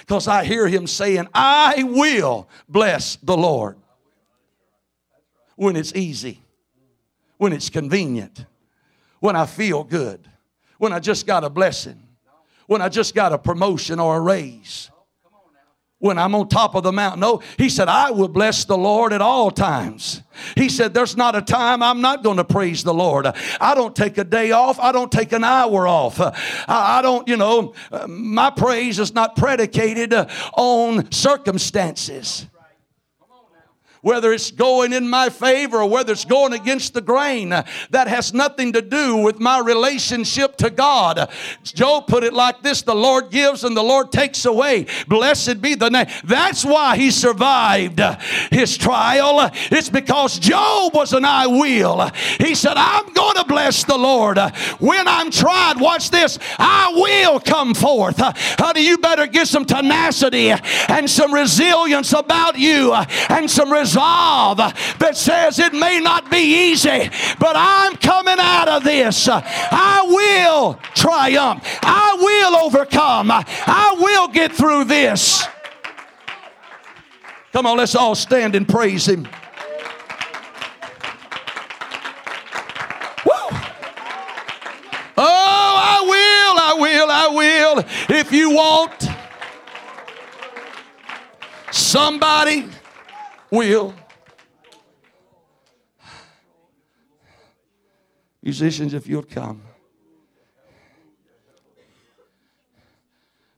Because 0.00 0.26
I 0.26 0.44
hear 0.44 0.66
him 0.66 0.86
saying, 0.86 1.28
I 1.34 1.84
will 1.84 2.48
bless 2.68 3.16
the 3.16 3.36
Lord 3.36 3.76
when 5.56 5.76
it's 5.76 5.94
easy, 5.94 6.40
when 7.36 7.52
it's 7.52 7.68
convenient, 7.68 8.46
when 9.20 9.36
I 9.36 9.44
feel 9.44 9.84
good, 9.84 10.26
when 10.78 10.92
I 10.92 10.98
just 10.98 11.26
got 11.26 11.44
a 11.44 11.50
blessing, 11.50 12.02
when 12.66 12.80
I 12.80 12.88
just 12.88 13.14
got 13.14 13.32
a 13.32 13.38
promotion 13.38 14.00
or 14.00 14.16
a 14.16 14.20
raise 14.20 14.90
when 16.00 16.18
I'm 16.18 16.34
on 16.34 16.48
top 16.48 16.74
of 16.74 16.82
the 16.82 16.92
mountain. 16.92 17.20
No, 17.20 17.42
he 17.56 17.68
said, 17.68 17.88
I 17.88 18.10
will 18.10 18.28
bless 18.28 18.64
the 18.64 18.76
Lord 18.76 19.12
at 19.12 19.22
all 19.22 19.50
times. 19.50 20.22
He 20.56 20.68
said, 20.68 20.92
There's 20.92 21.16
not 21.16 21.36
a 21.36 21.42
time 21.42 21.82
I'm 21.82 22.00
not 22.00 22.24
going 22.24 22.38
to 22.38 22.44
praise 22.44 22.82
the 22.82 22.94
Lord. 22.94 23.26
I 23.60 23.74
don't 23.74 23.94
take 23.94 24.18
a 24.18 24.24
day 24.24 24.50
off. 24.50 24.80
I 24.80 24.92
don't 24.92 25.12
take 25.12 25.32
an 25.32 25.44
hour 25.44 25.86
off. 25.86 26.18
I 26.68 27.00
don't, 27.02 27.28
you 27.28 27.36
know, 27.36 27.74
my 28.08 28.50
praise 28.50 28.98
is 28.98 29.14
not 29.14 29.36
predicated 29.36 30.14
on 30.54 31.12
circumstances 31.12 32.46
whether 34.02 34.32
it's 34.32 34.50
going 34.50 34.92
in 34.92 35.08
my 35.08 35.28
favor 35.28 35.78
or 35.78 35.88
whether 35.88 36.12
it's 36.12 36.24
going 36.24 36.52
against 36.52 36.94
the 36.94 37.00
grain. 37.00 37.50
That 37.50 38.08
has 38.08 38.32
nothing 38.32 38.72
to 38.72 38.82
do 38.82 39.16
with 39.16 39.40
my 39.40 39.58
relationship 39.58 40.56
to 40.58 40.70
God. 40.70 41.30
Job 41.62 42.06
put 42.06 42.24
it 42.24 42.32
like 42.32 42.62
this 42.62 42.82
the 42.82 42.94
Lord 42.94 43.30
gives 43.30 43.64
and 43.64 43.76
the 43.76 43.82
Lord 43.82 44.10
takes 44.12 44.44
away. 44.44 44.86
Blessed 45.06 45.60
be 45.60 45.74
the 45.74 45.90
name. 45.90 46.06
That's 46.24 46.64
why 46.64 46.96
he 46.96 47.10
survived 47.10 48.00
his 48.50 48.76
trial. 48.76 49.50
It's 49.70 49.90
because 49.90 50.38
Job 50.38 50.94
was 50.94 51.12
an 51.12 51.24
I 51.24 51.46
will. 51.46 52.10
He 52.38 52.54
said, 52.54 52.74
I'm 52.76 53.12
going 53.12 53.36
to 53.36 53.44
bless 53.44 53.84
the 53.84 53.98
Lord. 53.98 54.38
When 54.78 55.06
I'm 55.06 55.30
tried, 55.30 55.74
watch 55.78 56.10
this, 56.10 56.38
I 56.58 56.92
will 56.94 57.40
come 57.40 57.74
forth. 57.74 58.16
Honey, 58.18 58.86
you 58.86 58.98
better 58.98 59.26
get 59.26 59.46
some 59.46 59.64
tenacity 59.64 60.50
and 60.88 61.08
some 61.08 61.34
resilience 61.34 62.12
about 62.12 62.58
you 62.58 62.94
and 62.94 63.50
some 63.50 63.70
resilience 63.70 63.89
resolve 63.90 64.58
that 64.58 65.16
says 65.16 65.58
it 65.58 65.72
may 65.72 65.98
not 66.00 66.30
be 66.30 66.70
easy, 66.70 67.10
but 67.38 67.56
I'm 67.56 67.96
coming 67.96 68.36
out 68.38 68.68
of 68.68 68.84
this. 68.84 69.28
I 69.28 70.04
will 70.06 70.78
triumph. 70.94 71.64
I 71.82 72.16
will 72.20 72.56
overcome. 72.64 73.30
I 73.32 73.96
will 73.98 74.28
get 74.28 74.52
through 74.52 74.84
this. 74.84 75.44
Come 77.52 77.66
on, 77.66 77.78
let's 77.78 77.96
all 77.96 78.14
stand 78.14 78.54
and 78.54 78.68
praise 78.68 79.06
Him. 79.08 79.26
Oh, 85.22 85.74
I 85.82 86.00
will, 86.06 86.60
I 86.60 86.74
will, 86.78 87.10
I 87.10 87.28
will. 87.28 87.84
If 88.16 88.32
you 88.32 88.50
want 88.50 89.08
somebody 91.72 92.68
will. 93.50 93.94
Musicians, 98.42 98.94
if 98.94 99.06
you'll 99.06 99.22
come. 99.22 99.62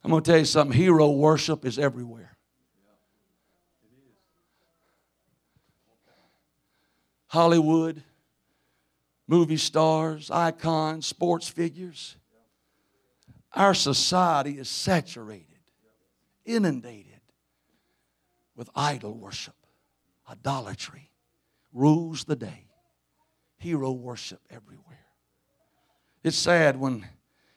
I'm 0.05 0.11
going 0.11 0.23
to 0.23 0.31
tell 0.31 0.39
you 0.39 0.45
something 0.45 0.77
hero 0.77 1.11
worship 1.11 1.65
is 1.65 1.79
everywhere. 1.79 2.37
Hollywood, 7.29 8.03
movie 9.27 9.57
stars, 9.57 10.31
icons, 10.31 11.07
sports 11.07 11.49
figures. 11.49 12.17
Our 13.55 13.75
society 13.75 14.59
is 14.59 14.69
saturated, 14.69 15.61
inundated 16.45 17.21
with 18.57 18.69
idol 18.75 19.15
worship 19.15 19.55
idolatry 20.33 21.11
rules 21.73 22.25
the 22.25 22.37
day. 22.37 22.67
Hero 23.59 23.93
worship 23.93 24.41
everywhere. 24.51 25.07
It's 26.25 26.37
sad 26.37 26.79
when 26.79 27.07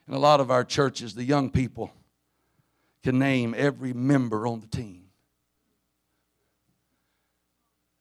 in 0.08 0.14
a 0.14 0.20
lot 0.20 0.40
of 0.40 0.52
our 0.52 0.64
churches 0.64 1.16
the 1.16 1.24
young 1.24 1.50
people 1.50 1.92
can 3.04 3.18
name 3.18 3.56
every 3.58 3.94
member 3.94 4.46
on 4.46 4.60
the 4.60 4.68
team. 4.68 5.04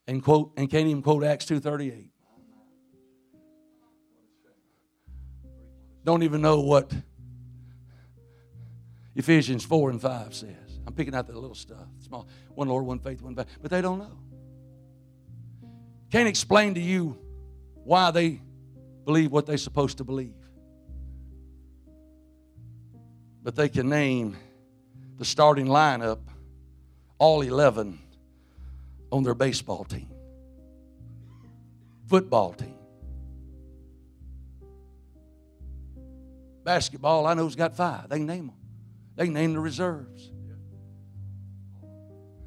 And 0.06 0.22
quote 0.22 0.52
and 0.56 0.70
can't 0.70 0.86
even 0.86 1.02
quote 1.02 1.24
Acts 1.24 1.46
238. 1.46 2.10
Don't 6.04 6.22
even 6.22 6.42
know 6.42 6.60
what 6.60 6.92
Ephesians 9.14 9.64
4 9.64 9.90
and 9.90 10.02
5 10.02 10.34
says. 10.34 10.50
I'm 10.86 10.92
picking 10.92 11.14
out 11.14 11.26
the 11.26 11.32
little 11.32 11.54
stuff. 11.54 11.86
Small. 12.00 12.28
One 12.54 12.68
Lord, 12.68 12.84
one 12.84 12.98
faith, 12.98 13.22
one 13.22 13.34
faith. 13.34 13.46
But 13.62 13.70
they 13.70 13.80
don't 13.80 13.98
know. 13.98 14.18
Can't 16.14 16.28
explain 16.28 16.74
to 16.74 16.80
you 16.80 17.18
why 17.82 18.12
they 18.12 18.40
believe 19.04 19.32
what 19.32 19.46
they're 19.46 19.56
supposed 19.58 19.98
to 19.98 20.04
believe. 20.04 20.36
But 23.42 23.56
they 23.56 23.68
can 23.68 23.88
name 23.88 24.36
the 25.18 25.24
starting 25.24 25.66
lineup, 25.66 26.20
all 27.18 27.42
11, 27.42 27.98
on 29.10 29.24
their 29.24 29.34
baseball 29.34 29.82
team, 29.82 30.08
football 32.06 32.52
team. 32.52 32.78
Basketball, 36.62 37.26
I 37.26 37.34
know's 37.34 37.56
got 37.56 37.74
five. 37.74 38.08
They 38.08 38.20
name 38.20 38.46
them. 38.46 38.56
They 39.16 39.28
name 39.28 39.54
the 39.54 39.58
reserves. 39.58 40.30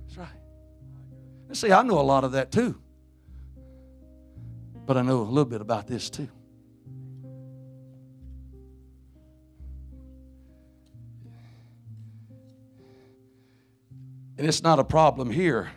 That's 0.05 0.17
right. 0.17 0.29
And 1.49 1.57
see, 1.57 1.73
I 1.73 1.83
know 1.83 1.99
a 1.99 2.01
lot 2.01 2.23
of 2.23 2.31
that 2.31 2.49
too. 2.49 2.81
But 4.87 4.95
I 4.95 5.01
know 5.01 5.19
a 5.19 5.23
little 5.23 5.43
bit 5.43 5.59
about 5.59 5.85
this 5.85 6.09
too. 6.09 6.29
And 14.37 14.47
it's 14.47 14.63
not 14.63 14.79
a 14.79 14.85
problem 14.85 15.29
here. 15.29 15.69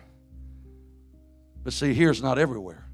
But 1.61 1.73
see, 1.73 1.93
here's 1.93 2.23
not 2.23 2.39
everywhere. 2.39 2.87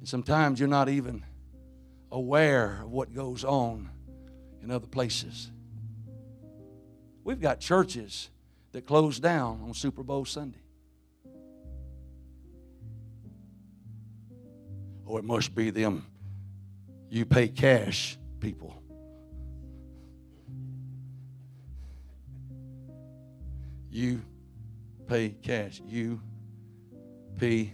And 0.00 0.08
sometimes 0.08 0.58
you're 0.58 0.68
not 0.68 0.88
even 0.88 1.24
aware 2.10 2.80
of 2.82 2.90
what 2.90 3.14
goes 3.14 3.44
on 3.44 3.90
in 4.60 4.72
other 4.72 4.88
places. 4.88 5.52
We've 7.22 7.40
got 7.40 7.60
churches 7.60 8.28
that 8.72 8.86
close 8.86 9.20
down 9.20 9.60
on 9.62 9.72
Super 9.72 10.02
Bowl 10.02 10.24
Sunday. 10.24 10.63
Oh, 15.06 15.18
it 15.18 15.24
must 15.24 15.54
be 15.54 15.70
them 15.70 16.06
you 17.14 17.24
pay 17.24 17.46
cash 17.46 18.18
people. 18.40 18.82
You 23.88 24.20
pay 25.06 25.28
cash. 25.28 25.80
You 25.86 26.20
pay. 27.38 27.72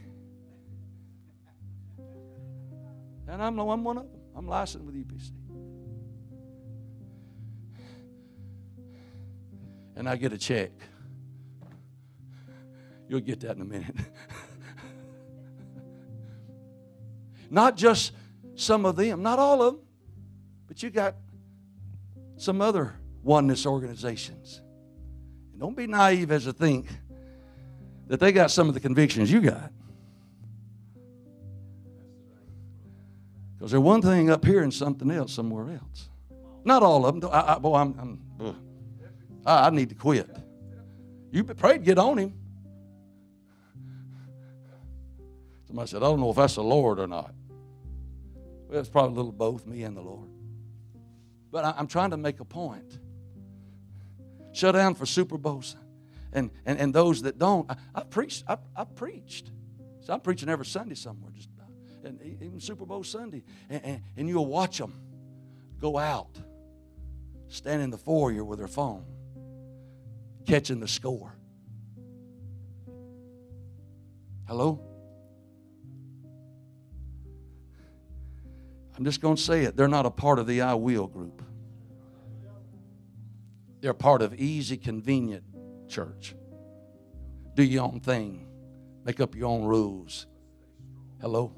And 3.26 3.42
I'm, 3.42 3.58
I'm 3.58 3.82
one 3.82 3.96
of 3.96 4.02
them. 4.02 4.20
I'm 4.36 4.46
licensed 4.46 4.84
with 4.84 4.94
UPC. 4.94 5.30
And 9.96 10.06
I 10.06 10.16
get 10.16 10.34
a 10.34 10.38
check. 10.38 10.72
You'll 13.08 13.20
get 13.20 13.40
that 13.40 13.56
in 13.56 13.62
a 13.62 13.64
minute. 13.64 13.96
not 17.50 17.76
just 17.76 18.12
some 18.54 18.86
of 18.86 18.96
them, 18.96 19.22
not 19.22 19.38
all 19.38 19.62
of 19.62 19.74
them, 19.74 19.82
but 20.68 20.82
you 20.82 20.90
got 20.90 21.16
some 22.36 22.60
other 22.60 22.94
oneness 23.22 23.66
organizations. 23.66 24.62
And 25.52 25.60
don't 25.60 25.76
be 25.76 25.86
naive 25.86 26.30
as 26.30 26.44
to 26.44 26.52
think 26.52 26.86
that 28.06 28.20
they 28.20 28.32
got 28.32 28.50
some 28.50 28.68
of 28.68 28.74
the 28.74 28.80
convictions 28.80 29.30
you 29.30 29.40
got. 29.40 29.72
Because 33.58 33.72
there's 33.72 33.82
one 33.82 34.00
thing 34.00 34.30
up 34.30 34.44
here 34.44 34.62
and 34.62 34.72
something 34.72 35.10
else 35.10 35.32
somewhere 35.32 35.70
else. 35.74 36.08
Not 36.64 36.82
all 36.82 37.04
of 37.04 37.20
them. 37.20 37.30
I, 37.30 37.54
I, 37.54 37.58
boy, 37.58 37.76
I'm, 37.76 38.20
I'm 38.40 38.56
I, 39.44 39.66
I, 39.66 39.70
need 39.70 39.90
to 39.90 39.94
quit. 39.94 40.28
You 41.30 41.44
prayed, 41.44 41.84
get 41.84 41.98
on 41.98 42.18
him. 42.18 42.34
Somebody 45.66 45.88
said, 45.88 45.98
I 45.98 46.06
don't 46.06 46.20
know 46.20 46.30
if 46.30 46.36
that's 46.36 46.54
the 46.54 46.62
Lord 46.62 46.98
or 46.98 47.06
not. 47.06 47.34
Well, 48.70 48.78
it's 48.78 48.88
probably 48.88 49.14
a 49.14 49.16
little 49.16 49.32
both, 49.32 49.66
me 49.66 49.82
and 49.82 49.96
the 49.96 50.00
Lord. 50.00 50.28
But 51.50 51.64
I, 51.64 51.74
am 51.76 51.88
trying 51.88 52.10
to 52.10 52.16
make 52.16 52.38
a 52.38 52.44
point. 52.44 53.00
Shut 54.52 54.76
down 54.76 54.94
for 54.94 55.06
Super 55.06 55.36
Bowls. 55.36 55.74
And, 56.32 56.52
and, 56.64 56.78
and 56.78 56.94
those 56.94 57.22
that 57.22 57.36
don't, 57.36 57.68
I, 57.68 57.74
I 57.96 58.02
preached. 58.04 58.44
I, 58.46 58.58
I 58.76 58.84
preached. 58.84 59.50
So 60.02 60.12
I'm 60.12 60.20
preaching 60.20 60.48
every 60.48 60.66
Sunday 60.66 60.94
somewhere, 60.94 61.32
just 61.34 61.48
about. 61.50 61.68
And 62.04 62.22
even 62.40 62.60
Super 62.60 62.86
Bowl 62.86 63.02
Sunday. 63.02 63.42
And, 63.68 63.84
and, 63.84 64.02
and 64.16 64.28
you'll 64.28 64.46
watch 64.46 64.78
them 64.78 64.94
go 65.80 65.98
out, 65.98 66.38
stand 67.48 67.82
in 67.82 67.90
the 67.90 67.98
foyer 67.98 68.44
with 68.44 68.60
their 68.60 68.68
phone, 68.68 69.04
catching 70.46 70.78
the 70.78 70.86
score. 70.86 71.34
Hello? 74.46 74.89
I'm 79.00 79.06
just 79.06 79.22
going 79.22 79.36
to 79.36 79.42
say 79.42 79.64
it. 79.64 79.78
They're 79.78 79.88
not 79.88 80.04
a 80.04 80.10
part 80.10 80.38
of 80.38 80.46
the 80.46 80.60
I 80.60 80.74
Will 80.74 81.06
group. 81.06 81.42
They're 83.80 83.94
part 83.94 84.20
of 84.20 84.34
easy, 84.34 84.76
convenient 84.76 85.42
church. 85.88 86.34
Do 87.54 87.62
your 87.62 87.84
own 87.84 88.00
thing. 88.00 88.46
Make 89.06 89.18
up 89.18 89.34
your 89.34 89.48
own 89.48 89.64
rules. 89.64 90.26
Hello? 91.18 91.56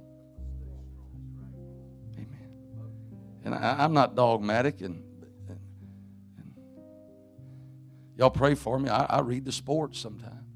Amen. 2.15 2.49
And 3.45 3.57
I, 3.57 3.83
am 3.83 3.93
not 3.93 4.15
dogmatic, 4.15 4.81
and, 4.81 5.03
and, 5.49 5.59
and, 6.39 6.55
y'all 8.17 8.31
pray 8.31 8.55
for 8.55 8.79
me. 8.79 8.89
I, 8.89 9.05
I 9.17 9.21
read 9.21 9.45
the 9.45 9.51
sports 9.51 9.99
sometimes. 9.99 10.47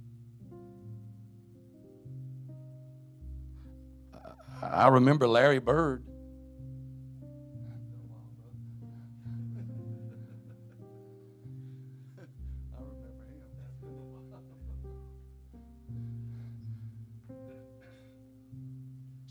I, 4.62 4.66
I 4.66 4.88
remember 4.88 5.26
Larry 5.26 5.58
Bird 5.58 6.05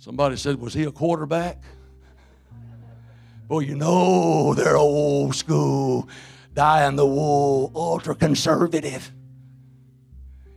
Somebody 0.06 0.38
said, 0.38 0.62
Was 0.62 0.76
he 0.76 0.84
a 0.84 0.91
quarterback? 0.91 1.64
Well, 3.47 3.64
you 3.64 3.76
know 3.76 4.53
they're 4.53 4.78
old 4.78 5.34
school, 5.34 6.08
die 6.53 6.88
in 6.88 6.95
the 6.95 7.08
wool, 7.08 7.72
ultra 7.74 8.14
conservative. 8.14 9.12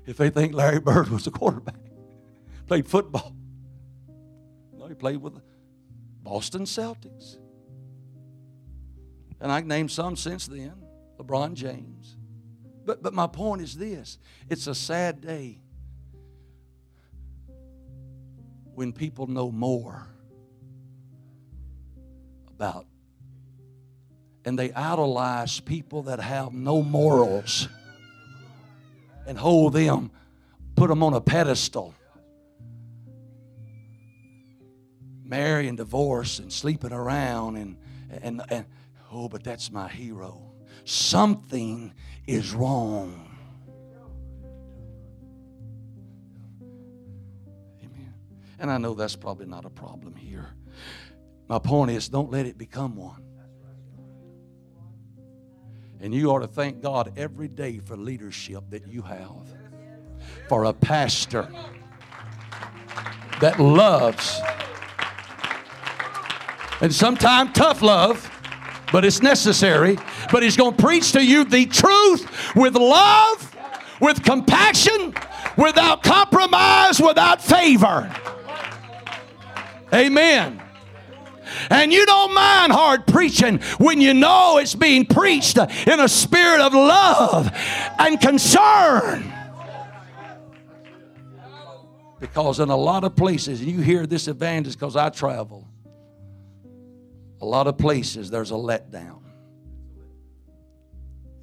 If 0.04 0.18
they 0.18 0.28
think 0.28 0.52
Larry 0.52 0.80
Bird 0.80 1.08
was 1.08 1.26
a 1.26 1.30
quarterback, 1.30 1.80
played 2.66 2.86
football. 2.86 3.34
No, 4.76 4.86
he 4.86 4.92
played 4.92 5.22
with 5.22 5.36
the 5.36 5.42
Boston 6.22 6.64
Celtics. 6.64 7.38
And 9.40 9.50
I 9.50 9.62
named 9.62 9.90
some 9.90 10.14
since 10.14 10.46
then, 10.46 10.74
LeBron 11.18 11.54
James. 11.54 12.18
But, 12.84 13.02
but 13.02 13.14
my 13.14 13.26
point 13.26 13.62
is 13.62 13.78
this 13.78 14.18
it's 14.50 14.66
a 14.66 14.74
sad 14.74 15.22
day 15.22 15.62
when 18.78 18.92
people 18.92 19.26
know 19.26 19.50
more 19.50 20.06
about 22.48 22.86
and 24.44 24.56
they 24.56 24.72
idolize 24.72 25.58
people 25.58 26.04
that 26.04 26.20
have 26.20 26.52
no 26.52 26.80
morals 26.80 27.66
and 29.26 29.36
hold 29.36 29.72
them 29.72 30.12
put 30.76 30.88
them 30.88 31.02
on 31.02 31.12
a 31.12 31.20
pedestal. 31.20 31.92
Marry 35.24 35.66
and 35.66 35.76
divorce 35.76 36.38
and 36.38 36.52
sleeping 36.52 36.92
around 36.92 37.56
and 37.56 37.76
and, 38.22 38.40
and 38.48 38.64
oh 39.10 39.28
but 39.28 39.42
that's 39.42 39.72
my 39.72 39.88
hero. 39.88 40.40
Something 40.84 41.92
is 42.28 42.54
wrong 42.54 43.27
And 48.58 48.70
I 48.70 48.78
know 48.78 48.94
that's 48.94 49.16
probably 49.16 49.46
not 49.46 49.64
a 49.64 49.70
problem 49.70 50.14
here. 50.16 50.48
My 51.48 51.58
point 51.58 51.90
is, 51.90 52.08
don't 52.08 52.30
let 52.30 52.46
it 52.46 52.58
become 52.58 52.96
one. 52.96 53.22
And 56.00 56.14
you 56.14 56.30
ought 56.30 56.40
to 56.40 56.46
thank 56.46 56.80
God 56.80 57.12
every 57.16 57.48
day 57.48 57.78
for 57.78 57.96
leadership 57.96 58.64
that 58.70 58.86
you 58.86 59.02
have, 59.02 59.54
for 60.48 60.64
a 60.64 60.72
pastor 60.72 61.48
that 63.40 63.58
loves, 63.58 64.40
and 66.80 66.94
sometimes 66.94 67.50
tough 67.52 67.82
love, 67.82 68.30
but 68.92 69.04
it's 69.04 69.22
necessary. 69.22 69.98
But 70.30 70.42
he's 70.42 70.56
going 70.56 70.76
to 70.76 70.82
preach 70.82 71.12
to 71.12 71.24
you 71.24 71.44
the 71.44 71.66
truth 71.66 72.54
with 72.54 72.74
love, 72.74 73.56
with 74.00 74.22
compassion, 74.22 75.14
without 75.56 76.02
compromise, 76.02 77.00
without 77.00 77.42
favor. 77.42 78.14
Amen. 79.92 80.62
And 81.70 81.92
you 81.92 82.04
don't 82.04 82.34
mind 82.34 82.72
hard 82.72 83.06
preaching 83.06 83.58
when 83.78 84.00
you 84.00 84.14
know 84.14 84.58
it's 84.58 84.74
being 84.74 85.06
preached 85.06 85.56
in 85.56 86.00
a 86.00 86.08
spirit 86.08 86.60
of 86.60 86.74
love 86.74 87.50
and 87.98 88.20
concern. 88.20 89.32
Because 92.20 92.60
in 92.60 92.68
a 92.68 92.76
lot 92.76 93.04
of 93.04 93.14
places, 93.14 93.62
you 93.62 93.80
hear 93.80 94.06
this 94.06 94.28
evangelist 94.28 94.78
because 94.78 94.96
I 94.96 95.08
travel, 95.08 95.66
a 97.40 97.46
lot 97.46 97.66
of 97.66 97.78
places 97.78 98.30
there's 98.30 98.50
a 98.50 98.54
letdown. 98.54 99.20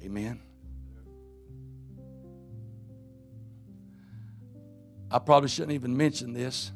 Amen. 0.02 0.40
I 5.10 5.18
probably 5.18 5.48
shouldn't 5.48 5.72
even 5.72 5.96
mention 5.96 6.32
this. 6.32 6.72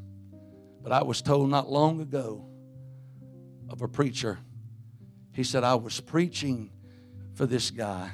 But 0.91 1.03
I 1.03 1.05
was 1.05 1.23
told 1.23 1.49
not 1.51 1.71
long 1.71 2.01
ago 2.01 2.45
of 3.69 3.81
a 3.81 3.87
preacher. 3.87 4.41
He 5.33 5.45
said, 5.45 5.63
I 5.63 5.77
was 5.77 6.01
preaching 6.01 6.69
for 7.35 7.47
this 7.47 7.71
guy. 7.71 8.11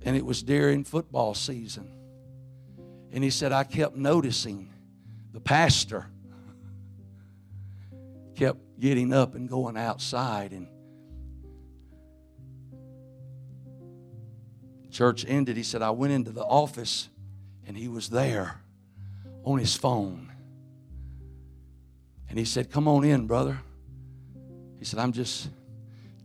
And 0.00 0.16
it 0.16 0.24
was 0.24 0.42
during 0.42 0.84
football 0.84 1.34
season. 1.34 1.86
And 3.12 3.22
he 3.22 3.28
said, 3.28 3.52
I 3.52 3.64
kept 3.64 3.94
noticing 3.94 4.72
the 5.34 5.40
pastor 5.40 6.06
kept 8.36 8.80
getting 8.80 9.12
up 9.12 9.34
and 9.34 9.50
going 9.50 9.76
outside 9.76 10.52
and 10.52 10.66
church 14.90 15.26
ended 15.26 15.56
he 15.56 15.62
said 15.62 15.80
i 15.80 15.90
went 15.90 16.12
into 16.12 16.30
the 16.30 16.44
office 16.44 17.08
and 17.66 17.78
he 17.78 17.88
was 17.88 18.10
there 18.10 18.60
on 19.46 19.58
his 19.58 19.74
phone. 19.74 20.30
And 22.28 22.38
he 22.38 22.44
said, 22.44 22.70
Come 22.70 22.86
on 22.86 23.04
in, 23.04 23.26
brother. 23.26 23.58
He 24.78 24.84
said, 24.84 24.98
I'm 24.98 25.12
just 25.12 25.48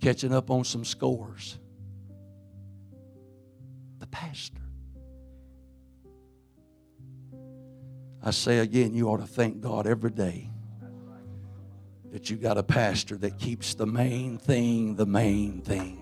catching 0.01 0.33
up 0.33 0.51
on 0.51 0.65
some 0.65 0.83
scores. 0.83 1.57
The 3.99 4.07
pastor. 4.07 4.57
I 8.23 8.31
say 8.31 8.59
again, 8.59 8.93
you 8.93 9.07
ought 9.07 9.17
to 9.17 9.27
thank 9.27 9.61
God 9.61 9.87
every 9.87 10.11
day 10.11 10.49
that 12.11 12.29
you 12.29 12.35
got 12.35 12.57
a 12.57 12.63
pastor 12.63 13.15
that 13.17 13.39
keeps 13.39 13.73
the 13.73 13.85
main 13.85 14.37
thing 14.37 14.95
the 14.95 15.05
main 15.05 15.61
thing. 15.61 16.00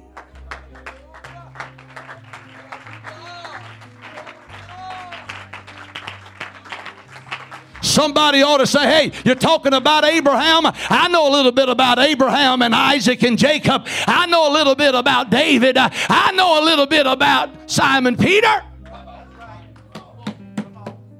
Somebody 7.99 8.41
ought 8.43 8.59
to 8.59 8.65
say, 8.65 8.85
hey, 8.85 9.11
you're 9.25 9.35
talking 9.35 9.73
about 9.73 10.05
Abraham. 10.05 10.61
I 10.89 11.09
know 11.09 11.27
a 11.27 11.33
little 11.33 11.51
bit 11.51 11.67
about 11.67 11.99
Abraham 11.99 12.61
and 12.61 12.73
Isaac 12.73 13.21
and 13.23 13.37
Jacob. 13.37 13.87
I 14.07 14.25
know 14.25 14.49
a 14.49 14.53
little 14.53 14.73
bit 14.73 14.95
about 14.95 15.29
David. 15.29 15.75
I 15.77 16.31
know 16.33 16.63
a 16.63 16.65
little 16.65 16.85
bit 16.85 17.05
about 17.05 17.69
Simon 17.69 18.15
Peter. 18.15 18.63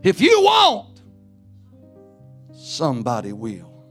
If 0.03 0.21
you 0.21 0.41
won't, 0.41 1.01
somebody 2.53 3.33
will. 3.33 3.83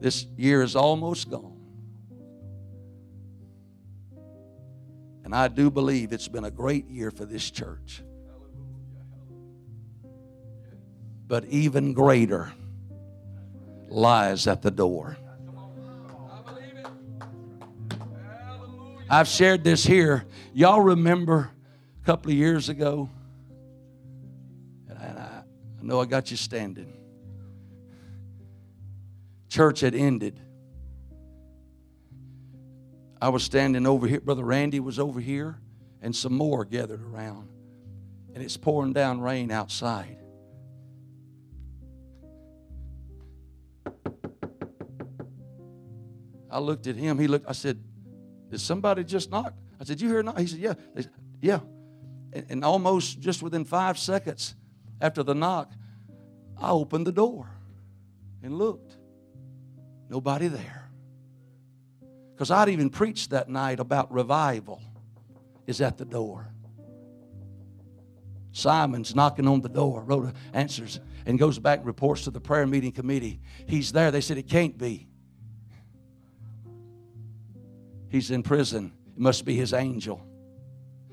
This 0.00 0.26
year 0.36 0.62
is 0.62 0.76
almost 0.76 1.30
gone. 1.30 1.62
And 5.24 5.34
I 5.34 5.48
do 5.48 5.70
believe 5.70 6.12
it's 6.12 6.28
been 6.28 6.44
a 6.44 6.50
great 6.50 6.86
year 6.88 7.10
for 7.10 7.24
this 7.24 7.50
church. 7.50 8.02
But 11.32 11.46
even 11.46 11.94
greater 11.94 12.52
lies 13.88 14.46
at 14.46 14.60
the 14.60 14.70
door. 14.70 15.16
I've 19.08 19.28
shared 19.28 19.64
this 19.64 19.82
here. 19.82 20.26
Y'all 20.52 20.82
remember 20.82 21.50
a 22.02 22.04
couple 22.04 22.32
of 22.32 22.36
years 22.36 22.68
ago? 22.68 23.08
And 24.90 24.98
I, 24.98 25.42
I 25.80 25.82
know 25.82 26.02
I 26.02 26.04
got 26.04 26.30
you 26.30 26.36
standing. 26.36 26.92
Church 29.48 29.80
had 29.80 29.94
ended. 29.94 30.38
I 33.22 33.30
was 33.30 33.42
standing 33.42 33.86
over 33.86 34.06
here. 34.06 34.20
Brother 34.20 34.44
Randy 34.44 34.80
was 34.80 34.98
over 34.98 35.18
here, 35.18 35.58
and 36.02 36.14
some 36.14 36.34
more 36.34 36.66
gathered 36.66 37.02
around. 37.02 37.48
And 38.34 38.44
it's 38.44 38.58
pouring 38.58 38.92
down 38.92 39.22
rain 39.22 39.50
outside. 39.50 40.18
I 46.52 46.58
looked 46.58 46.86
at 46.86 46.96
him. 46.96 47.18
He 47.18 47.26
looked. 47.26 47.48
I 47.48 47.52
said, 47.52 47.82
"Did 48.50 48.60
somebody 48.60 49.04
just 49.04 49.30
knock?" 49.30 49.54
I 49.80 49.84
said, 49.84 50.00
"You 50.00 50.08
hear 50.08 50.22
knock?" 50.22 50.38
He 50.38 50.46
said, 50.46 50.60
"Yeah." 50.60 50.74
Said, 50.94 51.10
"Yeah." 51.40 51.60
And, 52.32 52.46
and 52.48 52.64
almost 52.64 53.20
just 53.20 53.42
within 53.42 53.64
five 53.64 53.98
seconds 53.98 54.54
after 55.00 55.22
the 55.22 55.34
knock, 55.34 55.72
I 56.58 56.70
opened 56.70 57.06
the 57.06 57.12
door 57.12 57.48
and 58.42 58.56
looked. 58.58 58.96
Nobody 60.08 60.48
there. 60.48 60.90
Because 62.34 62.50
I'd 62.50 62.68
even 62.68 62.90
preached 62.90 63.30
that 63.30 63.48
night 63.48 63.80
about 63.80 64.12
revival 64.12 64.82
is 65.66 65.80
at 65.80 65.96
the 65.96 66.04
door. 66.04 66.48
Simon's 68.52 69.14
knocking 69.14 69.48
on 69.48 69.62
the 69.62 69.68
door, 69.68 70.04
Rhoda 70.04 70.34
answers, 70.52 71.00
and 71.24 71.38
goes 71.38 71.58
back 71.58 71.78
and 71.78 71.86
reports 71.86 72.24
to 72.24 72.30
the 72.30 72.40
prayer 72.40 72.66
meeting 72.66 72.92
committee. 72.92 73.40
He's 73.66 73.92
there. 73.92 74.10
They 74.10 74.20
said 74.20 74.36
it 74.36 74.48
can't 74.48 74.76
be. 74.76 75.08
He's 78.12 78.30
in 78.30 78.42
prison. 78.42 78.92
It 79.16 79.20
must 79.20 79.46
be 79.46 79.56
his 79.56 79.72
angel. 79.72 80.22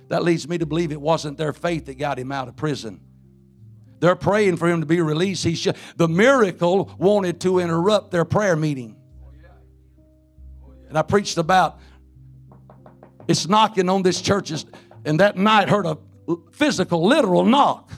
That 0.10 0.24
leads 0.24 0.50
me 0.50 0.58
to 0.58 0.66
believe 0.66 0.92
it 0.92 1.00
wasn't 1.00 1.38
their 1.38 1.54
faith 1.54 1.86
that 1.86 1.98
got 1.98 2.20
him 2.20 2.30
out 2.30 2.50
of 2.50 2.58
prison. 2.58 3.00
They're 4.02 4.18
praying 4.18 4.58
for 4.58 4.68
him 4.68 4.82
to 4.82 4.86
be 4.86 5.00
released. 5.00 5.46
He 5.46 5.56
the 5.96 6.10
miracle 6.10 6.92
wanted 6.98 7.40
to 7.42 7.60
interrupt 7.60 8.12
their 8.12 8.26
prayer 8.26 8.58
meeting. 8.58 8.98
And 10.90 10.98
I 10.98 11.02
preached 11.02 11.38
about 11.38 11.80
it's 13.30 13.48
knocking 13.48 13.88
on 13.88 14.02
this 14.02 14.22
church's, 14.22 14.66
and 15.06 15.22
that 15.22 15.38
night 15.38 15.70
heard 15.70 15.86
a 15.86 15.98
physical, 16.52 17.06
literal 17.06 17.46
knock. 17.46 17.92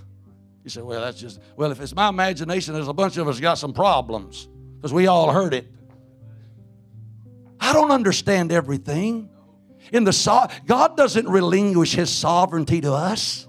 You 0.63 0.69
say, 0.69 0.81
well, 0.81 1.01
that's 1.01 1.19
just, 1.19 1.39
well, 1.55 1.71
if 1.71 1.81
it's 1.81 1.95
my 1.95 2.09
imagination, 2.09 2.75
there's 2.75 2.87
a 2.87 2.93
bunch 2.93 3.17
of 3.17 3.27
us 3.27 3.39
got 3.39 3.57
some 3.57 3.73
problems 3.73 4.47
because 4.75 4.93
we 4.93 5.07
all 5.07 5.31
heard 5.31 5.55
it. 5.55 5.71
I 7.61 7.73
don't 7.73 7.91
understand 7.91 8.51
everything. 8.51 9.29
In 9.93 10.03
the 10.03 10.13
so- 10.13 10.47
God 10.65 10.97
doesn't 10.97 11.29
relinquish 11.29 11.93
His 11.93 12.09
sovereignty 12.09 12.81
to 12.81 12.91
us. 12.91 13.47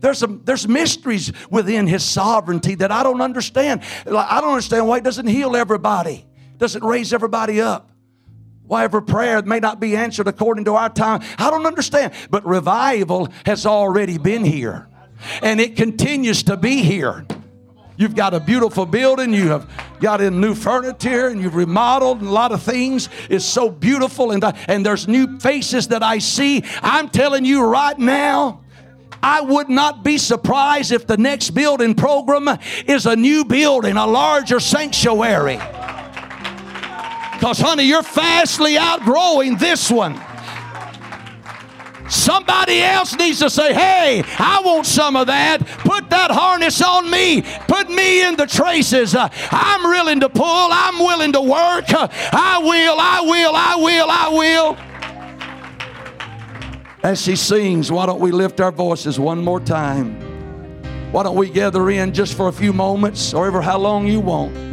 There's 0.00 0.18
some 0.18 0.42
there's 0.44 0.66
mysteries 0.66 1.32
within 1.50 1.86
His 1.86 2.02
sovereignty 2.02 2.74
that 2.76 2.90
I 2.90 3.02
don't 3.02 3.20
understand. 3.20 3.82
I 4.06 4.40
don't 4.40 4.50
understand 4.50 4.88
why 4.88 4.98
He 4.98 5.02
doesn't 5.02 5.26
heal 5.26 5.56
everybody, 5.56 6.26
doesn't 6.56 6.82
raise 6.82 7.12
everybody 7.12 7.60
up. 7.60 7.90
Why 8.62 8.84
every 8.84 9.02
prayer 9.02 9.42
may 9.42 9.58
not 9.58 9.80
be 9.80 9.96
answered 9.96 10.28
according 10.28 10.66
to 10.66 10.76
our 10.76 10.88
time. 10.88 11.22
I 11.38 11.50
don't 11.50 11.66
understand. 11.66 12.12
But 12.30 12.46
revival 12.46 13.28
has 13.44 13.66
already 13.66 14.16
been 14.16 14.44
here. 14.44 14.88
And 15.42 15.60
it 15.60 15.76
continues 15.76 16.44
to 16.44 16.56
be 16.56 16.82
here. 16.82 17.26
You've 18.00 18.14
got 18.14 18.32
a 18.32 18.40
beautiful 18.40 18.86
building. 18.86 19.34
You 19.34 19.48
have 19.48 19.70
got 20.00 20.22
in 20.22 20.40
new 20.40 20.54
furniture 20.54 21.28
and 21.28 21.38
you've 21.38 21.54
remodeled 21.54 22.20
and 22.20 22.28
a 22.28 22.32
lot 22.32 22.50
of 22.50 22.62
things. 22.62 23.10
It's 23.28 23.44
so 23.44 23.68
beautiful 23.68 24.30
and, 24.30 24.42
and 24.68 24.86
there's 24.86 25.06
new 25.06 25.38
faces 25.38 25.88
that 25.88 26.02
I 26.02 26.16
see. 26.16 26.64
I'm 26.80 27.10
telling 27.10 27.44
you 27.44 27.62
right 27.62 27.98
now, 27.98 28.62
I 29.22 29.42
would 29.42 29.68
not 29.68 30.02
be 30.02 30.16
surprised 30.16 30.92
if 30.92 31.06
the 31.06 31.18
next 31.18 31.50
building 31.50 31.94
program 31.94 32.48
is 32.86 33.04
a 33.04 33.14
new 33.14 33.44
building, 33.44 33.98
a 33.98 34.06
larger 34.06 34.60
sanctuary. 34.60 35.56
Because, 37.34 37.60
honey, 37.60 37.82
you're 37.82 38.02
fastly 38.02 38.78
outgrowing 38.78 39.58
this 39.58 39.90
one. 39.90 40.18
Somebody 42.10 42.80
else 42.82 43.16
needs 43.16 43.38
to 43.38 43.48
say, 43.48 43.72
Hey, 43.72 44.22
I 44.38 44.60
want 44.64 44.84
some 44.84 45.14
of 45.16 45.28
that. 45.28 45.64
Put 45.66 46.10
that 46.10 46.30
harness 46.30 46.82
on 46.82 47.08
me. 47.08 47.42
Put 47.68 47.88
me 47.88 48.26
in 48.26 48.36
the 48.36 48.46
traces. 48.46 49.14
Uh, 49.14 49.28
I'm 49.50 49.82
willing 49.84 50.20
to 50.20 50.28
pull. 50.28 50.44
I'm 50.44 50.98
willing 50.98 51.32
to 51.32 51.40
work. 51.40 51.92
Uh, 51.92 52.08
I 52.32 52.58
will, 52.58 52.96
I 52.98 53.20
will, 53.20 53.54
I 53.54 53.76
will, 53.76 54.10
I 54.10 54.28
will. 54.28 54.76
As 57.02 57.22
she 57.22 57.36
sings, 57.36 57.90
why 57.90 58.06
don't 58.06 58.20
we 58.20 58.32
lift 58.32 58.60
our 58.60 58.72
voices 58.72 59.18
one 59.18 59.42
more 59.42 59.60
time? 59.60 60.20
Why 61.12 61.22
don't 61.22 61.36
we 61.36 61.48
gather 61.48 61.90
in 61.90 62.12
just 62.12 62.36
for 62.36 62.48
a 62.48 62.52
few 62.52 62.72
moments 62.72 63.32
or 63.32 63.46
ever 63.46 63.62
how 63.62 63.78
long 63.78 64.06
you 64.06 64.20
want? 64.20 64.69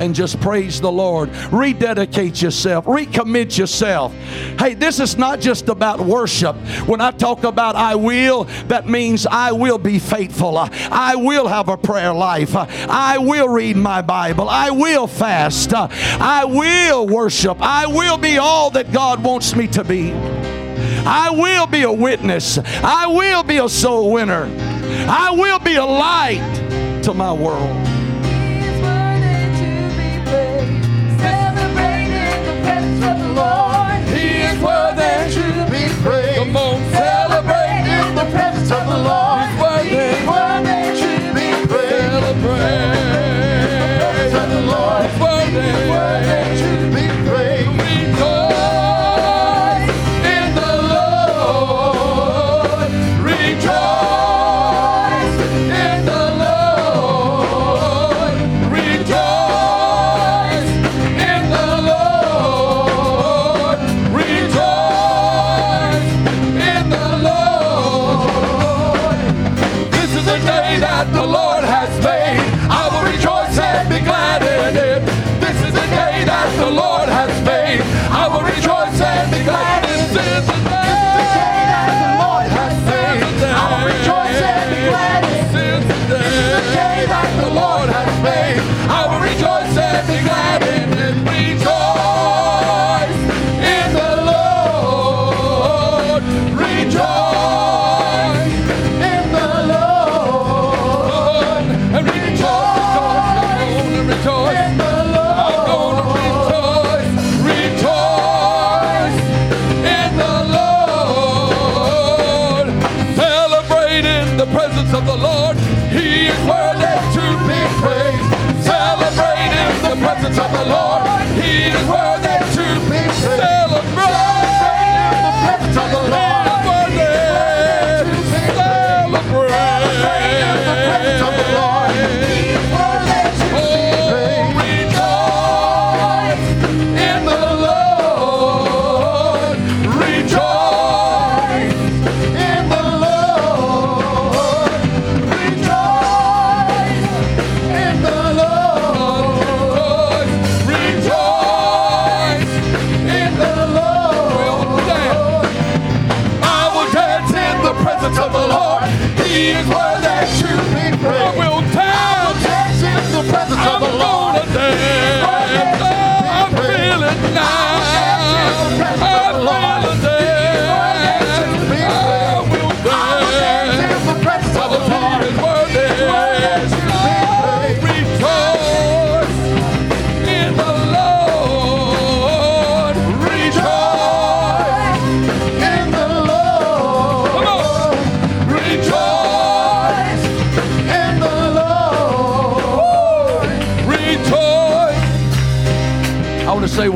And 0.00 0.14
just 0.14 0.40
praise 0.40 0.80
the 0.80 0.90
Lord. 0.90 1.30
Rededicate 1.52 2.42
yourself, 2.42 2.86
recommit 2.86 3.56
yourself. 3.56 4.12
Hey, 4.58 4.74
this 4.74 4.98
is 4.98 5.16
not 5.16 5.40
just 5.40 5.68
about 5.68 6.00
worship. 6.00 6.56
When 6.86 7.00
I 7.00 7.10
talk 7.10 7.44
about 7.44 7.76
I 7.76 7.94
will, 7.94 8.44
that 8.68 8.88
means 8.88 9.26
I 9.26 9.52
will 9.52 9.78
be 9.78 9.98
faithful. 9.98 10.56
I 10.58 11.14
will 11.16 11.46
have 11.46 11.68
a 11.68 11.76
prayer 11.76 12.12
life. 12.12 12.56
I 12.56 13.18
will 13.18 13.48
read 13.48 13.76
my 13.76 14.02
Bible. 14.02 14.48
I 14.48 14.70
will 14.70 15.06
fast. 15.06 15.72
I 15.74 16.44
will 16.44 17.06
worship. 17.06 17.58
I 17.60 17.86
will 17.86 18.16
be 18.16 18.38
all 18.38 18.70
that 18.70 18.92
God 18.92 19.22
wants 19.22 19.54
me 19.54 19.68
to 19.68 19.84
be. 19.84 20.12
I 20.12 21.30
will 21.30 21.66
be 21.66 21.82
a 21.82 21.92
witness. 21.92 22.58
I 22.58 23.06
will 23.06 23.42
be 23.42 23.58
a 23.58 23.68
soul 23.68 24.12
winner. 24.12 24.50
I 25.08 25.30
will 25.30 25.58
be 25.58 25.76
a 25.76 25.84
light 25.84 27.02
to 27.04 27.14
my 27.14 27.32
world. 27.32 27.99
Come 36.50 36.56
on, 36.56 36.89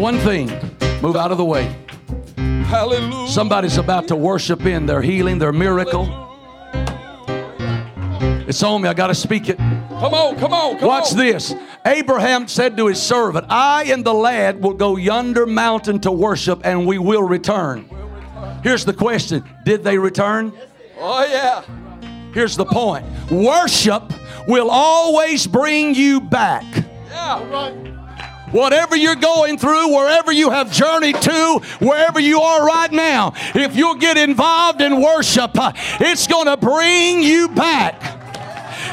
one 0.04 0.18
thing 0.18 0.48
move 1.00 1.16
out 1.16 1.32
of 1.32 1.38
the 1.38 1.44
way. 1.46 1.74
Hallelujah. 2.36 3.26
Somebody's 3.26 3.78
about 3.78 4.06
to 4.08 4.16
worship 4.16 4.66
in 4.66 4.84
their 4.84 5.00
healing, 5.00 5.38
their 5.38 5.50
miracle. 5.50 6.04
It's 8.46 8.62
on 8.62 8.82
me. 8.82 8.90
I 8.90 8.92
got 8.92 9.06
to 9.06 9.14
speak 9.14 9.48
it. 9.48 9.56
Come 9.56 10.12
on, 10.12 10.36
come 10.36 10.52
on, 10.52 10.78
come 10.78 10.88
Watch 10.88 11.12
on. 11.12 11.16
this. 11.16 11.54
Abraham 11.86 12.48
said 12.48 12.76
to 12.76 12.88
his 12.88 13.00
servant, 13.00 13.46
I 13.48 13.84
and 13.84 14.04
the 14.04 14.12
lad 14.12 14.62
will 14.62 14.74
go 14.74 14.96
yonder 14.96 15.46
mountain 15.46 15.98
to 16.00 16.12
worship, 16.12 16.60
and 16.64 16.86
we 16.86 16.98
will 16.98 17.22
return. 17.22 17.88
Here's 18.62 18.84
the 18.84 18.92
question 18.92 19.42
Did 19.64 19.84
they 19.84 19.96
return? 19.96 20.52
Oh, 20.98 21.24
yeah. 21.24 21.62
Here's 22.34 22.58
the 22.58 22.66
point 22.66 23.06
worship 23.30 24.12
will 24.46 24.68
always 24.68 25.46
bring 25.46 25.94
you 25.94 26.20
back. 26.20 26.66
Yeah. 27.08 27.93
Whatever 28.54 28.94
you're 28.94 29.16
going 29.16 29.58
through, 29.58 29.92
wherever 29.92 30.30
you 30.30 30.50
have 30.50 30.70
journeyed 30.70 31.20
to, 31.22 31.60
wherever 31.80 32.20
you 32.20 32.38
are 32.38 32.64
right 32.64 32.92
now, 32.92 33.32
if 33.52 33.74
you'll 33.74 33.96
get 33.96 34.16
involved 34.16 34.80
in 34.80 35.02
worship, 35.02 35.58
uh, 35.58 35.72
it's 35.98 36.28
going 36.28 36.46
to 36.46 36.56
bring 36.56 37.20
you 37.20 37.48
back. 37.48 38.13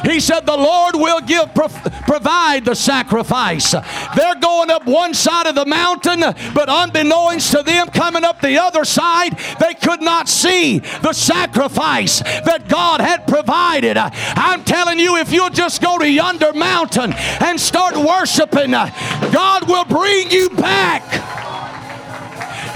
He 0.04 0.20
said, 0.20 0.46
The 0.46 0.56
Lord 0.56 0.94
will 0.96 1.20
give, 1.20 1.54
provide 1.54 2.64
the 2.64 2.74
sacrifice. 2.74 3.72
They're 4.16 4.40
going 4.40 4.70
up 4.70 4.86
one 4.86 5.14
side 5.14 5.46
of 5.46 5.54
the 5.54 5.66
mountain, 5.66 6.20
but 6.54 6.68
unbeknownst 6.68 7.52
to 7.52 7.62
them, 7.62 7.88
coming 7.88 8.24
up 8.24 8.40
the 8.40 8.58
other 8.58 8.84
side, 8.84 9.38
they 9.60 9.74
could 9.74 10.02
not 10.02 10.28
see 10.28 10.78
the 10.78 11.12
sacrifice 11.12 12.20
that 12.20 12.68
God 12.68 13.00
had 13.00 13.26
provided. 13.26 13.96
I'm 13.96 14.64
telling 14.64 14.98
you, 14.98 15.16
if 15.16 15.32
you'll 15.32 15.50
just 15.50 15.80
go 15.82 15.98
to 15.98 16.10
yonder 16.10 16.52
mountain 16.52 17.12
and 17.40 17.60
start 17.60 17.96
worshiping, 17.96 18.72
God 18.72 19.68
will 19.68 19.84
bring 19.84 20.30
you 20.30 20.50
back. 20.50 21.41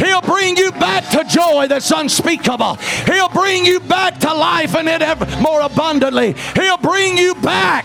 He'll 0.06 0.22
bring 0.22 0.56
you 0.56 0.70
back 0.72 1.08
to 1.10 1.24
joy 1.24 1.66
that's 1.68 1.90
unspeakable. 1.90 2.76
He'll 3.06 3.28
bring 3.28 3.64
you 3.64 3.80
back 3.80 4.18
to 4.20 4.32
life 4.32 4.74
and 4.74 4.88
it 4.88 5.02
ever 5.02 5.26
more 5.40 5.60
abundantly. 5.60 6.34
He'll 6.54 6.78
bring 6.78 7.18
you 7.18 7.34
back. 7.36 7.84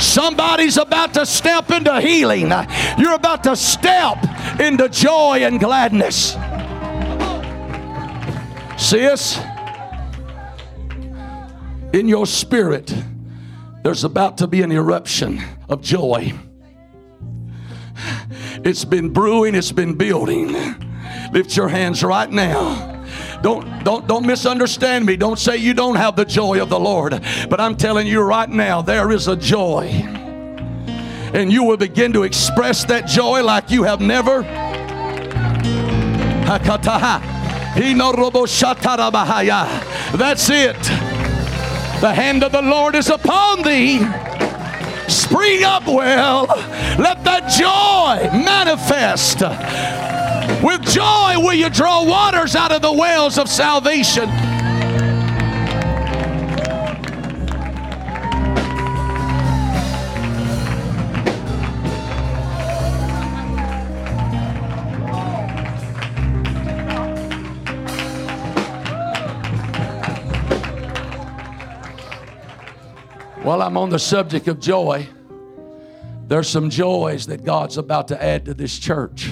Somebody's 0.00 0.78
about 0.78 1.14
to 1.14 1.26
step 1.26 1.70
into 1.70 2.00
healing. 2.00 2.50
You're 2.98 3.14
about 3.14 3.44
to 3.44 3.54
step 3.54 4.18
into 4.58 4.88
joy 4.88 5.44
and 5.44 5.60
gladness. 5.60 6.36
See 8.76 9.06
us? 9.06 9.38
in 11.92 12.08
your 12.08 12.26
spirit, 12.26 12.94
there's 13.82 14.04
about 14.04 14.38
to 14.38 14.46
be 14.46 14.62
an 14.62 14.70
eruption 14.70 15.42
of 15.68 15.82
joy. 15.82 16.32
It's 18.62 18.84
been 18.84 19.08
brewing, 19.10 19.54
it's 19.54 19.72
been 19.72 19.94
building. 19.94 20.52
Lift 21.32 21.56
your 21.56 21.68
hands 21.68 22.02
right 22.02 22.30
now. 22.30 23.04
Don't, 23.42 23.84
don't, 23.84 24.06
don't 24.06 24.26
misunderstand 24.26 25.06
me. 25.06 25.16
Don't 25.16 25.38
say 25.38 25.56
you 25.56 25.72
don't 25.72 25.96
have 25.96 26.14
the 26.14 26.26
joy 26.26 26.60
of 26.60 26.68
the 26.68 26.78
Lord. 26.78 27.22
But 27.48 27.58
I'm 27.58 27.74
telling 27.74 28.06
you 28.06 28.20
right 28.20 28.48
now, 28.48 28.82
there 28.82 29.10
is 29.10 29.28
a 29.28 29.36
joy. 29.36 29.86
And 31.32 31.50
you 31.50 31.64
will 31.64 31.78
begin 31.78 32.12
to 32.12 32.24
express 32.24 32.84
that 32.84 33.06
joy 33.06 33.42
like 33.42 33.70
you 33.70 33.82
have 33.84 34.00
never. 34.00 34.42
That's 40.18 40.50
it. 40.50 40.76
The 42.00 42.12
hand 42.12 42.44
of 42.44 42.52
the 42.52 42.62
Lord 42.62 42.94
is 42.94 43.08
upon 43.08 43.62
thee 43.62 44.00
spring 45.10 45.64
up 45.64 45.86
well. 45.86 46.46
Let 46.98 47.24
that 47.24 47.50
joy 47.50 48.30
manifest. 48.36 49.40
With 50.62 50.82
joy 50.82 51.34
will 51.36 51.54
you 51.54 51.70
draw 51.70 52.04
waters 52.04 52.54
out 52.54 52.72
of 52.72 52.82
the 52.82 52.92
wells 52.92 53.38
of 53.38 53.48
salvation. 53.48 54.28
While 73.42 73.62
I'm 73.62 73.78
on 73.78 73.88
the 73.88 73.98
subject 73.98 74.48
of 74.48 74.60
joy, 74.60 75.08
there's 76.28 76.48
some 76.48 76.68
joys 76.68 77.26
that 77.26 77.42
God's 77.42 77.78
about 77.78 78.08
to 78.08 78.22
add 78.22 78.44
to 78.44 78.54
this 78.54 78.78
church. 78.78 79.30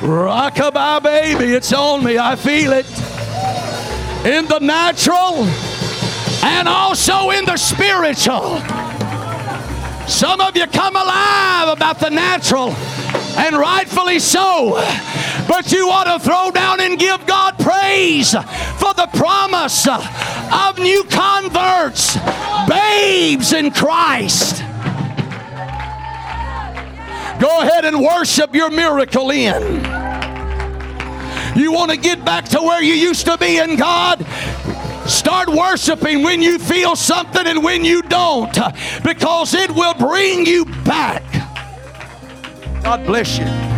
Rockabye, 0.00 1.02
baby, 1.02 1.52
it's 1.52 1.72
on 1.74 2.02
me. 2.02 2.16
I 2.16 2.36
feel 2.36 2.72
it. 2.72 2.86
In 4.24 4.46
the 4.46 4.58
natural, 4.60 5.44
and 6.42 6.68
also 6.68 7.30
in 7.30 7.44
the 7.44 7.56
spiritual. 7.56 8.58
Some 10.08 10.40
of 10.40 10.56
you 10.56 10.66
come 10.66 10.96
alive 10.96 11.68
about 11.68 12.00
the 12.00 12.10
natural, 12.10 12.70
and 13.38 13.56
rightfully 13.56 14.18
so. 14.18 14.72
But 15.48 15.72
you 15.72 15.88
ought 15.88 16.18
to 16.18 16.24
throw 16.24 16.50
down 16.50 16.80
and 16.80 16.98
give 16.98 17.26
God 17.26 17.58
praise 17.58 18.32
for 18.32 18.94
the 18.94 19.08
promise 19.14 19.86
of 19.86 20.78
new 20.78 21.04
converts, 21.04 22.16
babes 22.68 23.52
in 23.52 23.70
Christ. 23.70 24.62
Go 27.40 27.60
ahead 27.60 27.84
and 27.84 28.00
worship 28.00 28.54
your 28.54 28.70
miracle 28.70 29.30
in. 29.30 29.82
You 31.56 31.72
want 31.72 31.90
to 31.90 31.96
get 31.96 32.24
back 32.24 32.44
to 32.50 32.58
where 32.60 32.82
you 32.82 32.94
used 32.94 33.26
to 33.26 33.38
be 33.38 33.58
in 33.58 33.76
God? 33.76 34.24
Start 35.10 35.48
worshiping 35.48 36.22
when 36.22 36.40
you 36.40 36.58
feel 36.60 36.94
something 36.94 37.44
and 37.44 37.64
when 37.64 37.84
you 37.84 38.00
don't, 38.02 38.56
because 39.02 39.54
it 39.54 39.70
will 39.72 39.94
bring 39.94 40.46
you 40.46 40.64
back. 40.84 41.24
God 42.84 43.04
bless 43.04 43.36
you. 43.36 43.69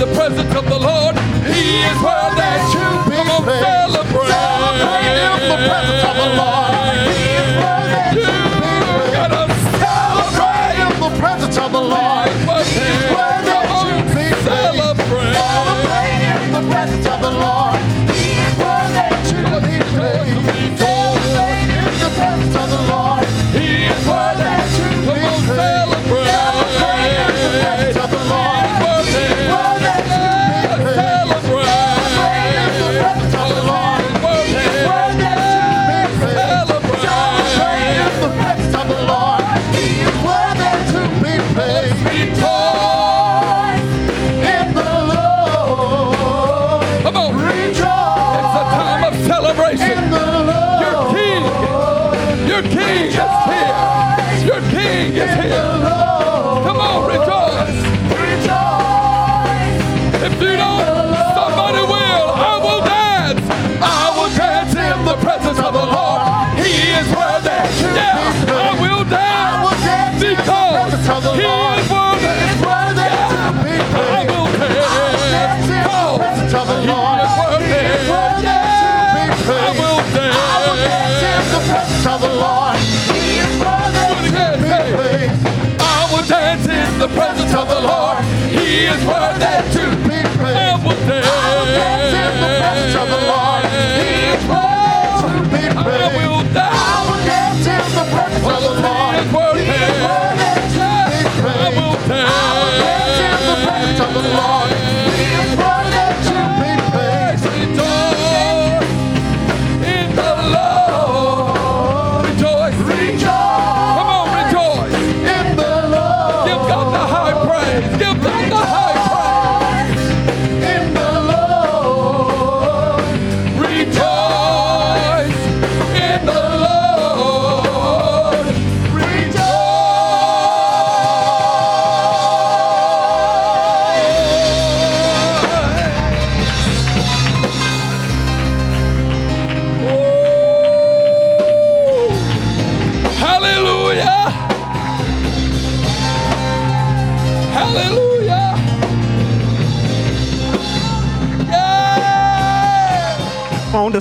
The 0.00 0.06
presence 0.14 0.54
of 0.54 0.64
the 0.64 0.78
Lord. 0.78 1.14
He 1.44 1.82
is 1.84 2.02
worthy 2.02 2.59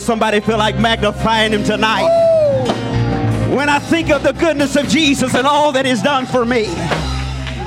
somebody 0.09 0.39
feel 0.39 0.57
like 0.57 0.75
magnifying 0.79 1.51
him 1.51 1.63
tonight? 1.63 2.09
When 3.53 3.69
I 3.69 3.77
think 3.77 4.09
of 4.09 4.23
the 4.23 4.33
goodness 4.33 4.75
of 4.75 4.87
Jesus 4.87 5.35
and 5.35 5.45
all 5.45 5.71
that 5.73 5.85
he's 5.85 6.01
done 6.01 6.25
for 6.25 6.43
me, 6.45 6.63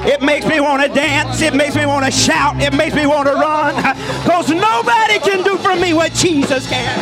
it 0.05 0.21
makes 0.23 0.45
me 0.45 0.59
want 0.59 0.83
to 0.83 0.89
dance. 0.89 1.41
It 1.41 1.55
makes 1.55 1.77
me 1.77 1.87
want 1.87 2.05
to 2.05 2.11
shout. 2.11 2.61
It 2.61 2.75
makes 2.75 2.97
me 2.97 3.07
want 3.07 3.29
to 3.29 3.35
run. 3.35 3.77
Because 4.25 4.51
nobody 4.51 5.21
can 5.21 5.45
do 5.45 5.57
for 5.57 5.77
me 5.77 5.95
what 5.95 6.15
Jesus 6.15 6.69
can. 6.69 6.99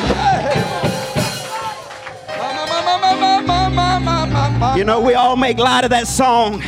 You 4.77 4.85
know, 4.85 5.01
we 5.01 5.15
all 5.15 5.37
make 5.37 5.57
light 5.57 5.85
of 5.85 5.91
that 5.91 6.07
song 6.07 6.63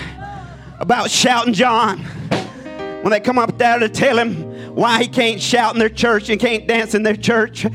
about 0.79 1.11
shouting 1.11 1.53
John. 1.53 1.99
When 3.03 3.11
they 3.11 3.21
come 3.21 3.39
up 3.39 3.59
there 3.59 3.79
to 3.79 3.91
tell 3.91 4.19
him 4.19 4.75
why 4.75 5.03
he 5.03 5.09
can't 5.09 5.43
shout 5.43 5.75
in 5.75 5.79
their 5.79 5.91
church 5.91 6.31
and 6.31 6.41
can't 6.41 6.67
dance 6.67 6.95
in 6.95 7.03
their 7.03 7.17
church. 7.17 7.67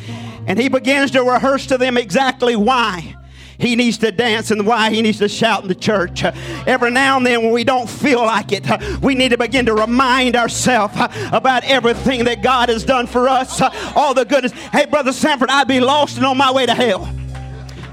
And 0.48 0.58
he 0.58 0.70
begins 0.70 1.12
to 1.12 1.24
rehearse 1.24 1.68
to 1.68 1.78
them 1.78 1.98
exactly 1.98 2.56
why 2.56 3.16
he 3.60 3.76
needs 3.76 3.98
to 4.00 4.12
dance 4.12 4.52
and 4.52 4.68
why 4.68 4.92
he 4.92 5.02
needs 5.02 5.18
to 5.18 5.28
shout 5.28 5.64
in 5.64 5.68
the 5.68 5.76
church. 5.76 6.24
Every 6.66 6.92
now 6.92 7.18
and 7.18 7.26
then, 7.26 7.42
when 7.42 7.52
we 7.52 7.64
don't 7.64 7.90
feel 7.90 8.20
like 8.20 8.52
it, 8.52 8.66
we 9.02 9.16
need 9.16 9.30
to 9.30 9.38
begin 9.38 9.66
to 9.66 9.74
remind 9.74 10.36
ourselves 10.36 10.94
about 11.32 11.64
everything 11.64 12.26
that 12.26 12.44
God 12.44 12.70
has 12.70 12.84
done 12.84 13.08
for 13.08 13.28
us, 13.28 13.62
all 13.96 14.14
the 14.14 14.26
goodness. 14.26 14.52
Hey, 14.72 14.86
Brother 14.86 15.12
Sanford, 15.12 15.50
I'd 15.50 15.68
be 15.68 15.80
lost 15.80 16.18
and 16.18 16.26
on 16.26 16.38
my 16.38 16.52
way 16.52 16.66
to 16.66 16.76
hell. 16.76 17.12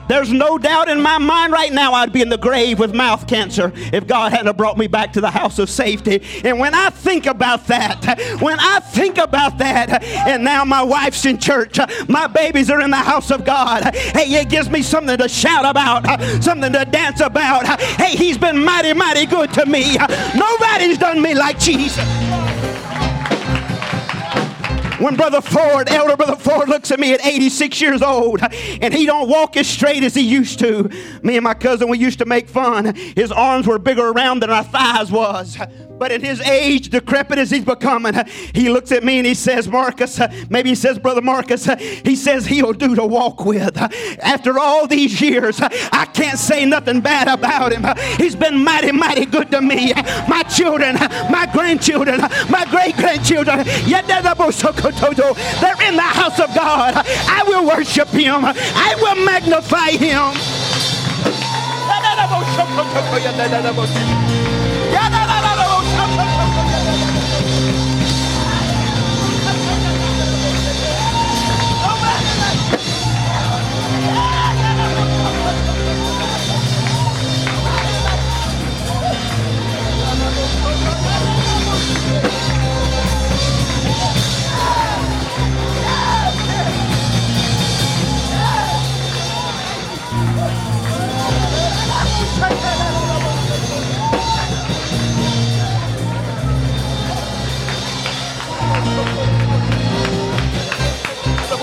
There's 0.09 0.33
no 0.33 0.59
doubt 0.59 0.89
in 0.89 1.01
my 1.01 1.19
mind 1.19 1.53
right 1.53 1.73
now 1.73 1.95
I'd 1.95 2.13
be 2.13 2.23
in 2.23 2.29
the 2.29 2.39
grave 2.39 2.79
with 2.79 2.95
mouth 2.95 3.27
cancer 3.27 3.73
if 3.93 4.07
God 4.07 4.33
hadn't 4.33 4.57
brought 4.57 4.79
me 4.79 4.87
back 4.87 5.13
to 5.15 5.21
the 5.21 5.31
house 5.31 5.59
of 5.59 5.71
safety. 5.71 6.23
And 6.45 6.59
when 6.59 6.75
I 6.75 6.91
think 6.91 7.27
about 7.27 7.67
that, 7.69 8.39
when 8.41 8.59
I 8.61 8.81
think 8.81 9.19
about 9.19 9.59
that, 9.59 10.03
and 10.03 10.45
now 10.45 10.65
my 10.65 10.83
wife's 10.83 11.25
in 11.25 11.39
church, 11.39 11.79
my 12.09 12.27
babies 12.27 12.71
are 12.71 12.81
in 12.81 12.91
the 12.91 12.97
house 12.97 13.31
of 13.31 13.45
God, 13.45 13.95
hey, 13.95 14.41
it 14.41 14.49
gives 14.49 14.69
me 14.69 14.83
something 14.83 15.17
to 15.17 15.29
shout 15.29 15.65
about, 15.65 16.21
something 16.43 16.73
to 16.73 16.85
dance 16.85 17.21
about. 17.21 17.67
Hey, 17.81 18.17
he's 18.17 18.39
been 18.39 18.63
mighty, 18.63 18.93
mighty 18.93 19.27
good 19.27 19.53
to 19.55 19.67
me. 19.67 19.97
Nobody's 20.35 20.99
done 20.99 21.21
me 21.21 21.35
like 21.35 21.59
Jesus. 21.59 22.34
When 25.05 25.17
Brother 25.17 25.43
Ford, 25.43 25.91
Elder 25.91 26.17
Brother 26.17 26.37
Ford, 26.37 26.71
looks 26.71 26.91
at 26.91 26.99
me 26.99 27.13
at 27.13 27.23
86 27.23 27.79
years 27.79 28.01
old 28.01 28.41
and 28.81 28.95
he 28.95 29.05
don't 29.05 29.29
walk 29.29 29.55
as 29.59 29.69
straight 29.69 30.03
as 30.03 30.15
he 30.15 30.23
used 30.23 30.61
to. 30.61 30.89
Me 31.23 31.37
and 31.37 31.45
my 31.45 31.53
cousin, 31.53 31.91
we 31.91 31.99
used 31.99 32.21
to 32.21 32.25
make 32.25 32.49
fun. 32.49 32.95
His 32.95 33.31
arms 33.31 33.67
were 33.67 33.79
bigger 33.79 34.09
around 34.09 34.41
than 34.41 34.49
our 34.49 34.65
thighs 34.65 35.13
was. 35.13 35.59
But 35.99 36.13
in 36.13 36.21
his 36.21 36.41
age, 36.41 36.91
decrepit 36.91 37.39
as 37.39 37.51
he's 37.51 37.65
becoming, 37.65 38.15
he 38.53 38.69
looks 38.69 38.93
at 38.93 39.05
me 39.05 39.19
and 39.19 39.27
he 39.27 39.35
says, 39.35 39.69
Marcus, 39.69 40.21
maybe 40.51 40.71
he 40.71 40.75
says, 40.75 40.99
Brother 40.99 41.23
Marcus, 41.23 41.67
he 42.05 42.17
says 42.17 42.47
he'll 42.47 42.73
do 42.73 42.95
to 42.95 43.07
walk 43.07 43.45
with. 43.45 43.77
After 44.21 44.59
all 44.59 44.87
these 44.87 45.21
years, 45.21 45.61
I 45.61 46.07
can't 46.13 46.39
say 46.39 46.65
nothing 46.65 47.01
bad 47.01 47.29
about 47.29 47.73
him. 47.73 47.85
He's 48.19 48.37
been 48.37 48.63
mighty, 48.63 48.93
mighty 48.93 49.25
good 49.25 49.51
to 49.53 49.61
me. 49.61 49.93
My 50.29 50.43
children, 50.43 50.97
my 51.31 51.49
grandchildren, 51.53 52.21
my 52.51 52.67
great 52.71 52.97
grandchildren, 52.97 53.65
they're 53.65 55.83
in 55.89 55.97
the 55.97 56.03
house 56.03 56.41
of 56.41 56.55
God. 56.55 56.95
I 56.97 57.45
will 57.47 57.67
worship 57.67 58.09
him, 58.09 58.45
I 58.45 58.95
will 59.01 59.25
magnify 59.25 59.91
him. 59.91 60.35
Hey! 92.45 92.74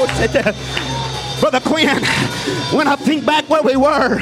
Brother 0.01 1.59
Quinn, 1.59 2.03
when 2.73 2.87
I 2.87 2.95
think 2.95 3.23
back 3.23 3.47
where 3.49 3.61
we 3.61 3.75
were, 3.75 4.17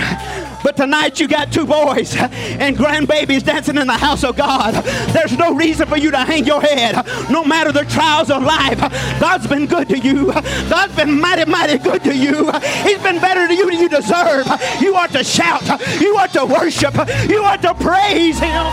but 0.62 0.76
tonight 0.76 1.22
you 1.22 1.28
got 1.28 1.54
two 1.54 1.66
boys 1.66 2.16
and 2.18 2.76
grandbabies 2.78 3.44
dancing 3.44 3.78
in 3.78 3.88
the 3.88 3.94
house 3.94 4.26
of 4.26 4.36
God. 4.36 4.74
There's 5.14 5.38
no 5.38 5.54
reason 5.54 5.88
for 5.88 5.98
you 5.98 6.12
to 6.12 6.18
hang 6.18 6.46
your 6.46 6.62
head, 6.62 6.96
no 7.30 7.46
matter 7.46 7.72
the 7.72 7.86
trials 7.86 8.30
of 8.30 8.44
life. 8.44 8.80
God's 9.22 9.48
been 9.48 9.68
good 9.68 9.88
to 9.90 9.98
you. 9.98 10.34
God's 10.70 10.96
been 10.98 11.20
mighty, 11.20 11.50
mighty 11.50 11.78
good 11.78 12.04
to 12.04 12.16
you. 12.16 12.52
He's 12.84 13.02
been 13.02 13.22
better 13.22 13.48
to 13.48 13.54
you 13.54 13.70
than 13.70 13.80
you 13.80 13.88
deserve. 13.90 14.48
You 14.82 14.96
ought 14.96 15.12
to 15.12 15.24
shout. 15.24 15.64
You 16.02 16.18
ought 16.18 16.34
to 16.34 16.46
worship. 16.46 16.94
You 17.30 17.42
ought 17.44 17.62
to 17.62 17.74
praise 17.76 18.38
Him. 18.40 18.66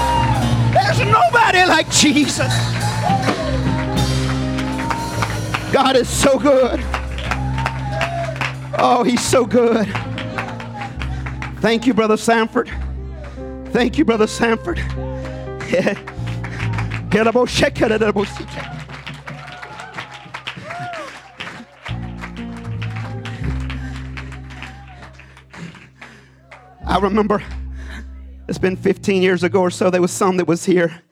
There's 0.72 0.98
nobody 1.00 1.64
like 1.66 1.88
Jesus. 1.90 2.52
God 5.72 5.96
is 5.96 6.08
so 6.08 6.38
good. 6.38 6.80
Oh, 8.78 9.02
he's 9.04 9.24
so 9.24 9.44
good. 9.44 9.86
Thank 11.60 11.86
you, 11.86 11.94
Brother 11.94 12.16
Sanford. 12.16 12.70
Thank 13.72 13.98
you, 13.98 14.04
Brother 14.04 14.26
Sanford. 14.26 14.78
Oh, 17.18 17.22
oh, 17.34 17.46
I 26.86 26.98
remember 26.98 27.42
it's 28.48 28.58
been 28.58 28.76
15 28.76 29.22
years 29.22 29.42
ago 29.42 29.60
or 29.60 29.70
so 29.70 29.90
there 29.90 30.00
was 30.00 30.12
some 30.12 30.36
that 30.36 30.46
was 30.46 30.64
here 30.64 31.02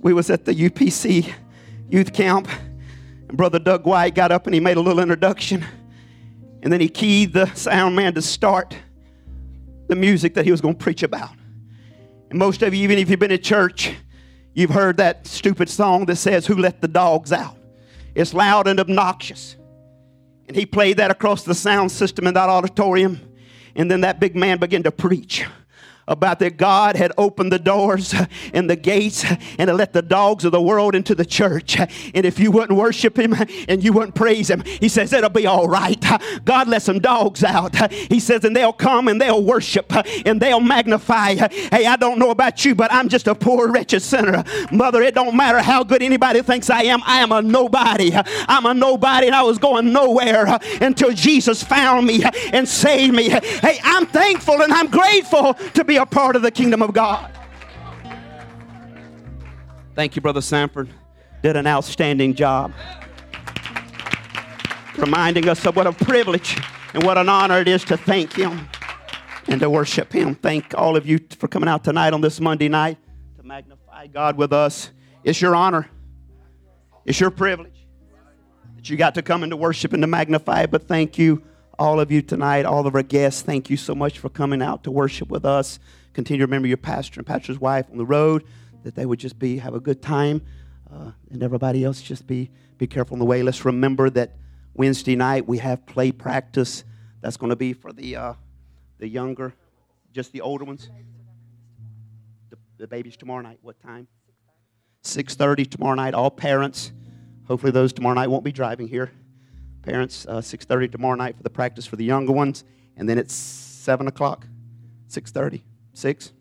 we 0.00 0.12
was 0.12 0.30
at 0.30 0.44
the 0.44 0.54
upc 0.54 1.32
youth 1.90 2.12
camp 2.12 2.48
brother 3.32 3.58
doug 3.58 3.84
white 3.86 4.14
got 4.14 4.32
up 4.32 4.46
and 4.46 4.54
he 4.54 4.60
made 4.60 4.76
a 4.76 4.80
little 4.80 5.00
introduction 5.00 5.64
and 6.62 6.72
then 6.72 6.80
he 6.80 6.88
keyed 6.88 7.32
the 7.32 7.46
sound 7.54 7.94
man 7.94 8.14
to 8.14 8.22
start 8.22 8.76
the 9.88 9.96
music 9.96 10.34
that 10.34 10.44
he 10.44 10.50
was 10.50 10.60
going 10.60 10.74
to 10.74 10.82
preach 10.82 11.02
about. 11.02 11.30
And 12.30 12.38
most 12.38 12.62
of 12.62 12.74
you, 12.74 12.82
even 12.82 12.98
if 12.98 13.08
you've 13.08 13.20
been 13.20 13.30
in 13.30 13.40
church, 13.40 13.94
you've 14.54 14.70
heard 14.70 14.96
that 14.98 15.26
stupid 15.26 15.68
song 15.68 16.06
that 16.06 16.16
says, 16.16 16.46
Who 16.46 16.56
Let 16.56 16.80
the 16.80 16.88
Dogs 16.88 17.32
Out? 17.32 17.56
It's 18.14 18.34
loud 18.34 18.66
and 18.66 18.80
obnoxious. 18.80 19.56
And 20.46 20.56
he 20.56 20.66
played 20.66 20.96
that 20.96 21.10
across 21.10 21.44
the 21.44 21.54
sound 21.54 21.92
system 21.92 22.26
in 22.26 22.34
that 22.34 22.48
auditorium. 22.48 23.20
And 23.76 23.90
then 23.90 24.00
that 24.00 24.18
big 24.18 24.34
man 24.34 24.58
began 24.58 24.82
to 24.82 24.90
preach 24.90 25.46
about 26.08 26.40
that 26.40 26.56
God 26.56 26.96
had 26.96 27.12
opened 27.16 27.52
the 27.52 27.58
doors 27.58 28.14
and 28.52 28.68
the 28.68 28.76
gates 28.76 29.24
and 29.58 29.70
let 29.76 29.92
the 29.92 30.02
dogs 30.02 30.44
of 30.44 30.52
the 30.52 30.60
world 30.60 30.94
into 30.94 31.14
the 31.14 31.24
church. 31.24 31.78
And 31.78 32.26
if 32.26 32.38
you 32.38 32.50
wouldn't 32.50 32.76
worship 32.76 33.18
Him 33.18 33.34
and 33.68 33.84
you 33.84 33.92
wouldn't 33.92 34.14
praise 34.14 34.50
Him, 34.50 34.62
He 34.64 34.88
says 34.88 35.12
it'll 35.12 35.30
be 35.30 35.46
all 35.46 35.68
right. 35.68 36.04
God 36.44 36.68
let 36.68 36.82
some 36.82 36.98
dogs 36.98 37.44
out. 37.44 37.76
He 37.92 38.18
says, 38.18 38.44
and 38.44 38.56
they'll 38.56 38.72
come 38.72 39.08
and 39.08 39.20
they'll 39.20 39.42
worship 39.42 39.92
and 40.26 40.40
they'll 40.40 40.60
magnify. 40.60 41.34
Hey, 41.34 41.86
I 41.86 41.96
don't 41.96 42.18
know 42.18 42.30
about 42.30 42.64
you, 42.64 42.74
but 42.74 42.92
I'm 42.92 43.08
just 43.08 43.28
a 43.28 43.34
poor, 43.34 43.70
wretched 43.70 44.00
sinner. 44.00 44.42
Mother, 44.72 45.02
it 45.02 45.14
don't 45.14 45.36
matter 45.36 45.60
how 45.60 45.84
good 45.84 46.02
anybody 46.02 46.42
thinks 46.42 46.70
I 46.70 46.84
am. 46.84 47.02
I 47.04 47.18
am 47.20 47.32
a 47.32 47.42
nobody. 47.42 48.12
I'm 48.14 48.64
a 48.66 48.74
nobody 48.74 49.26
and 49.26 49.36
I 49.36 49.42
was 49.42 49.58
going 49.58 49.92
nowhere 49.92 50.58
until 50.80 51.12
Jesus 51.12 51.62
found 51.62 52.06
me 52.06 52.22
and 52.52 52.68
saved 52.68 53.14
me. 53.14 53.28
Hey, 53.28 53.78
I'm 53.82 54.06
thankful 54.06 54.62
and 54.62 54.72
I'm 54.72 54.88
grateful 54.88 55.54
to 55.54 55.84
be 55.84 55.97
a 55.98 56.06
part 56.06 56.34
of 56.36 56.42
the 56.42 56.50
kingdom 56.50 56.82
of 56.82 56.94
God. 56.94 57.30
Thank 59.94 60.16
you, 60.16 60.22
Brother 60.22 60.40
Sanford. 60.40 60.88
Did 61.42 61.56
an 61.56 61.66
outstanding 61.66 62.34
job 62.34 62.72
reminding 64.98 65.48
us 65.48 65.64
of 65.64 65.76
what 65.76 65.86
a 65.86 65.92
privilege 65.92 66.58
and 66.94 67.02
what 67.02 67.16
an 67.16 67.28
honor 67.28 67.60
it 67.60 67.68
is 67.68 67.84
to 67.84 67.96
thank 67.96 68.32
Him 68.32 68.68
and 69.46 69.60
to 69.60 69.70
worship 69.70 70.12
Him. 70.12 70.34
Thank 70.34 70.74
all 70.76 70.96
of 70.96 71.06
you 71.06 71.18
for 71.38 71.48
coming 71.48 71.68
out 71.68 71.84
tonight 71.84 72.12
on 72.12 72.20
this 72.20 72.40
Monday 72.40 72.68
night 72.68 72.98
to 73.36 73.42
magnify 73.42 74.08
God 74.08 74.36
with 74.36 74.52
us. 74.52 74.90
It's 75.24 75.40
your 75.40 75.54
honor, 75.54 75.88
it's 77.04 77.20
your 77.20 77.30
privilege 77.30 77.86
that 78.76 78.88
you 78.90 78.96
got 78.96 79.14
to 79.14 79.22
come 79.22 79.42
into 79.42 79.56
worship 79.56 79.92
and 79.92 80.02
to 80.02 80.06
magnify. 80.06 80.66
But 80.66 80.86
thank 80.86 81.18
you, 81.18 81.42
all 81.78 82.00
of 82.00 82.10
you 82.10 82.22
tonight, 82.22 82.64
all 82.64 82.86
of 82.86 82.94
our 82.94 83.02
guests. 83.02 83.42
Thank 83.42 83.70
you 83.70 83.76
so 83.76 83.94
much 83.94 84.18
for 84.18 84.28
coming 84.28 84.62
out 84.62 84.84
to 84.84 84.90
worship 84.90 85.28
with 85.28 85.44
us. 85.44 85.78
Continue 86.12 86.38
to 86.38 86.46
remember 86.46 86.66
your 86.66 86.76
pastor 86.76 87.20
and 87.20 87.26
pastor's 87.26 87.60
wife 87.60 87.86
on 87.90 87.98
the 87.98 88.04
road, 88.04 88.44
that 88.82 88.94
they 88.94 89.06
would 89.06 89.20
just 89.20 89.38
be 89.38 89.58
have 89.58 89.74
a 89.74 89.80
good 89.80 90.02
time, 90.02 90.42
uh, 90.92 91.12
and 91.30 91.42
everybody 91.42 91.84
else 91.84 92.02
just 92.02 92.26
be 92.26 92.50
be 92.78 92.86
careful 92.86 93.14
on 93.14 93.18
the 93.18 93.24
way. 93.24 93.42
Let's 93.42 93.64
remember 93.64 94.10
that 94.10 94.36
Wednesday 94.74 95.16
night 95.16 95.46
we 95.46 95.58
have 95.58 95.86
play 95.86 96.12
practice. 96.12 96.84
That's 97.20 97.36
going 97.36 97.50
to 97.50 97.56
be 97.56 97.72
for 97.72 97.92
the 97.92 98.16
uh, 98.16 98.34
the 98.98 99.08
younger, 99.08 99.54
just 100.12 100.32
the 100.32 100.40
older 100.40 100.64
ones. 100.64 100.90
The, 102.50 102.56
the 102.78 102.86
babies 102.86 103.16
tomorrow 103.16 103.42
night. 103.42 103.58
What 103.62 103.80
time? 103.80 104.08
Six 105.02 105.34
thirty 105.34 105.64
tomorrow 105.64 105.94
night. 105.94 106.14
All 106.14 106.30
parents. 106.30 106.92
Hopefully 107.46 107.72
those 107.72 107.92
tomorrow 107.92 108.14
night 108.14 108.28
won't 108.28 108.44
be 108.44 108.52
driving 108.52 108.88
here. 108.88 109.12
Parents, 109.88 110.26
uh, 110.26 110.42
six 110.42 110.66
thirty 110.66 110.86
tomorrow 110.86 111.16
night 111.16 111.34
for 111.34 111.42
the 111.42 111.48
practice 111.48 111.86
for 111.86 111.96
the 111.96 112.04
younger 112.04 112.30
ones, 112.30 112.62
and 112.98 113.08
then 113.08 113.16
it's 113.16 113.32
seven 113.34 114.06
o'clock. 114.06 114.46
Six 115.06 115.30
thirty. 115.30 115.64
Six? 115.94 116.34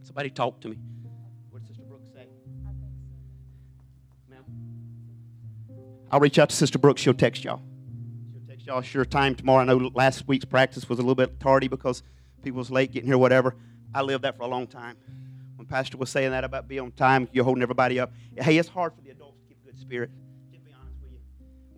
Somebody 0.00 0.30
talk 0.30 0.58
to 0.62 0.70
me. 0.70 0.78
What 1.50 1.60
did 1.60 1.68
Sister 1.68 1.82
Brooks 1.82 2.08
say? 2.14 2.26
Ma'am? 4.30 4.42
I'll 6.10 6.20
reach 6.20 6.38
out 6.38 6.48
to 6.48 6.56
Sister 6.56 6.78
Brooks. 6.78 7.02
She'll 7.02 7.12
text 7.12 7.44
y'all. 7.44 7.60
She'll 8.32 8.40
text 8.48 8.66
y'all 8.66 8.80
sure 8.80 9.04
time 9.04 9.34
tomorrow. 9.34 9.60
I 9.60 9.64
know 9.64 9.90
last 9.92 10.26
week's 10.26 10.46
practice 10.46 10.88
was 10.88 10.98
a 10.98 11.02
little 11.02 11.14
bit 11.14 11.40
tardy 11.40 11.68
because 11.68 12.02
people 12.42 12.56
was 12.56 12.70
late 12.70 12.90
getting 12.90 13.06
here, 13.06 13.18
whatever. 13.18 13.54
I 13.94 14.00
lived 14.00 14.24
that 14.24 14.38
for 14.38 14.44
a 14.44 14.48
long 14.48 14.66
time. 14.66 14.96
When 15.56 15.66
Pastor 15.66 15.98
was 15.98 16.08
saying 16.08 16.30
that 16.30 16.42
about 16.42 16.68
being 16.68 16.80
on 16.80 16.92
time, 16.92 17.28
you're 17.32 17.44
holding 17.44 17.62
everybody 17.62 18.00
up. 18.00 18.14
Hey, 18.34 18.56
it's 18.56 18.70
hard 18.70 18.94
for 18.94 19.02
the 19.02 19.10
adults 19.10 19.38
to 19.40 19.44
keep 19.46 19.58
a 19.62 19.66
good 19.66 19.78
spirit. 19.78 20.10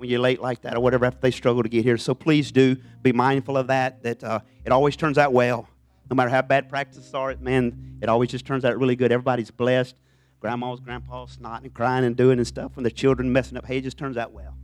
When 0.05 0.11
you're 0.11 0.21
late 0.21 0.43
like 0.43 0.61
that 0.61 0.77
or 0.77 0.81
whatever, 0.81 1.07
after 1.07 1.21
they 1.23 1.31
struggle 1.31 1.63
to 1.63 1.69
get 1.71 1.83
here. 1.83 1.97
So 1.97 2.15
please 2.15 2.53
do 2.53 2.77
be 3.01 3.11
mindful 3.11 3.57
of 3.57 3.69
that, 3.69 4.03
that 4.03 4.23
uh, 4.23 4.41
it 4.63 4.71
always 4.71 4.97
turns 4.97 5.17
out 5.17 5.33
well. 5.33 5.67
No 6.11 6.15
matter 6.15 6.29
how 6.29 6.43
bad 6.43 6.69
practices 6.69 7.15
are, 7.15 7.35
man, 7.41 7.97
it 8.03 8.11
always 8.11 8.29
just 8.29 8.45
turns 8.45 8.67
out 8.67 8.79
really 8.79 8.97
good. 8.97 9.13
Everybody's 9.13 9.51
blessed. 9.51 9.95
Grandma's, 10.41 10.81
grandpa's 10.81 11.39
snotting 11.39 11.63
and 11.63 11.73
crying 11.73 12.05
and 12.05 12.15
doing 12.15 12.37
and 12.37 12.47
stuff. 12.47 12.77
When 12.77 12.85
the 12.85 12.91
children 12.91 13.33
messing 13.33 13.57
up, 13.57 13.65
hey, 13.65 13.79
it 13.79 13.81
just 13.81 13.97
turns 13.97 14.19
out 14.19 14.33
well. 14.33 14.55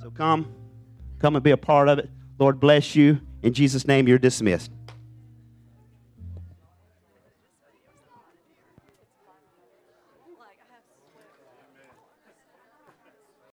So 0.00 0.08
come, 0.08 0.50
come 1.18 1.36
and 1.36 1.42
be 1.42 1.50
a 1.50 1.58
part 1.58 1.90
of 1.90 1.98
it. 1.98 2.08
Lord 2.38 2.58
bless 2.58 2.96
you. 2.96 3.20
In 3.42 3.52
Jesus' 3.52 3.86
name, 3.86 4.08
you're 4.08 4.16
dismissed. 4.16 4.70